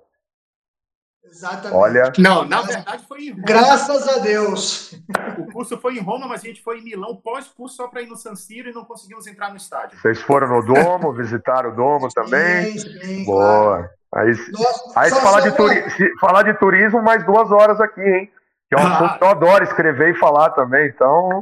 Exatamente. 1.24 1.76
Olha. 1.76 2.14
Não, 2.20 2.46
na 2.46 2.62
verdade 2.62 3.04
foi. 3.08 3.32
Graças 3.32 4.08
a 4.08 4.20
Deus. 4.20 4.94
O 5.62 5.64
curso 5.64 5.78
foi 5.78 5.95
em 5.95 6.01
Roma, 6.01 6.28
mas 6.28 6.41
a 6.41 6.47
gente 6.47 6.64
foi 6.64 6.80
em 6.80 6.84
Milão 6.84 7.16
pós-curso 7.16 7.76
só 7.76 7.88
para 7.88 8.01
ir 8.01 8.07
no 8.07 8.16
San 8.16 8.36
Siro 8.36 8.70
e 8.70 8.74
não 8.74 8.84
conseguimos 8.84 9.28
entrar 9.28 9.51
no 9.51 9.57
estádio. 9.57 9.99
Vocês 9.99 10.20
foram 10.22 10.47
no 10.47 10.66
Domo, 10.66 11.14
visitaram 11.14 11.70
o 11.70 11.76
Domo 11.76 12.09
também? 12.09 12.80
Sim, 12.80 12.99
sim, 12.99 13.26
Boa. 13.26 13.78
Claro. 13.78 13.89
Aí, 14.14 14.28
Nossa, 14.51 14.99
aí 14.99 15.12
se, 15.12 15.22
falar 15.22 15.41
de 15.41 15.51
turi 15.55 15.89
se 15.91 16.20
falar 16.20 16.43
de 16.43 16.53
turismo, 16.55 17.01
mais 17.03 17.24
duas 17.26 17.51
horas 17.51 17.80
aqui, 17.80 18.01
hein? 18.01 18.32
Que 18.68 18.76
é 18.76 18.80
um 18.80 18.88
ah. 18.88 18.95
assunto 18.95 19.18
que 19.20 19.24
eu 19.24 19.30
adoro 19.30 19.64
escrever 19.64 20.16
e 20.16 20.20
falar 20.20 20.49
também, 20.49 20.88
então. 20.88 21.41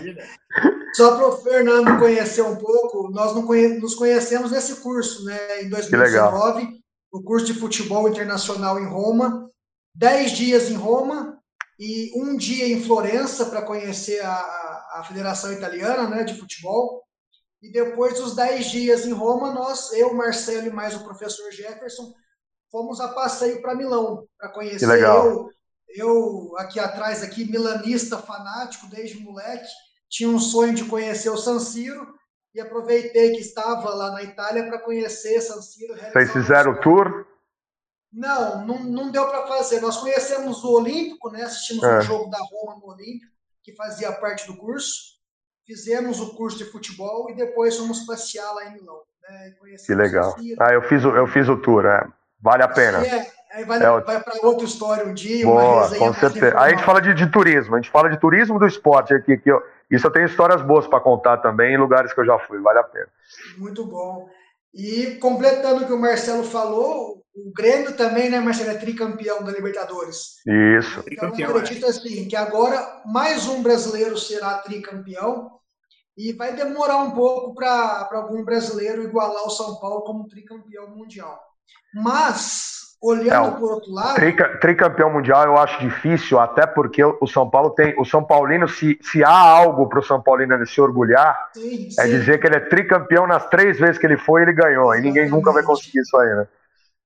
Só 0.94 1.16
para 1.16 1.26
o 1.26 1.32
Fernando 1.38 1.98
conhecer 1.98 2.42
um 2.42 2.56
pouco, 2.56 3.10
nós 3.10 3.34
nos 3.34 3.94
conhecemos 3.94 4.50
nesse 4.50 4.82
curso, 4.82 5.24
né? 5.24 5.62
Em 5.62 5.70
2019 5.70 6.78
o 7.10 7.22
curso 7.22 7.46
de 7.46 7.54
futebol 7.54 8.06
internacional 8.08 8.78
em 8.78 8.86
Roma, 8.86 9.50
dez 9.96 10.30
dias 10.30 10.70
em 10.70 10.76
Roma 10.76 11.39
e 11.80 12.12
um 12.14 12.36
dia 12.36 12.68
em 12.68 12.84
Florença 12.84 13.46
para 13.46 13.62
conhecer 13.62 14.20
a, 14.22 14.30
a 14.96 15.04
Federação 15.08 15.50
Italiana 15.50 16.06
né, 16.10 16.24
de 16.24 16.38
Futebol. 16.38 17.02
E 17.62 17.72
depois 17.72 18.18
dos 18.18 18.36
dez 18.36 18.66
dias 18.66 19.06
em 19.06 19.12
Roma, 19.12 19.50
nós, 19.50 19.90
eu, 19.94 20.12
Marcelo 20.12 20.66
e 20.66 20.70
mais 20.70 20.94
o 20.94 21.04
professor 21.04 21.50
Jefferson, 21.50 22.12
fomos 22.70 23.00
a 23.00 23.08
passeio 23.08 23.62
para 23.62 23.74
Milão 23.74 24.26
para 24.38 24.50
conhecer 24.50 24.86
eu, 25.02 25.48
eu 25.88 26.54
aqui 26.58 26.78
atrás 26.78 27.22
aqui 27.22 27.50
milanista 27.50 28.16
fanático 28.18 28.86
desde 28.86 29.18
moleque 29.18 29.66
tinha 30.08 30.28
um 30.28 30.38
sonho 30.38 30.74
de 30.74 30.84
conhecer 30.84 31.30
o 31.30 31.36
San 31.36 31.58
Siro 31.58 32.06
e 32.54 32.60
aproveitei 32.60 33.32
que 33.32 33.40
estava 33.40 33.90
lá 33.90 34.10
na 34.10 34.22
Itália 34.22 34.66
para 34.66 34.80
conhecer 34.80 35.40
San 35.40 35.62
Siro. 35.62 35.94
Vocês 35.96 36.32
fizeram 36.32 36.72
o 36.72 36.80
tour? 36.80 37.26
Não, 38.12 38.66
não, 38.66 38.78
não 38.84 39.10
deu 39.10 39.26
para 39.28 39.46
fazer. 39.46 39.80
Nós 39.80 39.96
conhecemos 39.96 40.64
o 40.64 40.72
Olímpico, 40.72 41.30
né? 41.30 41.42
assistimos 41.42 41.84
é. 41.84 41.98
um 41.98 42.02
jogo 42.02 42.30
da 42.30 42.38
Roma 42.38 42.80
no 42.80 42.88
Olímpico, 42.88 43.32
que 43.62 43.74
fazia 43.74 44.12
parte 44.12 44.46
do 44.46 44.56
curso. 44.56 45.18
Fizemos 45.64 46.20
o 46.20 46.34
curso 46.34 46.58
de 46.58 46.64
futebol 46.64 47.30
e 47.30 47.34
depois 47.34 47.76
fomos 47.76 48.00
passear 48.00 48.50
lá 48.52 48.66
em 48.66 48.74
Milão. 48.74 49.00
Né? 49.22 49.54
Que 49.86 49.94
legal. 49.94 50.34
Ah, 50.58 50.72
eu 50.72 50.82
fiz 50.82 51.04
o, 51.04 51.10
eu 51.10 51.26
fiz 51.28 51.48
o 51.48 51.56
tour, 51.56 51.86
é. 51.86 52.04
vale 52.40 52.64
a 52.64 52.68
pena. 52.68 53.06
É, 53.06 53.30
aí 53.52 53.64
vale, 53.64 53.84
é, 53.84 54.00
vai 54.00 54.20
para 54.20 54.44
outra 54.44 54.64
história 54.64 55.06
um 55.06 55.14
dia. 55.14 55.46
Boa, 55.46 55.88
com 55.96 56.12
certeza. 56.14 56.58
Aí 56.58 56.72
a 56.72 56.76
gente 56.76 56.84
fala 56.84 57.00
de, 57.00 57.14
de, 57.14 57.26
turismo, 57.28 57.76
a 57.76 57.78
gente 57.78 57.90
fala 57.90 58.10
de 58.10 58.18
turismo 58.18 58.58
do 58.58 58.66
esporte 58.66 59.14
aqui, 59.14 59.36
que 59.36 59.50
eu, 59.50 59.62
isso 59.88 60.06
eu 60.06 60.10
tenho 60.10 60.26
histórias 60.26 60.62
boas 60.62 60.88
para 60.88 60.98
contar 60.98 61.36
também 61.36 61.74
em 61.74 61.78
lugares 61.78 62.12
que 62.12 62.20
eu 62.20 62.26
já 62.26 62.38
fui, 62.40 62.58
vale 62.60 62.80
a 62.80 62.84
pena. 62.84 63.08
Muito 63.56 63.84
bom. 63.84 64.28
E 64.74 65.16
completando 65.16 65.84
o 65.84 65.86
que 65.86 65.92
o 65.92 66.00
Marcelo 66.00 66.44
falou, 66.44 67.24
o 67.34 67.52
Grêmio 67.52 67.96
também, 67.96 68.28
né, 68.28 68.40
Marcelo, 68.40 68.70
é 68.70 68.74
tricampeão 68.74 69.42
da 69.42 69.52
Libertadores. 69.52 70.36
Isso. 70.78 71.02
Então, 71.10 71.32
eu 71.38 71.56
acredito 71.56 71.86
assim, 71.86 72.28
que 72.28 72.36
agora 72.36 73.02
mais 73.06 73.46
um 73.46 73.62
brasileiro 73.62 74.16
será 74.18 74.58
tricampeão 74.58 75.50
e 76.16 76.32
vai 76.32 76.54
demorar 76.54 76.98
um 76.98 77.12
pouco 77.12 77.54
para 77.54 78.08
algum 78.12 78.44
brasileiro 78.44 79.02
igualar 79.02 79.46
o 79.46 79.50
São 79.50 79.76
Paulo 79.80 80.02
como 80.02 80.28
tricampeão 80.28 80.90
mundial. 80.90 81.40
Mas 81.94 82.89
Olhando 83.02 83.56
é, 83.56 83.58
por 83.58 83.72
outro 83.72 83.92
lado. 83.92 84.14
Trica, 84.14 84.58
tricampeão 84.58 85.10
mundial 85.10 85.44
eu 85.44 85.56
acho 85.56 85.80
difícil, 85.80 86.38
até 86.38 86.66
porque 86.66 87.02
o 87.02 87.26
São 87.26 87.48
Paulo 87.48 87.70
tem. 87.70 87.94
O 87.98 88.04
São 88.04 88.22
Paulino, 88.22 88.68
se, 88.68 88.98
se 89.00 89.24
há 89.24 89.30
algo 89.30 89.88
para 89.88 90.00
o 90.00 90.02
São 90.02 90.20
Paulino 90.20 90.66
se 90.66 90.80
orgulhar, 90.82 91.48
sim, 91.54 91.88
é 91.98 92.02
sim. 92.02 92.10
dizer 92.10 92.38
que 92.38 92.46
ele 92.46 92.56
é 92.56 92.60
tricampeão 92.60 93.26
nas 93.26 93.48
três 93.48 93.78
vezes 93.78 93.96
que 93.96 94.04
ele 94.04 94.18
foi 94.18 94.42
ele 94.42 94.52
ganhou. 94.52 94.92
Exatamente. 94.92 95.02
E 95.02 95.08
ninguém 95.08 95.30
nunca 95.30 95.50
vai 95.50 95.62
conseguir 95.62 96.00
isso 96.00 96.14
aí, 96.18 96.28
né? 96.28 96.46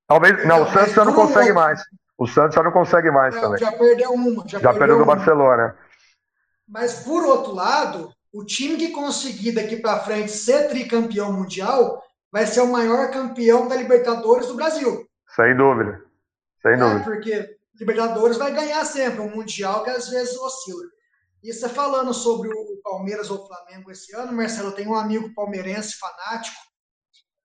Talvez. 0.05 0.45
Não, 0.45 0.63
o 0.63 0.67
Santos 0.67 0.93
já 0.93 1.05
não 1.05 1.13
consegue 1.13 1.53
mais. 1.53 1.81
O 2.17 2.27
Santos 2.27 2.55
já 2.55 2.63
não 2.63 2.71
consegue 2.71 3.09
mais 3.09 3.33
já, 3.33 3.41
também. 3.41 3.57
Já 3.57 3.71
perdeu 3.71 4.11
uma. 4.11 4.43
Já, 4.47 4.59
já 4.59 4.73
perdeu, 4.73 4.97
do 4.97 5.05
Barcelona. 5.05 5.75
Mas, 6.67 7.03
por 7.03 7.23
outro 7.23 7.53
lado, 7.53 8.11
o 8.33 8.43
time 8.43 8.75
que 8.75 8.89
conseguir 8.89 9.53
daqui 9.53 9.77
para 9.77 9.99
frente 9.99 10.31
ser 10.31 10.67
tricampeão 10.67 11.31
mundial 11.31 12.03
vai 12.29 12.45
ser 12.45 12.59
o 12.59 12.67
maior 12.67 13.11
campeão 13.11 13.67
da 13.69 13.77
Libertadores 13.77 14.47
do 14.47 14.55
Brasil. 14.55 15.04
Sem 15.35 15.55
dúvida. 15.55 16.03
Sem 16.61 16.73
é, 16.73 16.77
dúvida. 16.77 17.03
Porque 17.03 17.57
Libertadores 17.79 18.37
vai 18.37 18.53
ganhar 18.53 18.85
sempre, 18.85 19.21
um 19.21 19.35
Mundial 19.35 19.83
que 19.83 19.89
às 19.89 20.09
vezes 20.09 20.37
oscila. 20.37 20.83
E 21.43 21.53
você 21.53 21.69
falando 21.69 22.13
sobre 22.13 22.49
o 22.49 22.81
Palmeiras 22.81 23.29
ou 23.29 23.43
o 23.43 23.47
Flamengo 23.47 23.91
esse 23.91 24.15
ano, 24.15 24.33
Marcelo, 24.33 24.69
eu 24.69 24.75
tenho 24.75 24.91
um 24.91 24.95
amigo 24.95 25.33
palmeirense 25.35 25.95
fanático 25.97 26.57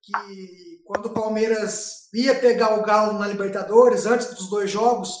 que 0.01 0.81
quando 0.85 1.07
o 1.07 1.13
Palmeiras 1.13 2.09
ia 2.13 2.33
pegar 2.33 2.73
o 2.79 2.83
Galo 2.83 3.19
na 3.19 3.27
Libertadores, 3.27 4.05
antes 4.05 4.33
dos 4.33 4.49
dois 4.49 4.71
jogos, 4.71 5.15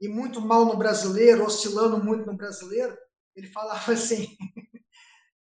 e 0.00 0.08
muito 0.08 0.40
mal 0.40 0.64
no 0.64 0.76
brasileiro, 0.76 1.44
oscilando 1.44 2.02
muito 2.02 2.26
no 2.26 2.36
brasileiro, 2.36 2.96
ele 3.36 3.46
falava 3.48 3.92
assim: 3.92 4.26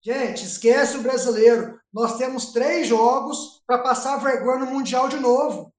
gente, 0.00 0.44
esquece 0.44 0.96
o 0.96 1.02
brasileiro, 1.02 1.80
nós 1.92 2.16
temos 2.18 2.52
três 2.52 2.86
jogos 2.86 3.62
para 3.66 3.78
passar 3.78 4.18
vergonha 4.18 4.60
no 4.60 4.70
Mundial 4.70 5.08
de 5.08 5.18
novo. 5.18 5.69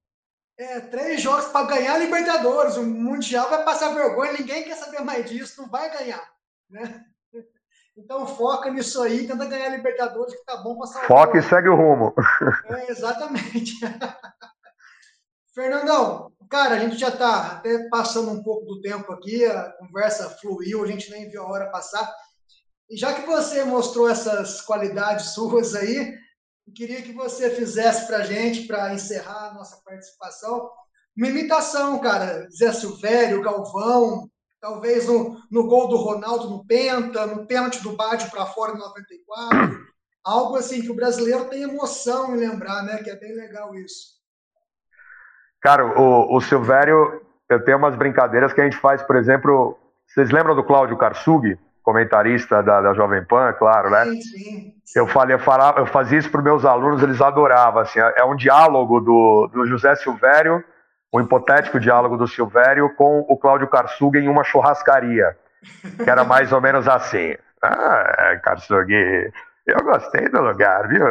É, 0.62 0.80
três 0.80 1.20
jogos 1.20 1.46
para 1.48 1.66
ganhar 1.66 1.96
a 1.96 1.98
Libertadores. 1.98 2.78
O 2.78 2.84
Mundial 2.84 3.50
vai 3.50 3.66
passar 3.66 3.96
vergonha, 3.96 4.34
ninguém 4.34 4.64
quer 4.64 4.76
saber 4.76 5.00
mais 5.00 5.28
disso, 5.28 5.60
não 5.60 5.70
vai 5.70 5.92
ganhar. 5.92 6.24
Né? 6.70 7.04
Então 7.98 8.26
foca 8.26 8.72
nisso 8.72 9.04
aí, 9.04 9.28
tenta 9.28 9.46
ganhar 9.46 9.66
a 9.66 9.76
Libertadores, 9.76 10.34
que 10.34 10.46
tá 10.46 10.56
bom 10.58 10.78
para 10.78 10.88
salvar. 10.88 11.08
Foca 11.08 11.38
e 11.38 11.44
segue 11.44 11.68
o 11.68 11.76
rumo. 11.76 12.16
É, 12.74 12.90
exatamente. 12.90 13.74
Fernandão, 15.54 16.32
cara, 16.50 16.76
a 16.76 16.80
gente 16.80 16.96
já 16.96 17.10
está 17.10 17.58
até 17.58 17.90
passando 17.90 18.32
um 18.32 18.42
pouco 18.42 18.66
do 18.66 18.82
tempo 18.82 19.12
aqui, 19.12 19.44
a 19.46 19.74
conversa 19.74 20.30
fluiu, 20.30 20.84
a 20.84 20.88
gente 20.88 21.12
nem 21.12 21.30
viu 21.30 21.44
a 21.44 21.52
hora 21.52 21.70
passar. 21.70 22.10
E 22.90 22.96
já 22.96 23.14
que 23.14 23.28
você 23.28 23.66
mostrou 23.66 24.10
essas 24.10 24.62
qualidades 24.62 25.34
suas 25.34 25.76
aí, 25.76 26.18
queria 26.74 27.02
que 27.02 27.14
você 27.14 27.50
fizesse 27.50 28.08
para 28.08 28.24
gente, 28.24 28.68
para 28.68 28.94
encerrar 28.94 29.50
a 29.50 29.54
nossa 29.54 29.82
participação, 29.84 30.70
uma 31.16 31.28
imitação, 31.28 32.00
cara. 32.00 32.48
Zé 32.50 32.72
Silvério, 32.72 33.42
Galvão, 33.42 34.30
talvez 34.60 35.08
no, 35.08 35.38
no 35.50 35.68
gol 35.68 35.88
do 35.88 35.98
Ronaldo 35.98 36.50
no 36.50 36.66
Penta, 36.66 37.26
no 37.26 37.46
pênalti 37.46 37.82
do 37.82 37.96
Bate 37.96 38.30
para 38.30 38.46
fora 38.46 38.74
em 38.74 38.78
94. 38.78 39.92
Algo 40.24 40.56
assim 40.56 40.82
que 40.82 40.92
o 40.92 40.96
brasileiro 40.96 41.46
tem 41.46 41.64
emoção 41.64 42.36
em 42.36 42.40
lembrar, 42.40 42.84
né? 42.84 43.02
Que 43.04 43.10
é 43.10 43.16
bem 43.16 43.36
legal 43.36 43.74
isso. 43.76 44.22
Cara, 45.60 46.00
o, 46.00 46.36
o 46.36 46.42
Silvério, 46.42 47.22
eu 47.50 47.64
tenho 47.64 47.78
umas 47.78 47.96
brincadeiras 47.96 48.54
que 48.54 48.62
a 48.62 48.64
gente 48.64 48.78
faz, 48.78 49.02
por 49.02 49.16
exemplo, 49.16 49.78
vocês 50.08 50.30
lembram 50.32 50.56
do 50.56 50.64
Cláudio 50.64 50.98
Karsug, 50.98 51.58
comentarista 51.84 52.62
da, 52.62 52.82
da 52.82 52.94
Jovem 52.94 53.24
Pan, 53.24 53.54
claro, 53.54 53.90
né? 53.90 54.06
Sim, 54.06 54.22
sim. 54.22 54.74
Eu, 54.96 55.08
falei, 55.08 55.36
eu, 55.36 55.40
falava, 55.40 55.80
eu 55.80 55.86
fazia 55.86 56.20
isso 56.20 56.30
para 56.30 56.42
meus 56.42 56.66
alunos, 56.66 57.02
eles 57.02 57.22
adoravam. 57.22 57.82
Assim, 57.82 58.00
é 58.00 58.24
um 58.24 58.36
diálogo 58.36 59.00
do, 59.00 59.50
do 59.54 59.66
José 59.66 59.96
Silvério, 59.96 60.64
um 61.14 61.20
hipotético 61.20 61.80
diálogo 61.80 62.18
do 62.18 62.28
Silvério 62.28 62.94
com 62.96 63.26
o 63.28 63.38
Cláudio 63.38 63.68
Karsug 63.68 64.18
em 64.18 64.30
uma 64.30 64.44
churrascaria, 64.44 65.36
que 66.04 66.10
era 66.10 66.24
mais 66.24 66.52
ou 66.52 66.62
menos 66.62 66.88
assim. 66.88 67.36
Ah, 67.64 68.40
Karsug, 68.42 68.92
eu 69.68 69.84
gostei 69.84 70.28
do 70.30 70.42
lugar, 70.42 70.88
viu? 70.88 71.06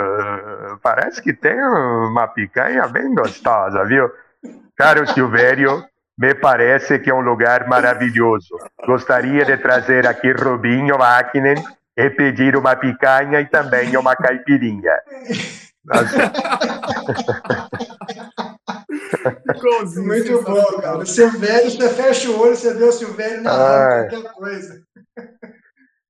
Parece 0.82 1.22
que 1.22 1.32
tem 1.32 1.54
uma 1.62 2.26
picanha 2.26 2.88
bem 2.88 3.14
gostosa, 3.14 3.84
viu? 3.84 4.10
Caro 4.76 5.06
Silvério, 5.06 5.84
me 6.20 6.34
parece 6.34 6.98
que 6.98 7.08
é 7.08 7.14
um 7.14 7.22
lugar 7.22 7.66
maravilhoso. 7.66 8.54
Gostaria 8.86 9.42
de 9.42 9.56
trazer 9.56 10.06
aqui 10.06 10.32
Rubinho 10.32 10.98
Makinen 10.98 11.54
e 11.96 12.10
pedir 12.10 12.54
uma 12.56 12.76
picanha 12.76 13.40
e 13.40 13.46
também 13.46 13.96
uma 13.96 14.14
caipirinha. 14.14 14.92
Muito 19.96 20.42
bom, 20.42 20.80
cara. 20.82 20.98
O 20.98 21.06
Silvério, 21.06 21.70
você 21.70 21.88
fecha 21.88 22.30
o 22.30 22.38
olho, 22.38 22.54
você 22.54 22.74
vê 22.74 22.84
o 22.84 22.92
Silvério 22.92 23.42
narrando 23.42 24.10
qualquer 24.10 24.32
coisa. 24.32 24.82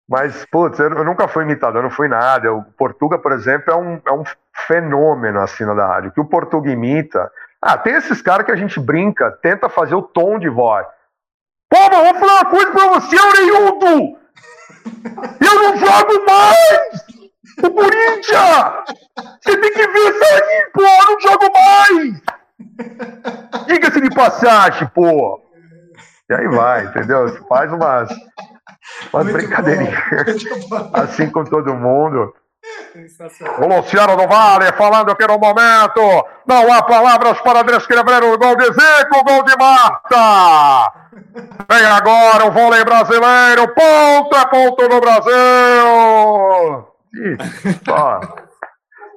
Mas, 0.09 0.45
putz, 0.51 0.81
eu, 0.81 1.05
nunca 1.05 1.29
fui 1.29 1.45
imitador, 1.45 1.85
não 1.85 1.91
fui 1.91 2.09
nada. 2.09 2.53
O 2.53 2.65
Portuga, 2.65 3.17
por 3.17 3.31
exemplo, 3.31 3.73
é 3.73 3.77
um, 3.77 4.01
é 4.05 4.13
um 4.13 4.25
fenômeno 4.67 5.39
assim 5.41 5.65
na 5.65 5.87
rádio. 5.87 6.11
Que 6.11 6.21
o 6.21 6.29
Portuga 6.29 6.69
imita. 6.69 7.31
Ah, 7.63 7.77
tem 7.77 7.95
esses 7.95 8.23
caras 8.23 8.47
que 8.47 8.53
a 8.53 8.57
gente 8.57 8.81
brinca, 8.81 9.31
tenta 9.43 9.69
fazer 9.69 9.95
o 9.95 10.03
tom 10.03 10.39
de 10.39 10.49
voz. 10.49 10.87
Pô, 11.69 11.79
mas 11.91 12.11
vou 12.11 12.15
falar 12.21 12.41
uma 12.41 12.51
coisa 12.51 12.71
pra 12.73 12.89
você, 12.89 13.17
Oreiudo! 13.21 14.19
Eu 15.41 15.55
não 15.55 15.77
jogo 15.77 16.27
mais! 16.27 17.05
O 17.63 17.71
Corinthians! 17.71 18.85
Você 19.41 19.57
tem 19.57 19.73
que 19.73 19.87
ver 19.87 20.11
isso 20.11 20.25
aí, 20.25 20.71
pô! 20.73 20.83
Eu 20.83 21.11
não 21.11 21.21
jogo 21.21 21.53
mais! 21.53 22.23
Diga-se 23.67 24.01
de 24.01 24.15
passagem, 24.15 24.89
pô! 24.89 25.43
E 26.31 26.35
aí 26.35 26.49
vai, 26.49 26.87
entendeu? 26.87 27.29
Você 27.29 27.41
faz 27.47 27.73
umas, 27.73 28.09
umas 29.13 29.33
brincadeirinhas 29.33 30.45
assim 30.95 31.29
com 31.29 31.45
todo 31.45 31.75
mundo. 31.75 32.33
O 33.59 33.67
Luciano 33.67 34.17
do 34.17 34.27
Vale 34.27 34.73
falando 34.73 35.15
que 35.15 35.27
no 35.27 35.39
momento 35.39 36.27
não 36.47 36.73
há 36.73 36.83
palavras 36.83 37.41
para 37.41 37.63
descrever 37.63 38.25
o 38.25 38.39
gol 38.39 38.57
de 38.57 38.65
Zico, 38.65 39.19
o 39.19 39.25
gol 39.25 39.45
de 39.45 39.57
Marta. 39.57 40.93
Vem 41.71 41.87
agora 41.87 42.47
o 42.47 42.51
vôlei 42.51 42.85
brasileiro, 42.85 43.75
ponto 43.75 44.37
é 44.37 44.47
ponto 44.47 44.89
no 44.89 45.01
Brasil. 45.01 45.31
Ih, 47.15 47.37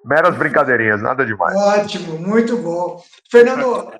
meras 0.06 0.36
brincadeirinhas, 0.36 1.02
nada 1.02 1.26
demais. 1.26 1.56
Ótimo, 1.56 2.20
muito 2.20 2.58
bom. 2.58 3.02
Fernando, 3.32 3.92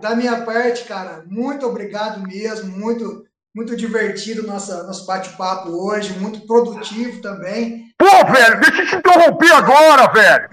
da 0.00 0.14
minha 0.14 0.42
parte, 0.42 0.84
cara, 0.84 1.22
muito 1.26 1.66
obrigado 1.66 2.20
mesmo, 2.20 2.76
muito 2.78 3.24
muito 3.54 3.76
divertido 3.76 4.46
nossa, 4.46 4.82
nosso 4.84 5.06
bate-papo 5.06 5.70
hoje, 5.70 6.18
muito 6.18 6.46
produtivo 6.46 7.20
também. 7.20 7.84
Pô, 7.98 8.32
velho, 8.32 8.60
deixa 8.60 8.82
eu 8.82 8.86
te 8.86 8.96
interromper 8.96 9.52
agora, 9.52 10.12
velho. 10.12 10.50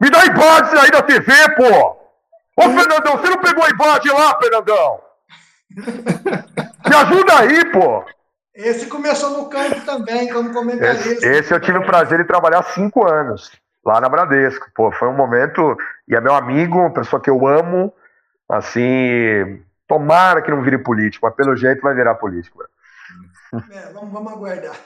Me 0.00 0.10
dá 0.10 0.24
imagem 0.24 0.78
aí 0.78 0.90
da 0.90 1.02
TV, 1.02 1.32
pô. 1.56 2.00
Ô, 2.56 2.62
Fernandão, 2.62 3.16
você 3.16 3.28
não 3.28 3.38
pegou 3.38 3.64
a 3.64 3.70
imagem 3.70 4.12
lá, 4.12 4.38
Fernandão? 4.38 5.00
Me 6.88 6.96
ajuda 6.96 7.38
aí, 7.38 7.72
pô. 7.72 8.04
Esse 8.54 8.86
começou 8.86 9.30
no 9.30 9.48
campo 9.48 9.80
também, 9.86 10.32
como 10.32 10.52
comentarista. 10.52 11.26
Esse, 11.26 11.26
esse 11.26 11.54
eu 11.54 11.60
tive 11.60 11.78
o 11.78 11.86
prazer 11.86 12.18
de 12.18 12.26
trabalhar 12.26 12.62
cinco 12.62 13.06
anos 13.06 13.50
lá 13.84 14.00
na 14.00 14.08
Bradesco. 14.08 14.66
Pô, 14.74 14.90
foi 14.92 15.08
um 15.08 15.16
momento. 15.16 15.76
E 16.08 16.14
é 16.14 16.20
meu 16.20 16.34
amigo, 16.34 16.78
uma 16.78 16.92
pessoa 16.92 17.22
que 17.22 17.30
eu 17.30 17.46
amo. 17.46 17.92
Assim, 18.48 19.62
Tomara 19.90 20.40
que 20.40 20.52
não 20.52 20.62
vire 20.62 20.78
político, 20.78 21.26
mas 21.26 21.34
pelo 21.34 21.56
jeito 21.56 21.82
vai 21.82 21.92
virar 21.92 22.14
político. 22.14 22.62
É, 23.72 23.92
vamos, 23.92 24.12
vamos 24.12 24.32
aguardar. 24.32 24.76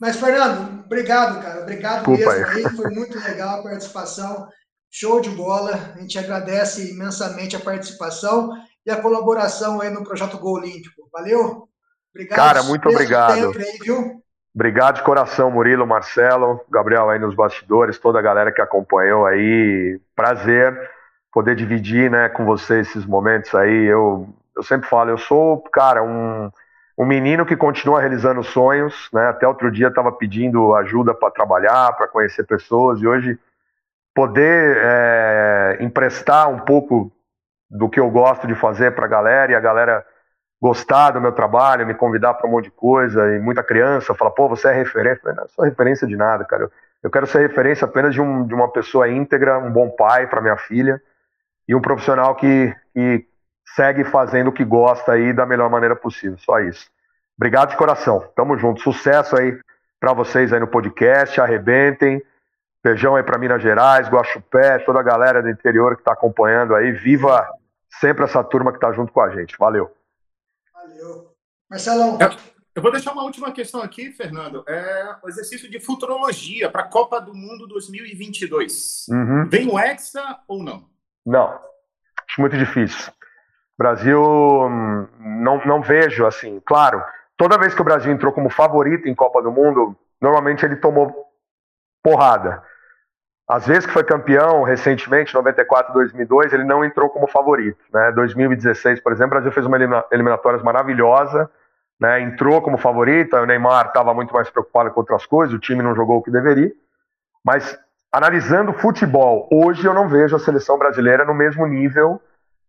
Mas, 0.00 0.16
Fernando, 0.16 0.82
obrigado, 0.84 1.40
cara. 1.40 1.62
Obrigado 1.62 2.04
Desculpa 2.04 2.34
mesmo 2.34 2.48
aí. 2.48 2.76
Foi 2.76 2.90
muito 2.90 3.16
legal 3.20 3.60
a 3.60 3.62
participação. 3.62 4.48
Show 4.90 5.20
de 5.20 5.30
bola. 5.30 5.78
A 5.94 6.00
gente 6.00 6.18
agradece 6.18 6.90
imensamente 6.90 7.54
a 7.54 7.60
participação 7.60 8.50
e 8.84 8.90
a 8.90 9.00
colaboração 9.00 9.80
aí 9.80 9.90
no 9.90 10.02
projeto 10.02 10.36
Gol 10.36 10.54
Olímpico. 10.54 11.08
Valeu? 11.12 11.68
Obrigado. 12.12 12.36
Cara, 12.36 12.62
muito 12.64 12.88
obrigado. 12.88 13.56
Aí, 13.56 13.78
viu? 13.84 14.20
Obrigado 14.52 14.96
de 14.96 15.04
coração, 15.04 15.48
Murilo, 15.48 15.86
Marcelo, 15.86 16.60
Gabriel 16.68 17.08
aí 17.08 17.20
nos 17.20 17.36
bastidores, 17.36 18.00
toda 18.00 18.18
a 18.18 18.22
galera 18.22 18.50
que 18.50 18.60
acompanhou 18.60 19.26
aí. 19.26 20.00
Prazer 20.16 20.90
poder 21.34 21.56
dividir 21.56 22.08
né, 22.08 22.28
com 22.28 22.44
você 22.44 22.78
esses 22.78 23.04
momentos 23.04 23.52
aí. 23.56 23.86
Eu, 23.86 24.28
eu 24.56 24.62
sempre 24.62 24.88
falo, 24.88 25.10
eu 25.10 25.18
sou, 25.18 25.60
cara, 25.62 26.00
um, 26.00 26.48
um 26.96 27.04
menino 27.04 27.44
que 27.44 27.56
continua 27.56 27.98
realizando 27.98 28.44
sonhos. 28.44 29.10
Né? 29.12 29.26
Até 29.26 29.48
outro 29.48 29.68
dia 29.72 29.88
estava 29.88 30.12
pedindo 30.12 30.72
ajuda 30.76 31.12
para 31.12 31.32
trabalhar, 31.32 31.92
para 31.94 32.06
conhecer 32.06 32.44
pessoas, 32.44 33.00
e 33.00 33.06
hoje 33.06 33.36
poder 34.14 34.76
é, 34.80 35.78
emprestar 35.80 36.48
um 36.48 36.60
pouco 36.60 37.10
do 37.68 37.88
que 37.88 37.98
eu 37.98 38.08
gosto 38.08 38.46
de 38.46 38.54
fazer 38.54 38.94
para 38.94 39.06
a 39.06 39.08
galera 39.08 39.50
e 39.50 39.56
a 39.56 39.60
galera 39.60 40.06
gostar 40.62 41.10
do 41.10 41.20
meu 41.20 41.32
trabalho, 41.32 41.84
me 41.84 41.94
convidar 41.94 42.34
para 42.34 42.48
um 42.48 42.52
monte 42.52 42.66
de 42.66 42.70
coisa, 42.70 43.34
e 43.34 43.40
muita 43.40 43.64
criança 43.64 44.14
fala, 44.14 44.30
pô, 44.30 44.48
você 44.48 44.68
é 44.68 44.72
referência. 44.72 45.20
Eu 45.24 45.34
não 45.34 45.48
sou 45.48 45.64
referência 45.64 46.06
de 46.06 46.16
nada, 46.16 46.44
cara. 46.44 46.62
Eu, 46.62 46.70
eu 47.02 47.10
quero 47.10 47.26
ser 47.26 47.40
referência 47.40 47.86
apenas 47.86 48.14
de, 48.14 48.20
um, 48.20 48.46
de 48.46 48.54
uma 48.54 48.70
pessoa 48.70 49.08
íntegra, 49.08 49.58
um 49.58 49.72
bom 49.72 49.90
pai 49.90 50.28
para 50.28 50.40
minha 50.40 50.56
filha 50.56 51.02
e 51.68 51.74
um 51.74 51.80
profissional 51.80 52.34
que, 52.34 52.74
que 52.92 53.26
segue 53.74 54.04
fazendo 54.04 54.48
o 54.48 54.52
que 54.52 54.64
gosta 54.64 55.12
aí 55.12 55.32
da 55.32 55.46
melhor 55.46 55.70
maneira 55.70 55.96
possível. 55.96 56.38
Só 56.38 56.60
isso. 56.60 56.90
Obrigado 57.36 57.70
de 57.70 57.76
coração. 57.76 58.20
Tamo 58.36 58.56
junto. 58.56 58.80
Sucesso 58.80 59.36
aí 59.36 59.58
para 59.98 60.12
vocês 60.12 60.52
aí 60.52 60.60
no 60.60 60.68
podcast. 60.68 61.40
Arrebentem. 61.40 62.22
Beijão 62.82 63.16
aí 63.16 63.22
para 63.22 63.38
Minas 63.38 63.62
Gerais, 63.62 64.08
Guaxupé, 64.08 64.78
toda 64.80 65.00
a 65.00 65.02
galera 65.02 65.42
do 65.42 65.48
interior 65.48 65.96
que 65.96 66.02
está 66.02 66.12
acompanhando 66.12 66.74
aí. 66.74 66.92
Viva 66.92 67.48
sempre 67.98 68.24
essa 68.24 68.44
turma 68.44 68.70
que 68.70 68.76
está 68.76 68.92
junto 68.92 69.10
com 69.10 69.22
a 69.22 69.30
gente. 69.30 69.56
Valeu. 69.58 69.90
Valeu. 70.70 71.34
Marcelão. 71.70 72.18
Eu 72.74 72.82
vou 72.82 72.92
deixar 72.92 73.12
uma 73.12 73.22
última 73.22 73.52
questão 73.52 73.80
aqui, 73.80 74.12
Fernando. 74.12 74.64
É 74.68 75.16
o 75.22 75.28
exercício 75.28 75.70
de 75.70 75.80
futurologia 75.80 76.70
para 76.70 76.82
a 76.82 76.88
Copa 76.88 77.20
do 77.20 77.32
Mundo 77.32 77.66
2022. 77.66 79.06
Uhum. 79.08 79.48
Vem 79.48 79.68
o 79.68 79.78
Hexa 79.78 80.40
ou 80.46 80.62
não? 80.62 80.84
Não, 81.24 81.58
acho 82.28 82.40
muito 82.40 82.56
difícil. 82.56 83.12
Brasil, 83.76 84.22
hum, 84.22 85.08
não, 85.18 85.60
não 85.64 85.82
vejo 85.82 86.26
assim. 86.26 86.60
Claro, 86.64 87.02
toda 87.36 87.58
vez 87.58 87.74
que 87.74 87.80
o 87.80 87.84
Brasil 87.84 88.12
entrou 88.12 88.32
como 88.32 88.48
favorito 88.48 89.08
em 89.08 89.14
Copa 89.14 89.42
do 89.42 89.50
Mundo, 89.50 89.96
normalmente 90.20 90.64
ele 90.64 90.76
tomou 90.76 91.12
porrada. 92.02 92.62
Às 93.48 93.66
vezes 93.66 93.84
que 93.84 93.92
foi 93.92 94.04
campeão 94.04 94.62
recentemente, 94.62 95.34
94, 95.34 95.92
2002, 95.92 96.52
ele 96.52 96.64
não 96.64 96.84
entrou 96.84 97.10
como 97.10 97.26
favorito. 97.26 97.78
Né? 97.92 98.12
2016, 98.12 99.00
por 99.00 99.12
exemplo, 99.12 99.28
o 99.28 99.40
Brasil 99.40 99.52
fez 99.52 99.66
uma 99.66 100.06
eliminatórias 100.10 100.62
maravilhosa, 100.62 101.50
né? 102.00 102.22
entrou 102.22 102.62
como 102.62 102.78
favorito, 102.78 103.36
o 103.36 103.44
Neymar 103.44 103.88
estava 103.88 104.14
muito 104.14 104.32
mais 104.32 104.48
preocupado 104.48 104.90
com 104.92 105.00
outras 105.00 105.26
coisas, 105.26 105.54
o 105.54 105.58
time 105.58 105.82
não 105.82 105.94
jogou 105.94 106.18
o 106.18 106.22
que 106.22 106.30
deveria. 106.30 106.72
Mas 107.44 107.78
analisando 108.14 108.72
futebol, 108.72 109.48
hoje 109.50 109.84
eu 109.84 109.92
não 109.92 110.08
vejo 110.08 110.36
a 110.36 110.38
seleção 110.38 110.78
brasileira 110.78 111.24
no 111.24 111.34
mesmo 111.34 111.66
nível 111.66 112.22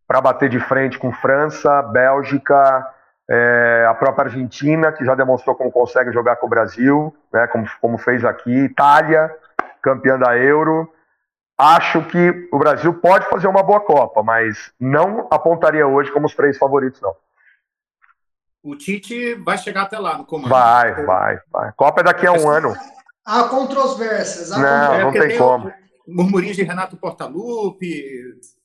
para 0.08 0.20
bater 0.20 0.50
de 0.50 0.60
frente 0.60 0.98
com 0.98 1.14
França, 1.14 1.84
Bélgica, 1.84 2.92
é, 3.30 3.86
a 3.88 3.94
própria 3.94 4.26
Argentina, 4.26 4.92
que 4.92 5.06
já 5.06 5.14
demonstrou 5.14 5.56
como 5.56 5.72
consegue 5.72 6.12
jogar 6.12 6.38
com 6.38 6.48
o 6.48 6.50
Brasil, 6.50 7.16
né, 7.32 7.46
como, 7.46 7.68
como 7.80 7.98
fez 8.00 8.26
aqui, 8.26 8.52
Itália, 8.52 9.32
campeã 9.84 10.18
da 10.18 10.36
Euro. 10.36 10.92
Acho 11.56 12.02
que 12.06 12.50
o 12.52 12.58
Brasil 12.58 12.92
pode 12.96 13.30
fazer 13.30 13.48
uma 13.48 13.62
boa 13.62 13.80
Copa, 13.80 14.24
mas 14.24 14.74
não 14.80 15.28
apontaria 15.30 15.86
hoje 15.86 16.12
como 16.12 16.26
os 16.26 16.34
três 16.34 16.58
favoritos, 16.58 17.00
não. 17.02 17.16
O 18.64 18.76
Tite 18.76 19.36
vai 19.36 19.60
chegar 19.60 19.84
até 19.84 20.00
lá 20.00 20.18
no 20.18 20.26
comando. 20.26 20.50
Vai, 20.50 20.92
vai, 21.06 21.40
vai. 21.52 21.72
Copa 21.74 22.02
é 22.02 22.04
daqui 22.04 22.26
a 22.26 22.32
um 22.32 22.50
ano. 22.50 22.74
Há 23.26 23.46
controvérsias. 23.46 24.52
Há 24.52 24.60
não, 24.60 25.06
não 25.06 25.12
tem, 25.12 25.30
tem 25.30 25.38
como. 25.38 25.74
Murmurinhos 26.08 26.56
de 26.56 26.64
Renato 26.64 26.96
Portaluppi, 26.96 28.04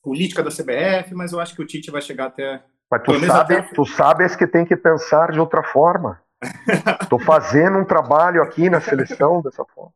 política 0.03 0.43
da 0.43 0.51
CBF, 0.51 1.15
mas 1.15 1.33
eu 1.33 1.41
acho 1.41 1.55
que 1.55 1.63
o 1.63 1.67
Tite 1.67 1.91
vai 1.91 2.03
chegar 2.03 2.27
até. 2.27 2.63
Mas 2.91 3.03
tu, 3.03 3.19
sabe, 3.27 3.55
até... 3.57 3.75
tu 3.75 3.87
sabes 3.87 4.37
que 4.37 4.47
tem 4.47 4.67
que 4.67 4.77
pensar 4.77 5.33
de 5.33 5.41
outra 5.41 5.63
forma. 5.63 6.21
Estou 7.01 7.19
fazendo 7.19 7.79
um 7.79 7.85
trabalho 7.85 8.43
aqui 8.43 8.69
na 8.69 8.81
seleção 8.81 9.41
dessa 9.41 9.65
forma. 9.65 9.93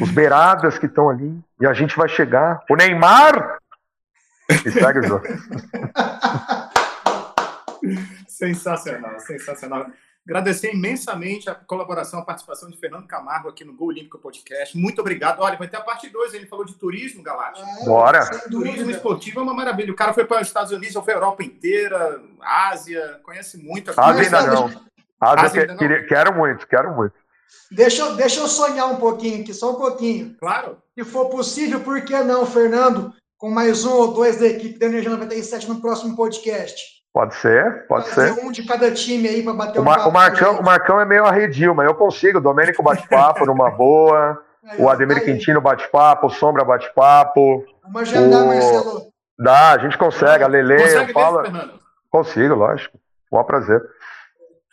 Os 0.00 0.10
beiradas 0.10 0.78
que 0.78 0.86
estão 0.86 1.08
ali. 1.08 1.38
E 1.60 1.66
a 1.66 1.72
gente 1.72 1.96
vai 1.96 2.08
chegar. 2.08 2.64
O 2.68 2.76
Neymar! 2.76 3.58
E 4.50 4.70
segue 4.70 4.98
o 5.00 5.02
jogo. 5.02 5.24
sensacional, 8.28 9.18
sensacional. 9.20 9.86
Agradecer 10.24 10.72
imensamente 10.72 11.50
a 11.50 11.54
colaboração, 11.54 12.20
a 12.20 12.24
participação 12.24 12.70
de 12.70 12.76
Fernando 12.78 13.08
Camargo 13.08 13.48
aqui 13.48 13.64
no 13.64 13.74
Gol 13.74 13.88
Olímpico 13.88 14.18
Podcast. 14.18 14.78
Muito 14.78 15.00
obrigado. 15.00 15.40
Olha, 15.40 15.56
vai 15.56 15.66
ter 15.66 15.78
a 15.78 15.80
parte 15.80 16.08
2, 16.08 16.34
ele 16.34 16.46
falou 16.46 16.64
de 16.64 16.74
turismo, 16.74 17.24
Galáctico. 17.24 17.66
É, 17.66 17.84
Bora! 17.84 18.40
Turismo 18.48 18.90
esportivo 18.90 19.40
é 19.40 19.42
uma 19.42 19.54
maravilha. 19.54 19.92
O 19.92 19.96
cara 19.96 20.12
foi 20.12 20.24
para 20.24 20.40
os 20.40 20.46
Estados 20.46 20.70
Unidos, 20.70 20.92
foi 20.92 21.02
para 21.02 21.14
a 21.14 21.16
Europa 21.16 21.42
inteira, 21.42 22.22
Ásia, 22.40 23.20
conhece 23.24 23.58
muito. 23.58 23.90
Ásia 23.90 24.22
ainda 24.22 24.46
não. 24.46 24.66
Ásia, 25.20 25.46
Ásia 25.46 25.60
ainda 25.62 25.74
não. 25.74 26.06
quero 26.06 26.34
muito, 26.34 26.68
quero 26.68 26.94
muito. 26.94 27.14
Deixa, 27.68 28.12
deixa 28.12 28.40
eu 28.40 28.48
sonhar 28.48 28.92
um 28.92 28.96
pouquinho 28.96 29.42
aqui, 29.42 29.52
só 29.52 29.72
um 29.72 29.76
pouquinho. 29.76 30.36
Claro. 30.38 30.78
Se 30.96 31.04
for 31.04 31.30
possível, 31.30 31.80
por 31.80 32.00
que 32.04 32.16
não, 32.22 32.46
Fernando? 32.46 33.12
Com 33.36 33.50
mais 33.50 33.84
um 33.84 33.92
ou 33.92 34.12
dois 34.12 34.36
da 34.36 34.46
equipe 34.46 34.78
da 34.78 34.86
Energia 34.86 35.10
97 35.10 35.68
no 35.68 35.80
próximo 35.80 36.14
podcast. 36.14 37.01
Pode 37.12 37.34
ser, 37.34 37.86
pode 37.86 38.08
Fazer 38.08 38.32
ser. 38.32 38.44
um 38.44 38.50
de 38.50 38.64
cada 38.64 38.90
time 38.90 39.28
aí 39.28 39.42
para 39.42 39.52
bater 39.52 39.78
o, 39.78 39.84
Mar, 39.84 40.08
o 40.08 40.10
Marcão, 40.10 40.58
o 40.58 40.64
Marcão 40.64 40.98
é 40.98 41.04
meio 41.04 41.26
arredio, 41.26 41.74
mas 41.74 41.86
eu 41.86 41.94
consigo. 41.94 42.38
O 42.38 42.40
Domênico 42.40 42.82
bate-papo 42.82 43.44
numa 43.44 43.70
boa. 43.70 44.42
Aí, 44.64 44.80
o 44.80 44.88
Ademir 44.88 45.18
aí. 45.18 45.24
Quintino 45.24 45.60
bate-papo, 45.60 46.28
o 46.28 46.30
Sombra 46.30 46.64
bate-papo. 46.64 47.66
Vamos 47.82 48.02
agendar, 48.02 48.42
o... 48.42 48.46
Marcelo. 48.46 49.12
Dá, 49.38 49.72
a 49.72 49.78
gente 49.78 49.98
consegue. 49.98 50.42
A 50.42 50.46
Lele 50.46 51.12
fala. 51.12 51.42
Mesmo, 51.42 51.72
consigo, 52.10 52.54
lógico. 52.54 52.98
Um 53.30 53.44
prazer. 53.44 53.82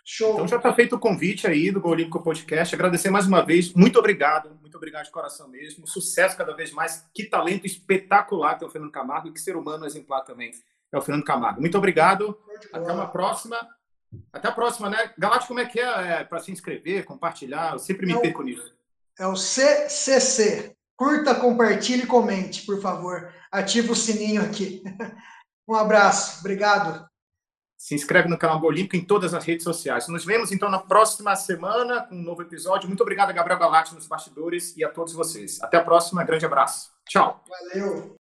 Show. 0.05 0.35
Então 0.35 0.47
já 0.47 0.57
está 0.57 0.73
feito 0.73 0.95
o 0.95 0.99
convite 0.99 1.45
aí 1.45 1.71
do 1.71 1.81
Gol 1.81 1.91
Olímpico 1.91 2.23
Podcast. 2.23 2.73
Agradecer 2.73 3.09
mais 3.09 3.27
uma 3.27 3.43
vez. 3.43 3.73
Muito 3.73 3.99
obrigado. 3.99 4.49
Muito 4.61 4.75
obrigado 4.77 5.03
de 5.03 5.11
coração 5.11 5.49
mesmo. 5.49 5.85
Sucesso 5.85 6.37
cada 6.37 6.55
vez 6.55 6.71
mais. 6.71 7.05
Que 7.13 7.25
talento 7.25 7.65
espetacular 7.65 8.57
tem 8.57 8.67
o 8.67 8.71
Fernando 8.71 8.91
Camargo 8.91 9.27
e 9.27 9.33
que 9.33 9.41
ser 9.41 9.57
humano 9.57 9.85
exemplar 9.85 10.23
também 10.23 10.51
é 10.91 10.97
o 10.97 11.01
Fernando 11.01 11.25
Camargo. 11.25 11.61
Muito 11.61 11.77
obrigado. 11.77 12.37
Até 12.73 12.91
uma 12.91 13.07
próxima. 13.07 13.57
Até 14.33 14.47
a 14.47 14.51
próxima, 14.51 14.89
né? 14.89 15.13
Galáctico, 15.17 15.49
como 15.49 15.59
é 15.59 15.65
que 15.65 15.79
é, 15.79 16.21
é 16.21 16.23
para 16.23 16.39
se 16.39 16.51
inscrever, 16.51 17.05
compartilhar? 17.05 17.73
Eu 17.73 17.79
sempre 17.79 18.05
me 18.05 18.13
é 18.13 18.19
perco 18.19 18.43
nisso. 18.43 18.73
É 19.19 19.27
o 19.27 19.35
CCC. 19.35 20.75
Curta, 20.95 21.35
compartilhe 21.35 22.03
e 22.03 22.07
comente, 22.07 22.65
por 22.65 22.81
favor. 22.81 23.31
Ativa 23.51 23.91
o 23.91 23.95
sininho 23.95 24.41
aqui. 24.41 24.83
Um 25.67 25.75
abraço. 25.75 26.39
Obrigado. 26.39 27.07
Se 27.77 27.93
inscreve 27.93 28.27
no 28.27 28.39
canal 28.39 28.59
Olímpico 28.63 28.95
em 28.95 29.05
todas 29.05 29.35
as 29.35 29.45
redes 29.45 29.63
sociais. 29.63 30.07
Nos 30.07 30.25
vemos 30.25 30.51
então 30.51 30.67
na 30.67 30.79
próxima 30.79 31.35
semana 31.35 32.07
com 32.07 32.15
um 32.15 32.23
novo 32.23 32.41
episódio. 32.41 32.87
Muito 32.87 33.01
obrigado 33.01 33.29
a 33.29 33.33
Gabriel 33.33 33.59
Galati 33.59 33.93
nos 33.93 34.07
bastidores 34.07 34.75
e 34.75 34.83
a 34.83 34.89
todos 34.89 35.13
vocês. 35.13 35.61
Até 35.61 35.77
a 35.77 35.83
próxima. 35.83 36.23
Grande 36.23 36.43
abraço. 36.43 36.89
Tchau. 37.07 37.43
Valeu. 37.47 38.17